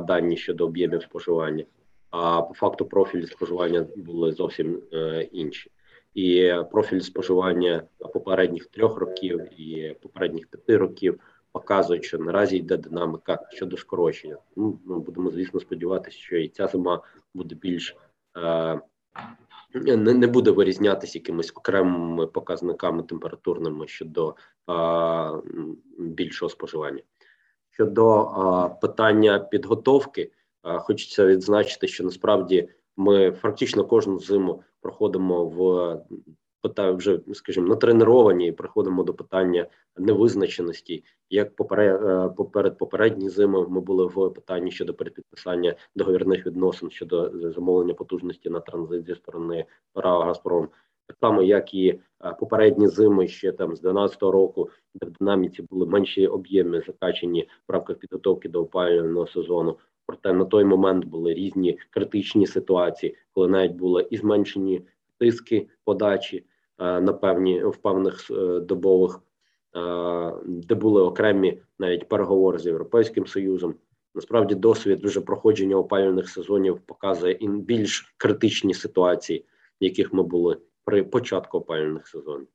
дані 0.00 0.36
щодо 0.36 0.66
об'ємів 0.66 1.02
споживання. 1.02 1.64
А 2.10 2.42
по 2.42 2.54
факту 2.54 2.84
профілі 2.84 3.26
споживання 3.26 3.86
були 3.96 4.32
зовсім 4.32 4.82
інші 5.32 5.70
і 6.14 6.54
профіль 6.70 7.00
споживання 7.00 7.82
попередніх 8.12 8.66
трьох 8.66 8.96
років 8.96 9.60
і 9.60 9.96
попередніх 10.02 10.46
п'яти 10.46 10.76
років 10.76 11.20
показують, 11.52 12.04
що 12.04 12.18
наразі 12.18 12.56
йде 12.56 12.76
динаміка 12.76 13.38
щодо 13.50 13.76
скорочення. 13.76 14.36
Ну 14.56 14.78
ми 14.84 14.98
будемо 14.98 15.30
звісно 15.30 15.60
сподіватися, 15.60 16.18
що 16.18 16.36
і 16.36 16.48
ця 16.48 16.66
зима 16.66 17.02
буде 17.34 17.54
більш 17.54 17.96
е, 18.36 18.80
не, 19.74 19.96
не 19.96 20.26
буде 20.26 20.50
вирізнятися 20.50 21.18
якимись 21.18 21.52
окремими 21.54 22.26
показниками 22.26 23.02
температурними 23.02 23.88
щодо 23.88 24.34
е, 24.70 24.74
більшого 25.98 26.50
споживання. 26.50 27.02
Щодо 27.70 28.22
е, 28.22 28.80
питання 28.80 29.38
підготовки, 29.38 30.30
е, 30.64 30.78
хочеться 30.78 31.26
відзначити, 31.26 31.88
що 31.88 32.04
насправді 32.04 32.68
ми 32.96 33.32
фактично 33.32 33.84
кожну 33.84 34.18
зиму 34.18 34.62
проходимо 34.80 35.44
в 35.44 36.02
питаю 36.62 36.96
вже, 36.96 37.20
скажімо, 37.32 37.68
натреновані 37.68 38.48
і 38.48 38.52
приходимо 38.52 39.02
до 39.02 39.14
питання 39.14 39.66
невизначеності. 39.96 41.04
Як 41.30 41.56
поперед, 41.56 42.36
поперед 42.36 42.78
попередні 42.78 43.28
зими 43.28 43.68
ми 43.68 43.80
були 43.80 44.06
в 44.06 44.30
питанні 44.30 44.70
щодо 44.70 44.94
перепідписання 44.94 45.74
договірних 45.96 46.46
відносин 46.46 46.90
щодо 46.90 47.50
замовлення 47.50 47.94
потужності 47.94 48.50
на 48.50 48.60
транзит 48.60 49.06
зі 49.06 49.14
сторони 49.14 49.64
РАО 49.94 50.20
«Газпром», 50.20 50.68
так 51.06 51.16
само 51.20 51.42
як 51.42 51.74
і 51.74 52.00
попередні 52.40 52.88
зими 52.88 53.28
ще 53.28 53.52
там 53.52 53.76
з 53.76 53.80
12 53.80 54.22
року, 54.22 54.70
де 54.94 55.06
в 55.06 55.10
динаміці 55.10 55.62
були 55.70 55.86
менші 55.86 56.26
об'єми 56.26 56.82
закачені 56.86 57.48
в 57.68 57.72
рамках 57.72 57.96
підготовки 57.96 58.48
до 58.48 58.62
опалювального 58.62 59.26
сезону. 59.26 59.76
Проте 60.06 60.32
на 60.32 60.44
той 60.44 60.64
момент 60.64 61.04
були 61.04 61.34
різні 61.34 61.78
критичні 61.90 62.46
ситуації, 62.46 63.16
коли 63.32 63.48
навіть 63.48 63.72
були 63.72 64.06
і 64.10 64.16
зменшені 64.16 64.82
тиски 65.18 65.68
подачі 65.84 66.44
е, 66.78 67.00
на 67.00 67.12
певні 67.12 67.64
в 67.64 67.76
певних 67.76 68.30
е, 68.30 68.60
добових, 68.60 69.20
е, 69.76 70.32
де 70.46 70.74
були 70.74 71.02
окремі 71.02 71.58
навіть 71.78 72.08
переговори 72.08 72.58
з 72.58 72.66
європейським 72.66 73.26
союзом. 73.26 73.74
Насправді, 74.14 74.54
досвід 74.54 75.04
вже 75.04 75.20
проходження 75.20 75.76
опалювальних 75.76 76.28
сезонів 76.28 76.80
показує 76.80 77.36
і 77.40 77.48
більш 77.48 78.14
критичні 78.16 78.74
ситуації, 78.74 79.44
в 79.80 79.84
яких 79.84 80.12
ми 80.12 80.22
були 80.22 80.56
при 80.84 81.02
початку 81.02 81.58
опалювальних 81.58 82.08
сезонів. 82.08 82.48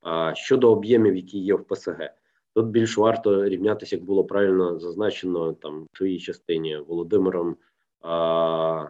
А 0.00 0.34
щодо 0.34 0.72
об'ємів, 0.72 1.16
які 1.16 1.38
є 1.38 1.54
в 1.54 1.64
ПСГ, 1.64 2.10
Тут 2.54 2.66
більш 2.66 2.98
варто 2.98 3.44
рівнятися, 3.44 3.96
як 3.96 4.04
було 4.04 4.24
правильно 4.24 4.78
зазначено 4.78 5.52
там 5.52 5.86
в 5.92 5.96
своїй 5.96 6.18
частині 6.18 6.76
Володимиром 6.76 7.56
а, 8.00 8.88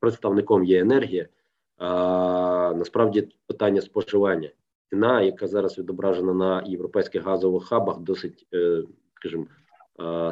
представником 0.00 0.64
є 0.64 0.80
енергія. 0.80 1.28
А, 1.76 2.74
Насправді 2.76 3.28
питання 3.46 3.80
споживання. 3.80 4.50
Ціна, 4.90 5.22
яка 5.22 5.46
зараз 5.46 5.78
відображена 5.78 6.34
на 6.34 6.62
європейських 6.66 7.22
газових 7.22 7.64
хабах, 7.64 7.98
досить, 7.98 8.46
е, 8.54 8.82
скажімо, 9.14 9.46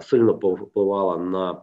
сильно 0.03 0.38
повпливала 0.38 1.16
на 1.16 1.62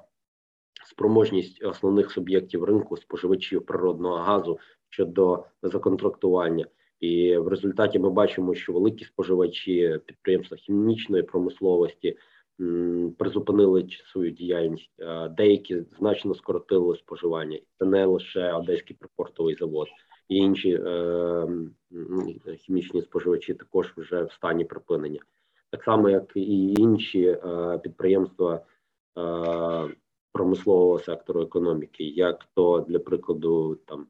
спроможність 0.86 1.64
основних 1.64 2.12
суб'єктів 2.12 2.64
ринку 2.64 2.98
споживачів 2.98 3.66
природного 3.66 4.16
газу 4.16 4.60
щодо 4.90 5.46
законтрактування. 5.64 6.66
І 7.00 7.38
в 7.38 7.48
результаті 7.48 8.00
ми 8.00 8.10
бачимо, 8.10 8.56
що 8.56 8.74
великі 8.74 9.06
споживачі 9.06 10.00
підприємства 10.06 10.58
хімічної 10.58 11.24
промисловості 11.24 12.18
призупинили 13.18 13.88
свою 14.12 14.32
діяльність, 14.32 14.92
деякі 15.38 15.82
значно 16.00 16.36
скоротили 16.36 16.98
споживання. 16.98 17.60
Це 17.80 17.86
не 17.86 18.06
лише 18.06 18.54
Одеський 18.54 18.96
припортовий 19.00 19.56
завод, 19.56 19.88
і 20.30 20.36
інші 20.36 20.72
е, 20.72 21.48
хімічні 22.58 23.02
споживачі 23.02 23.54
також 23.54 23.94
вже 23.98 24.24
в 24.24 24.32
стані 24.32 24.66
припинення, 24.66 25.20
так 25.70 25.84
само 25.84 26.10
як 26.10 26.32
і 26.36 26.74
інші 26.74 27.26
е, 27.26 27.80
підприємства. 27.84 28.66
Е, 29.18 29.90
Промислового 30.32 31.00
сектору 31.00 31.42
економіки, 31.42 32.04
як 32.04 32.46
то 32.56 32.86
для 32.90 33.00
прикладу 33.00 33.76
там 33.86 34.08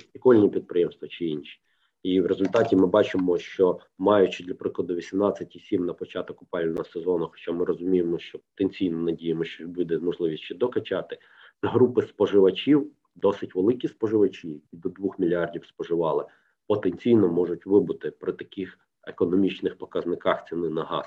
стікольні 0.00 0.48
підприємства 0.48 1.08
чи 1.08 1.26
інші. 1.26 1.60
І 2.02 2.20
в 2.20 2.26
результаті 2.26 2.76
ми 2.76 2.86
бачимо, 2.86 3.38
що 3.38 3.78
маючи 3.98 4.44
для 4.44 4.54
прикладу 4.54 4.94
18,7 4.94 5.78
на 5.80 5.92
початок 5.92 6.42
опалювального 6.42 6.84
сезону, 6.84 7.28
хоча 7.32 7.52
ми 7.52 7.64
розуміємо, 7.64 8.18
що 8.18 8.38
потенційно 8.38 8.98
надіємо, 8.98 9.44
що 9.44 9.68
буде 9.68 9.98
можливість 9.98 10.42
ще 10.42 10.54
докачати 10.54 11.18
групи 11.62 12.02
споживачів, 12.02 12.90
досить 13.14 13.54
великі 13.54 13.88
споживачі, 13.88 14.48
які 14.48 14.62
до 14.72 14.88
2 14.88 15.14
мільярдів 15.18 15.66
споживали, 15.66 16.24
потенційно 16.66 17.28
можуть 17.28 17.66
вибути 17.66 18.10
при 18.10 18.32
таких 18.32 18.78
економічних 19.04 19.78
показниках 19.78 20.48
ціни 20.48 20.68
на 20.68 20.84
газ. 20.84 21.06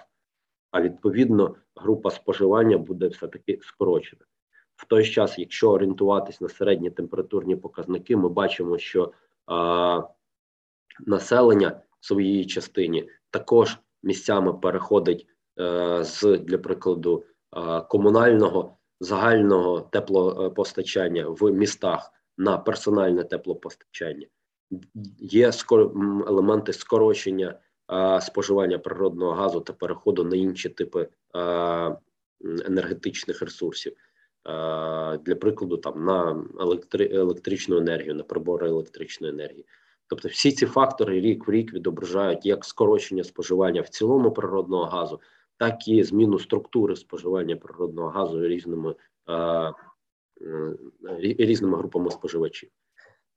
А 0.71 0.81
відповідно, 0.81 1.55
група 1.75 2.09
споживання 2.09 2.77
буде 2.77 3.07
все 3.07 3.27
таки 3.27 3.59
скорочена. 3.61 4.21
В 4.75 4.85
той 4.85 5.05
час, 5.05 5.39
якщо 5.39 5.71
орієнтуватись 5.71 6.41
на 6.41 6.49
середні 6.49 6.91
температурні 6.91 7.55
показники, 7.55 8.17
ми 8.17 8.29
бачимо, 8.29 8.77
що 8.77 9.11
населення 11.05 11.81
в 11.99 12.05
своїй 12.05 12.45
частині 12.45 13.09
також 13.31 13.77
місцями 14.03 14.53
переходить 14.53 15.27
е, 15.59 16.03
з 16.03 16.37
для 16.37 16.57
прикладу 16.57 17.23
е, 17.57 17.81
комунального 17.81 18.77
загального 18.99 19.81
теплопостачання 19.81 21.25
в 21.27 21.51
містах 21.51 22.11
на 22.37 22.57
персональне 22.57 23.23
теплопостачання. 23.23 24.27
є 25.19 25.51
елементи 26.27 26.73
скорочення 26.73 27.59
споживання 28.21 28.79
природного 28.79 29.31
газу 29.31 29.61
та 29.61 29.73
переходу 29.73 30.23
на 30.23 30.35
інші 30.35 30.69
типи 30.69 31.07
енергетичних 32.65 33.41
ресурсів. 33.41 33.93
Для 35.25 35.35
прикладу, 35.41 35.77
там 35.77 36.05
на 36.05 36.45
електри, 36.59 37.09
електричну 37.13 37.77
енергію, 37.77 38.15
на 38.15 38.23
прибори 38.23 38.67
електричної 38.67 39.33
енергії. 39.33 39.65
Тобто, 40.11 40.27
всі 40.27 40.51
ці 40.51 40.65
фактори 40.65 41.19
рік 41.19 41.47
в 41.47 41.51
рік 41.51 41.73
відображають 41.73 42.45
як 42.45 42.65
скорочення 42.65 43.23
споживання 43.23 43.81
в 43.81 43.89
цілому 43.89 44.31
природного 44.31 44.85
газу, 44.85 45.19
так 45.57 45.87
і 45.87 46.03
зміну 46.03 46.39
структури 46.39 46.95
споживання 46.95 47.55
природного 47.55 48.09
газу 48.09 48.47
різними 48.47 48.95
різними 51.19 51.77
групами 51.77 52.11
споживачів. 52.11 52.69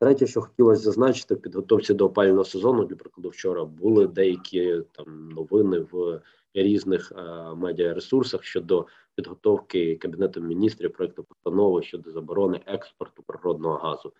Третє, 0.00 0.26
що 0.26 0.40
хотілося 0.40 0.82
зазначити, 0.82 1.34
в 1.34 1.40
підготовці 1.40 1.94
до 1.94 2.06
опалювального 2.06 2.44
сезону, 2.44 2.84
для 2.84 2.96
прикладу, 2.96 3.28
вчора 3.28 3.64
були 3.64 4.06
деякі 4.06 4.80
там 4.92 5.28
новини 5.28 5.86
в 5.92 6.20
різних 6.54 7.12
е, 7.12 7.54
медіаресурсах 7.54 8.44
щодо 8.44 8.86
підготовки 9.14 9.96
кабінетом 9.96 10.46
міністрів 10.46 10.92
проекту 10.92 11.24
постанови 11.24 11.82
щодо 11.82 12.10
заборони 12.10 12.60
експорту 12.66 13.22
природного 13.26 13.76
газу. 13.76 14.12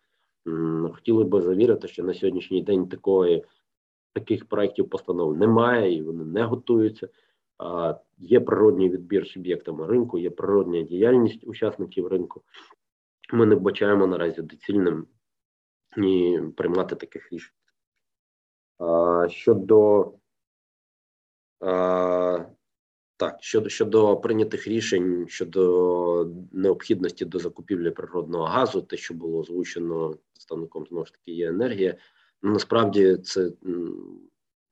Хотіли 0.94 1.24
би 1.24 1.42
завірити, 1.42 1.88
що 1.88 2.04
на 2.04 2.14
сьогоднішній 2.14 2.62
день 2.62 2.88
такої 2.88 3.44
таких 4.12 4.48
проєктів 4.48 4.90
постанов 4.90 5.36
немає 5.36 5.94
і 5.94 6.02
вони 6.02 6.24
не 6.24 6.44
готуються. 6.44 7.08
А, 7.58 7.94
Є 8.18 8.40
природній 8.40 8.90
відбір 8.90 9.26
суб'єктами 9.26 9.86
ринку, 9.86 10.18
є 10.18 10.30
природня 10.30 10.82
діяльність 10.82 11.46
учасників 11.46 12.06
ринку. 12.06 12.42
Ми 13.32 13.46
не 13.46 13.54
вбачаємо 13.54 14.06
наразі 14.06 14.42
доцільним 14.42 15.06
ні 15.96 16.40
приймати 16.56 16.96
таких 16.96 17.32
рішень. 17.32 17.54
А, 18.78 19.28
Щодо 19.28 20.12
а, 21.60 22.44
так, 23.16 23.36
щодо 23.40 23.68
щодо 23.68 24.16
прийнятих 24.16 24.68
рішень 24.68 25.26
щодо 25.28 26.30
необхідності 26.52 27.24
до 27.24 27.38
закупівлі 27.38 27.90
природного 27.90 28.44
газу, 28.44 28.82
те, 28.82 28.96
що 28.96 29.14
було 29.14 29.38
озвучено 29.38 30.14
представником 30.32 30.86
знову 30.86 31.06
ж 31.06 31.12
таки 31.12 31.32
є 31.32 31.48
енергія. 31.48 31.96
Ну, 32.42 32.52
насправді 32.52 33.16
це 33.16 33.50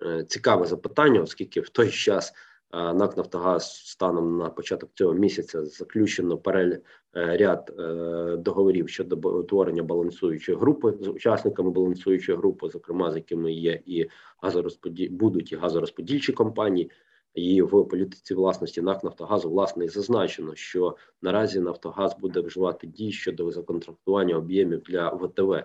е, 0.03 0.25
цікаве 0.25 0.67
запитання, 0.67 1.21
оскільки 1.21 1.61
в 1.61 1.69
той 1.69 1.91
час 1.91 2.33
НАК 2.73 3.17
Нафтогаз 3.17 3.87
станом 3.87 4.39
на 4.39 4.51
початок 4.51 4.91
цього 4.95 5.15
місяця 5.15 5.65
заключено 5.65 6.41
е, 6.49 6.81
ряд 7.15 7.73
е, 7.79 8.37
договорів 8.37 8.89
щодо 8.89 9.31
утворення 9.31 9.83
балансуючої 9.83 10.59
групи 10.59 10.95
з 11.01 11.09
учасниками 11.09 11.71
балансуючої 11.71 12.39
групи, 12.39 12.69
зокрема 12.69 13.13
з 13.13 13.17
якими 13.17 13.53
є 13.53 13.81
і 13.87 14.07
газорозподіл 14.43 15.11
будуть 15.11 15.53
і 15.53 15.57
газорозподільчі 15.57 16.33
компанії. 16.33 16.91
І 17.35 17.63
в 17.63 17.89
політиці 17.89 18.35
власності 18.35 18.83
НАК 18.83 19.05
Нафтогазу 19.05 19.51
власне 19.51 19.85
і 19.85 19.89
зазначено, 19.89 20.55
що 20.55 20.97
наразі 21.23 21.61
Нафтогаз 21.61 22.17
буде 22.19 22.41
вживати 22.41 22.87
дій 22.87 23.13
щодо 23.13 23.51
законтрактування 23.51 24.37
об'ємів 24.37 24.81
для 24.81 25.09
ВТВ. 25.09 25.65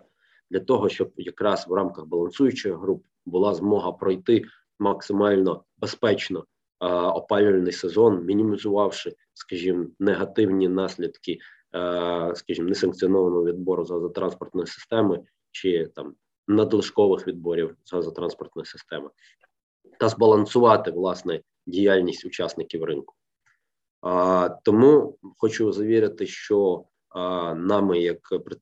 Для 0.51 0.59
того, 0.59 0.89
щоб 0.89 1.11
якраз 1.17 1.67
в 1.67 1.73
рамках 1.73 2.05
балансуючої 2.05 2.75
групи 2.75 3.09
була 3.25 3.53
змога 3.53 3.91
пройти 3.91 4.43
максимально 4.79 5.63
безпечно 5.77 6.45
опалювальний 7.13 7.71
сезон, 7.71 8.25
мінімізувавши, 8.25 9.15
скажімо, 9.33 9.85
негативні 9.99 10.69
наслідки, 10.69 11.37
скажімо, 12.33 12.69
несанкціонованого 12.69 13.45
відбору 13.45 13.85
з 13.85 13.91
газотранспортної 13.91 14.67
системи 14.67 15.19
чи 15.51 15.85
там 15.95 16.15
надлишкових 16.47 17.27
відборів 17.27 17.75
з 17.83 17.93
газотранспортної 17.93 18.65
системи, 18.65 19.09
та 19.99 20.09
збалансувати 20.09 20.91
власне 20.91 21.41
діяльність 21.67 22.25
учасників 22.25 22.83
ринку. 22.83 23.15
А, 24.01 24.49
Тому 24.63 25.17
хочу 25.37 25.71
завірити, 25.71 26.27
що 26.27 26.85
а, 27.09 27.53
нами, 27.55 27.99
як 27.99 28.19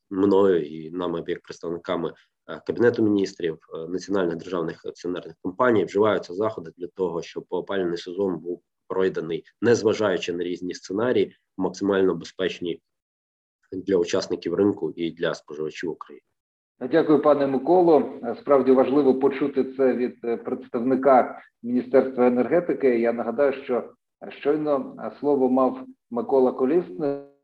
мною 0.10 0.66
і 0.66 0.92
нами, 0.92 1.24
як 1.28 1.42
представниками 1.42 2.14
Е, 2.48 2.62
Кабінету 2.68 3.04
міністрів 3.04 3.60
е, 3.74 3.88
національних 3.88 4.36
державних 4.36 4.86
акціонерних 4.86 5.36
компаній 5.42 5.86
вживаються 5.86 6.34
заходи 6.34 6.72
для 6.78 6.88
того, 6.88 7.22
щоб 7.22 7.46
опалювальний 7.50 7.98
сезон 7.98 8.38
був 8.38 8.64
пройдений, 8.88 9.44
незважаючи 9.62 10.34
на 10.34 10.44
різні 10.44 10.74
сценарії, 10.74 11.36
максимально 11.58 12.16
безпечні 12.16 12.82
для 13.72 13.98
учасників 13.98 14.54
ринку 14.54 14.92
і 14.92 15.12
для 15.12 15.34
споживачів 15.34 15.90
України. 15.90 16.26
Дякую, 16.80 17.22
пане 17.22 17.48
Миколо. 17.48 18.04
Справді 18.40 18.72
важливо 18.72 19.16
почути 19.16 19.64
це 19.64 19.94
від 19.94 20.16
е, 20.24 20.38
представника 20.38 21.42
Міністерства 21.64 22.28
енергетики. 22.28 23.00
Я 23.00 23.14
нагадаю, 23.14 23.54
що 23.64 23.84
щойно 24.30 24.96
слово 25.20 25.50
мав 25.50 25.80
Микола 26.12 26.52
Колісник 26.52 27.36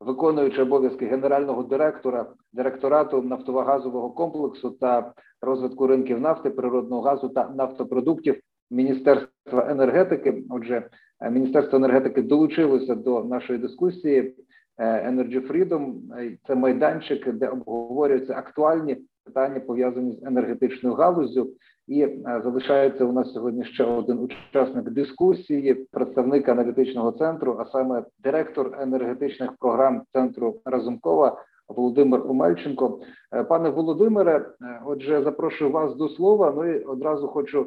виконуючи 0.00 0.62
обов'язки 0.62 1.06
генерального 1.06 1.62
директора 1.62 2.26
директорату 2.52 3.22
нафтово-газового 3.22 4.10
комплексу 4.10 4.70
та 4.70 5.12
розвитку 5.40 5.86
ринків 5.86 6.20
нафти, 6.20 6.50
природного 6.50 7.02
газу 7.02 7.28
та 7.28 7.48
нафтопродуктів 7.48 8.40
Міністерства 8.70 9.70
енергетики. 9.70 10.44
Отже, 10.50 10.88
Міністерство 11.30 11.76
енергетики 11.76 12.22
долучилося 12.22 12.94
до 12.94 13.24
нашої 13.24 13.58
дискусії. 13.58 14.34
Е, 14.78 15.10
Energy 15.10 15.48
Freedom– 15.48 15.94
це 16.46 16.54
майданчик, 16.54 17.32
де 17.32 17.48
обговорюються 17.48 18.34
актуальні 18.34 18.96
питання 19.26 19.60
пов'язані 19.60 20.12
з 20.12 20.22
енергетичною 20.22 20.94
галуззю. 20.94 21.50
І 21.86 22.02
е, 22.02 22.40
залишається 22.44 23.04
у 23.04 23.12
нас 23.12 23.32
сьогодні 23.32 23.64
ще 23.64 23.84
один 23.84 24.18
учасник 24.18 24.90
дискусії, 24.90 25.74
представник 25.74 26.48
аналітичного 26.48 27.12
центру, 27.12 27.56
а 27.60 27.64
саме 27.64 28.04
директор 28.18 28.76
енергетичних 28.80 29.50
програм 29.58 30.02
центру 30.12 30.60
Разумкова 30.64 31.42
Володимир 31.68 32.26
Умельченко. 32.26 33.00
Е, 33.34 33.44
пане 33.44 33.68
Володимире, 33.70 34.36
е, 34.36 34.80
отже, 34.86 35.22
запрошую 35.22 35.70
вас 35.70 35.96
до 35.96 36.08
слова. 36.08 36.52
Ну 36.56 36.64
і 36.64 36.84
одразу 36.84 37.28
хочу 37.28 37.66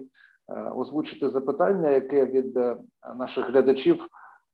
озвучити 0.76 1.30
запитання, 1.30 1.90
яке 1.90 2.26
від 2.26 2.60
наших 3.18 3.50
глядачів 3.50 4.06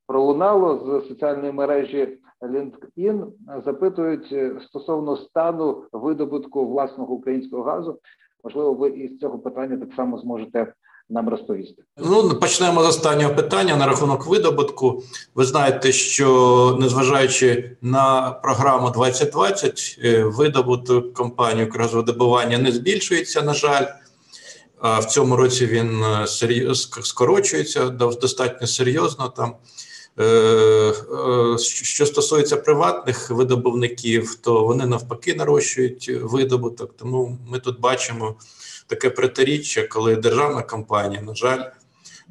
пролунало 0.08 1.02
з 1.04 1.08
соціальної 1.08 1.52
мережі 1.52 2.18
LinkedIn. 2.42 3.26
Запитують 3.66 4.36
стосовно 4.68 5.18
стану 5.18 5.84
видобутку 5.92 6.68
власного 6.68 7.14
українського 7.14 7.64
газу. 7.64 8.00
Можливо, 8.44 8.74
ви 8.74 8.90
із 8.90 9.20
цього 9.20 9.40
питання 9.40 9.78
так 9.78 9.90
само 9.96 10.20
зможете 10.20 10.74
нам 11.10 11.30
розповісти. 11.30 11.84
Ну 11.98 12.40
почнемо 12.40 12.84
з 12.84 12.88
останнього 12.88 13.36
питання 13.36 13.76
на 13.76 13.88
рахунок 13.88 14.28
видобутку. 14.28 15.04
Ви 15.36 15.46
знаєте, 15.46 15.92
що 15.92 16.78
незважаючи 16.80 17.78
на 17.82 18.32
програму 18.32 18.90
2020, 18.90 20.00
е, 20.04 20.24
видобуток 20.24 21.14
компанії 21.14 21.68
«Укргазвидобування» 21.68 22.58
не 22.58 22.72
збільшується. 22.72 23.42
На 23.42 23.54
жаль, 23.54 23.86
в 24.82 25.06
цьому 25.06 25.36
році 25.36 25.66
він 25.66 26.04
е, 26.04 26.76
скорочується 27.04 27.90
достатньо 27.90 28.68
серйозно 28.68 29.30
там. 29.30 29.56
Е, 30.20 30.24
е, 30.24 31.58
що 31.58 32.06
стосується 32.06 32.58
приватних 32.58 33.30
видобувників, 33.30 34.36
то 34.36 34.64
вони 34.64 34.86
навпаки 34.86 35.36
нарощують 35.36 36.12
видобуток. 36.24 36.98
Тому 36.98 37.38
ми 37.48 37.60
тут 37.60 37.80
бачимо 37.80 38.36
таке 38.88 39.10
протиріччя, 39.10 39.88
коли 39.88 40.16
державна 40.16 40.62
компанія, 40.62 41.22
на 41.22 41.36
жаль, 41.36 41.64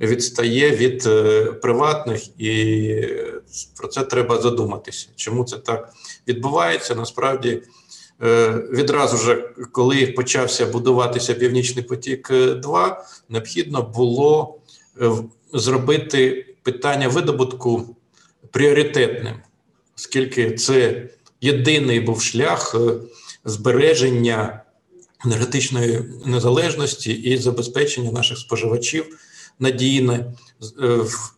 відстає 0.01 0.71
від 0.71 1.07
е, 1.07 1.45
приватних, 1.45 2.41
і 2.41 2.95
про 3.77 3.89
це 3.89 4.05
треба 4.05 4.41
задуматися. 4.41 5.09
Чому 5.17 5.45
це 5.45 5.57
так 5.57 5.93
відбувається? 6.29 6.95
Насправді. 6.95 7.63
Відразу 8.71 9.17
ж, 9.17 9.55
коли 9.73 10.07
почався 10.07 10.67
будуватися 10.67 11.35
Північний 11.35 11.85
потік, 11.85 12.33
2 12.63 13.05
необхідно 13.29 13.83
було 13.83 14.59
зробити 15.53 16.54
питання 16.65 17.09
видобутку 17.09 17.97
пріоритетним, 18.51 19.35
оскільки 19.97 20.51
це 20.51 21.09
єдиний 21.41 22.01
був 22.01 22.23
шлях 22.23 22.75
е, 22.75 22.95
збереження 23.45 24.63
енергетичної 25.25 26.05
незалежності 26.25 27.13
і 27.13 27.37
забезпечення 27.37 28.13
наших 28.13 28.39
споживачів 28.39 29.19
надійне 29.59 30.33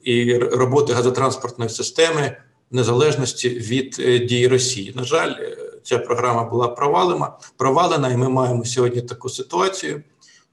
і 0.04 0.36
роботи 0.38 0.92
газотранспортної 0.92 1.70
системи 1.70 2.36
незалежності 2.70 3.48
від 3.48 3.96
е, 3.98 4.18
дій 4.18 4.48
Росії. 4.48 4.92
На 4.96 5.04
жаль, 5.04 5.30
е, 5.40 5.56
ця 5.82 5.98
програма 5.98 6.44
була 6.44 6.68
провалена, 6.68 7.32
провалена, 7.56 8.12
і 8.12 8.16
ми 8.16 8.28
маємо 8.28 8.64
сьогодні 8.64 9.02
таку 9.02 9.28
ситуацію, 9.28 10.02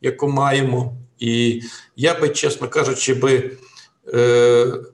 яку 0.02 0.28
маємо. 0.28 0.98
І 1.20 1.62
я 1.96 2.20
би, 2.20 2.30
чесно 2.30 2.70
кажучи, 2.70 3.14
би 3.14 3.52
Е, 3.52 3.63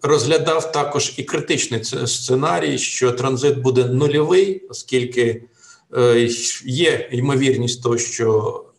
розглядав 0.01 0.71
також 0.71 1.13
і 1.17 1.23
критичний 1.23 1.83
сценарій, 1.83 2.77
що 2.77 3.11
транзит 3.11 3.57
буде 3.57 3.85
нульовий, 3.85 4.65
оскільки 4.69 5.43
е, 5.97 6.29
є 6.65 7.09
ймовірність 7.11 7.83
того, 7.83 7.97
що 7.97 8.25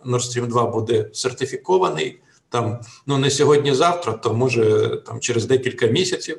Nord 0.06 0.20
Stream 0.20 0.46
2 0.46 0.66
буде 0.66 1.08
сертифікований. 1.12 2.18
Там 2.48 2.80
ну 3.06 3.18
не 3.18 3.30
сьогодні-завтра, 3.30 4.12
то 4.12 4.34
може 4.34 4.88
там 5.06 5.20
через 5.20 5.44
декілька 5.44 5.86
місяців. 5.86 6.38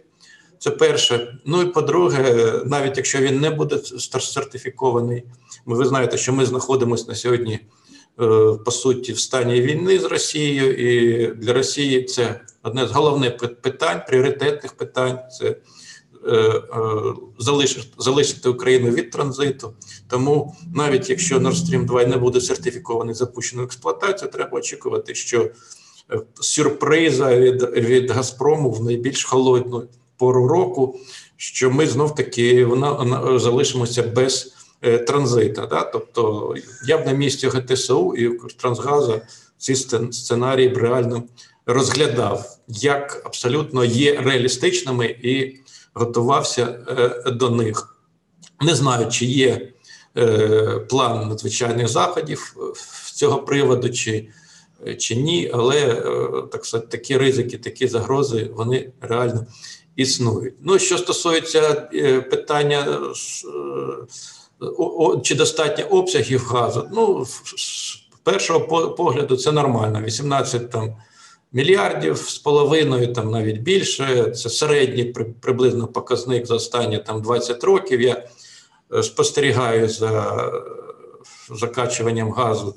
Це 0.59 0.71
перше. 0.71 1.37
Ну 1.45 1.61
і 1.61 1.65
по-друге, 1.65 2.53
навіть 2.65 2.97
якщо 2.97 3.19
він 3.19 3.39
не 3.39 3.49
буде 3.49 3.79
сертифікований, 4.19 5.23
ви 5.65 5.85
знаєте, 5.85 6.17
що 6.17 6.33
ми 6.33 6.45
знаходимося 6.45 7.05
на 7.07 7.15
сьогодні 7.15 7.59
Е, 8.19 8.57
по 8.65 8.71
суті 8.71 9.13
в 9.13 9.19
стані 9.19 9.61
війни 9.61 9.99
з 9.99 10.03
Росією, 10.03 10.73
і 10.73 11.27
для 11.35 11.53
Росії 11.53 12.03
це 12.03 12.41
одне 12.63 12.87
з 12.87 12.91
головних 12.91 13.37
питань, 13.61 14.01
пріоритетних 14.07 14.73
питань. 14.73 15.19
Це 15.39 15.55
е, 16.27 16.35
е, 16.35 16.63
залишити, 17.39 17.87
залишити 17.97 18.49
Україну 18.49 18.89
від 18.89 19.11
транзиту. 19.11 19.73
Тому 20.07 20.55
навіть 20.75 21.09
якщо 21.09 21.39
Nord 21.39 21.55
Stream 21.55 21.85
2 21.85 22.05
не 22.05 22.17
буде 22.17 22.41
сертифікований 22.41 23.15
запущену 23.15 23.63
експлуатацію, 23.63 24.31
треба 24.31 24.57
очікувати, 24.57 25.15
що 25.15 25.49
сюрприза 26.41 27.37
від 27.37 27.61
від 27.63 28.11
Газпрому 28.11 28.71
в 28.71 28.83
найбільш 28.83 29.23
холодну 29.23 29.83
пору 30.17 30.47
року, 30.47 30.99
що 31.37 31.71
ми 31.71 31.87
знов 31.87 32.15
таки 32.15 32.65
вона, 32.65 33.39
залишимося 33.39 34.03
без. 34.03 34.55
Е, 34.83 34.97
транзита. 34.97 35.65
Да? 35.65 35.81
Тобто 35.81 36.55
я 36.87 36.97
б 36.97 37.05
на 37.05 37.11
місці 37.11 37.47
ГТСУ 37.47 38.15
і 38.15 38.37
Трансгаза 38.57 39.21
ці 39.57 39.75
сценарії 39.75 40.69
б 40.69 40.77
реально 40.77 41.23
розглядав, 41.65 42.57
як 42.67 43.21
абсолютно 43.25 43.85
є 43.85 44.21
реалістичними 44.21 45.05
і 45.05 45.59
готувався 45.93 46.79
е, 47.25 47.31
до 47.31 47.49
них. 47.49 47.97
Не 48.61 48.75
знаю, 48.75 49.09
чи 49.09 49.25
є 49.25 49.71
е, 50.17 50.79
план 50.89 51.29
надзвичайних 51.29 51.87
заходів 51.87 52.55
з 53.05 53.11
цього 53.11 53.39
приводу, 53.39 53.89
чи 53.89 54.27
чи 54.97 55.15
ні, 55.15 55.51
але 55.53 55.95
так 56.51 56.65
сказати, 56.65 56.97
такі 56.97 57.17
ризики, 57.17 57.57
такі 57.57 57.87
загрози 57.87 58.49
вони 58.53 58.91
реально 59.01 59.45
існують. 59.95 60.53
Ну 60.61 60.79
що 60.79 60.97
стосується 60.97 61.71
питання 62.31 62.99
чи 65.23 65.35
достатньо 65.35 65.85
обсягів 65.85 66.45
газу? 66.45 66.89
Ну, 66.93 67.25
з 67.57 67.97
першого 68.23 68.59
погляду, 68.95 69.37
це 69.37 69.51
нормально. 69.51 70.01
18 70.01 70.69
там 70.69 70.95
мільярдів 71.51 72.17
з 72.17 72.37
половиною, 72.37 73.13
там 73.13 73.31
навіть 73.31 73.57
більше. 73.57 74.31
Це 74.31 74.49
середній 74.49 75.03
приблизно 75.41 75.87
показник 75.87 76.45
за 76.45 76.55
останні 76.55 76.97
там 76.97 77.21
20 77.21 77.63
років. 77.63 78.01
Я 78.01 78.27
е, 78.93 79.03
спостерігаю 79.03 79.89
за 79.89 80.51
закачуванням 81.49 82.31
газу 82.31 82.75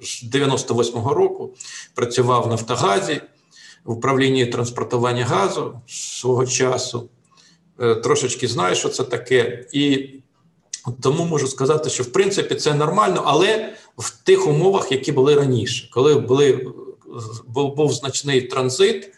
з 0.00 0.24
98-го 0.24 1.14
року. 1.14 1.54
Працював 1.94 2.44
в 2.44 2.46
Нафтогазі 2.46 3.20
в 3.84 3.90
управлінні 3.92 4.46
транспортування 4.46 5.24
газу 5.24 5.80
свого 5.86 6.46
часу. 6.46 7.08
Е, 7.80 7.94
трошечки 7.94 8.48
знаю, 8.48 8.74
що 8.74 8.88
це 8.88 9.04
таке, 9.04 9.66
і 9.72 10.10
тому 11.02 11.24
можу 11.24 11.46
сказати, 11.46 11.90
що 11.90 12.02
в 12.02 12.12
принципі 12.12 12.54
це 12.54 12.74
нормально, 12.74 13.22
але 13.26 13.74
в 13.96 14.10
тих 14.24 14.46
умовах, 14.46 14.92
які 14.92 15.12
були 15.12 15.34
раніше, 15.34 15.90
коли 15.92 16.14
були 16.14 16.72
був, 17.46 17.74
був 17.74 17.92
значний 17.92 18.42
транзит, 18.42 19.12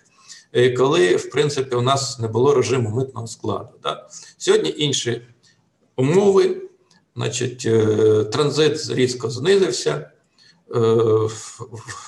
е, 0.53 0.70
коли 0.70 1.16
в 1.16 1.30
принципі 1.30 1.76
у 1.76 1.82
нас 1.82 2.18
не 2.18 2.28
було 2.28 2.55
режиму 2.55 2.90
митного 2.90 3.26
складу. 3.26 3.68
Да? 3.82 4.09
Сьогодні 4.38 4.74
інші 4.78 5.22
умови, 5.97 6.62
значить, 7.16 7.66
е, 7.66 8.24
транзит 8.24 8.90
різко 8.90 9.30
знизився. 9.30 10.11
Е, 10.74 10.78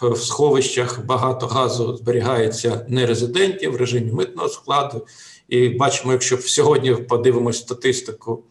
в 0.00 0.16
сховищах 0.16 1.04
багато 1.04 1.46
газу 1.46 1.96
зберігається 1.96 2.86
нерезидентів 2.88 3.72
в 3.72 3.76
режимі 3.76 4.12
митного 4.12 4.48
складу. 4.48 5.06
І 5.48 5.68
бачимо, 5.68 6.12
якщо 6.12 6.38
сьогодні 6.38 6.94
подивимось 6.94 7.58
статистику 7.58 8.44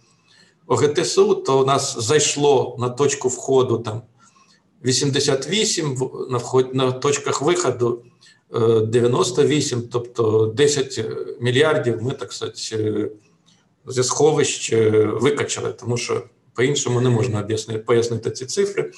ОГТСУ, 0.68 1.36
то 1.36 1.62
у 1.62 1.66
нас 1.66 1.98
зайшло 2.00 2.76
на 2.80 2.90
точку 2.90 3.28
входу 3.28 3.78
там 3.78 4.02
88, 4.88 5.98
на 6.30 6.38
вход, 6.38 6.76
на 6.76 6.92
точках 6.92 7.42
виходу 7.42 8.04
98, 8.50 9.80
е, 9.80 9.82
тобто 9.92 10.54
10 10.56 11.06
мільярдів 11.42 12.04
ми 12.04 12.14
так 12.14 12.34
сказати, 12.34 12.60
е, 12.72 13.10
зі 13.88 14.04
сховищ 14.04 14.74
е, 14.74 14.90
викачали, 15.06 15.74
тому 15.80 15.98
що 15.98 16.24
по-іншому 16.54 17.02
не 17.02 17.10
можна 17.10 17.40
об'яснити 17.40 17.80
пояснити 17.80 18.32
ці 18.32 18.46
цифри. 18.46 18.92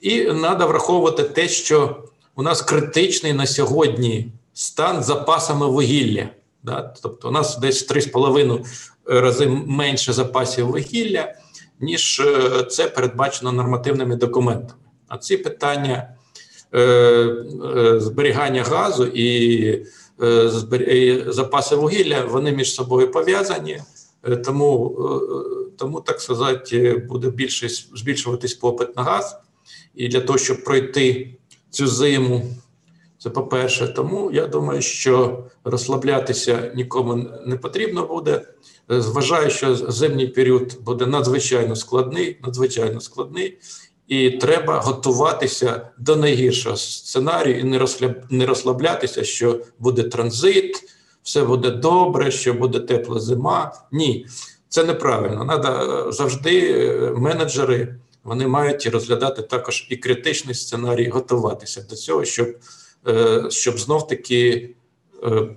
І 0.00 0.20
треба 0.20 0.66
враховувати 0.66 1.22
те, 1.22 1.48
що 1.48 2.04
у 2.34 2.42
нас 2.42 2.62
критичний 2.62 3.32
на 3.32 3.46
сьогодні 3.46 4.32
стан 4.54 5.02
запасами 5.02 5.66
вугілля. 5.66 6.28
Да? 6.62 6.94
Тобто, 7.02 7.28
у 7.28 7.30
нас 7.30 7.58
десь 7.58 7.90
3,5 7.90 8.66
рази 9.06 9.46
менше 9.66 10.12
запасів 10.12 10.66
вугілля, 10.66 11.34
ніж 11.80 12.20
е, 12.20 12.62
це 12.62 12.86
передбачено 12.86 13.52
нормативними 13.52 14.16
документами. 14.16 14.80
А 15.08 15.18
ці 15.18 15.36
питання 15.36 16.14
е, 16.72 16.80
е, 16.80 18.00
зберігання 18.00 18.62
газу 18.62 19.06
і 19.06 19.86
запаси 21.26 21.76
вугілля 21.76 22.24
вони 22.24 22.52
між 22.52 22.74
собою 22.74 23.10
пов'язані, 23.10 23.82
тому, 24.44 24.98
тому 25.78 26.00
так 26.00 26.20
сказати, 26.20 27.06
буде 27.08 27.30
більше 27.30 27.68
збільшуватись 27.68 28.54
попит 28.54 28.96
на 28.96 29.02
газ. 29.02 29.36
І 29.94 30.08
для 30.08 30.20
того, 30.20 30.38
щоб 30.38 30.64
пройти 30.64 31.34
цю 31.70 31.86
зиму, 31.86 32.42
це 33.22 33.30
по-перше, 33.30 33.88
тому 33.88 34.30
я 34.32 34.46
думаю, 34.46 34.82
що 34.82 35.44
розслаблятися 35.64 36.72
нікому 36.74 37.24
не 37.46 37.56
потрібно 37.56 38.06
буде. 38.06 38.42
Зважаю, 38.88 39.50
що 39.50 39.76
зимній 39.76 40.26
період 40.26 40.78
буде 40.80 41.06
надзвичайно 41.06 41.76
складний, 41.76 42.38
надзвичайно 42.44 43.00
складний, 43.00 43.58
і 44.08 44.30
треба 44.30 44.80
готуватися 44.80 45.88
до 45.98 46.16
найгіршого 46.16 46.76
сценарію 46.76 47.58
і 47.58 47.64
не 48.30 48.46
розслаблятися, 48.46 49.24
що 49.24 49.60
буде 49.78 50.02
транзит, 50.02 50.84
все 51.22 51.42
буде 51.42 51.70
добре, 51.70 52.30
що 52.30 52.54
буде 52.54 52.80
тепла 52.80 53.20
зима. 53.20 53.72
Ні, 53.92 54.26
це 54.68 54.84
неправильно. 54.84 55.44
Надо 55.44 56.12
завжди 56.12 56.72
е, 56.72 57.10
менеджери 57.16 57.94
вони 58.24 58.46
мають 58.46 58.86
розглядати 58.86 59.42
також 59.42 59.86
і 59.90 59.96
критичний 59.96 60.54
сценарій, 60.54 61.08
готуватися 61.08 61.86
до 61.90 61.96
цього, 61.96 62.24
щоб 62.24 62.48
е, 62.48 62.54
щоб 63.50 63.78
знов 63.78 64.06
таки 64.06 64.70
е, 65.24 65.48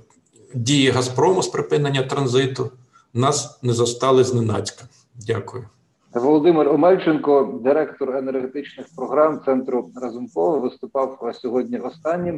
дії 0.53 0.89
Газпрому 0.89 1.43
з 1.43 1.47
припинення 1.47 2.03
транзиту 2.03 2.71
нас 3.13 3.59
не 3.63 3.73
застали 3.73 4.23
зненацька. 4.23 4.83
Дякую. 5.27 5.65
Володимир 6.13 6.69
Омельченко, 6.69 7.59
директор 7.63 8.15
енергетичних 8.15 8.87
програм 8.95 9.41
центру 9.45 9.89
Разумкова, 10.01 10.57
виступав 10.57 11.31
сьогодні 11.41 11.77
останнім 11.77 12.35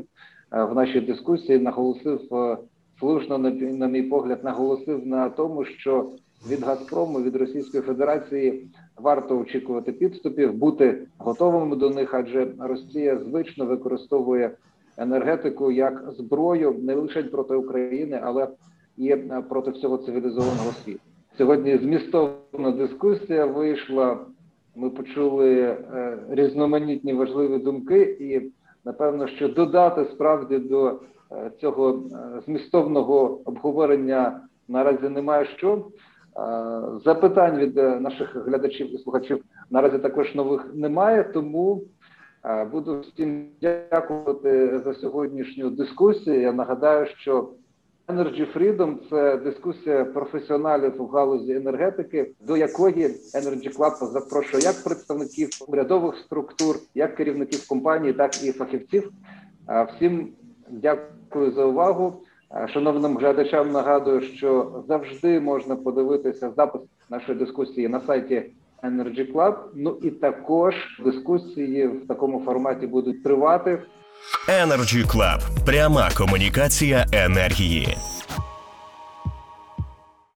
е, 0.54 0.64
в 0.64 0.76
нашій 0.76 1.02
дискусії. 1.02 1.60
Наголосив 1.60 2.34
е, 2.34 2.58
слушно, 3.00 3.38
на 3.38 3.88
мій 3.88 4.04
погляд, 4.04 4.44
наголосив 4.44 5.08
на 5.08 5.30
тому, 5.30 5.66
що 5.66 6.12
від 6.50 6.64
Газпрому 6.64 7.22
від 7.22 7.36
Російської 7.36 7.84
Федерації 7.84 8.68
варто 8.98 9.40
очікувати 9.40 9.92
підступів, 9.92 10.54
бути 10.54 11.08
готовими 11.18 11.76
до 11.76 11.90
них, 11.90 12.14
адже 12.14 12.48
Росія 12.60 13.18
звично 13.18 13.66
використовує 13.66 14.52
енергетику 14.98 15.72
як 15.72 16.04
зброю 16.18 16.76
не 16.84 16.96
лише 16.96 17.24
проти 17.24 17.56
України, 17.56 18.22
але 18.24 18.48
і 18.98 19.10
е, 19.10 19.44
проти 19.50 19.72
всього 19.72 19.98
цивілізованого 19.98 20.72
світу. 20.72 21.00
Сьогодні 21.38 21.78
змістовна 21.78 22.72
дискусія 22.72 23.46
вийшла. 23.46 24.20
Ми 24.76 24.90
почули 24.90 25.60
е, 25.60 26.18
різноманітні 26.30 27.14
важливі 27.14 27.58
думки, 27.58 28.02
і 28.20 28.52
напевно, 28.86 29.28
що 29.28 29.48
додати 29.48 30.06
справді 30.06 30.58
до 30.58 31.00
е, 31.32 31.52
цього 31.62 32.04
змістовного 32.46 33.42
обговорення 33.46 34.42
наразі 34.68 35.10
немає 35.10 35.46
що. 35.46 35.86
Запитань 37.06 37.58
від 37.58 37.76
наших 37.76 38.36
глядачів 38.48 38.96
і 38.96 38.98
слухачів 38.98 39.44
наразі 39.70 40.00
також 40.00 40.36
нових 40.36 40.72
немає, 40.74 41.24
тому 41.24 41.82
буду 42.72 43.00
всім 43.00 43.46
дякувати 43.62 44.80
за 44.80 44.94
сьогоднішню 44.94 45.70
дискусію. 45.70 46.42
Я 46.42 46.54
нагадаю, 46.54 47.08
що 47.18 47.50
Energy 48.08 48.58
Freedom– 48.58 48.96
це 49.10 49.38
дискусія 49.38 50.06
професіоналів 50.06 51.02
у 51.02 51.08
галузі 51.08 51.54
енергетики, 51.54 52.32
до 52.42 52.58
якої 52.58 53.08
Energy 53.08 53.78
Club 53.78 54.12
запрошує 54.12 54.64
як 54.64 54.84
представників 54.84 55.50
урядових 55.68 56.18
структур, 56.18 56.76
як 56.96 57.16
керівників 57.16 57.68
компаній, 57.68 58.14
так 58.14 58.44
і 58.44 58.52
фахівців. 58.52 59.12
Всім 59.96 60.34
дякую 60.70 61.52
за 61.52 61.66
увагу. 61.66 62.14
Шановним 62.68 63.18
глядачам 63.18 63.72
нагадую, 63.72 64.22
що 64.22 64.84
завжди 64.88 65.40
можна 65.40 65.76
подивитися 65.76 66.52
запис 66.58 66.82
нашої 67.10 67.38
дискусії 67.38 67.88
на 67.88 68.02
сайті 68.02 68.52
Energy 68.84 69.34
Club. 69.34 69.56
Ну 69.76 69.98
і 70.04 70.10
також 70.12 70.76
дискусії 71.06 71.88
в 71.88 72.08
такому 72.08 72.42
форматі 72.46 72.88
будуть 72.88 73.24
тривати. 73.24 73.84
Energy 74.50 75.08
Club. 75.08 75.40
пряма 75.66 76.10
комунікація 76.18 77.06
енергії. 77.12 77.98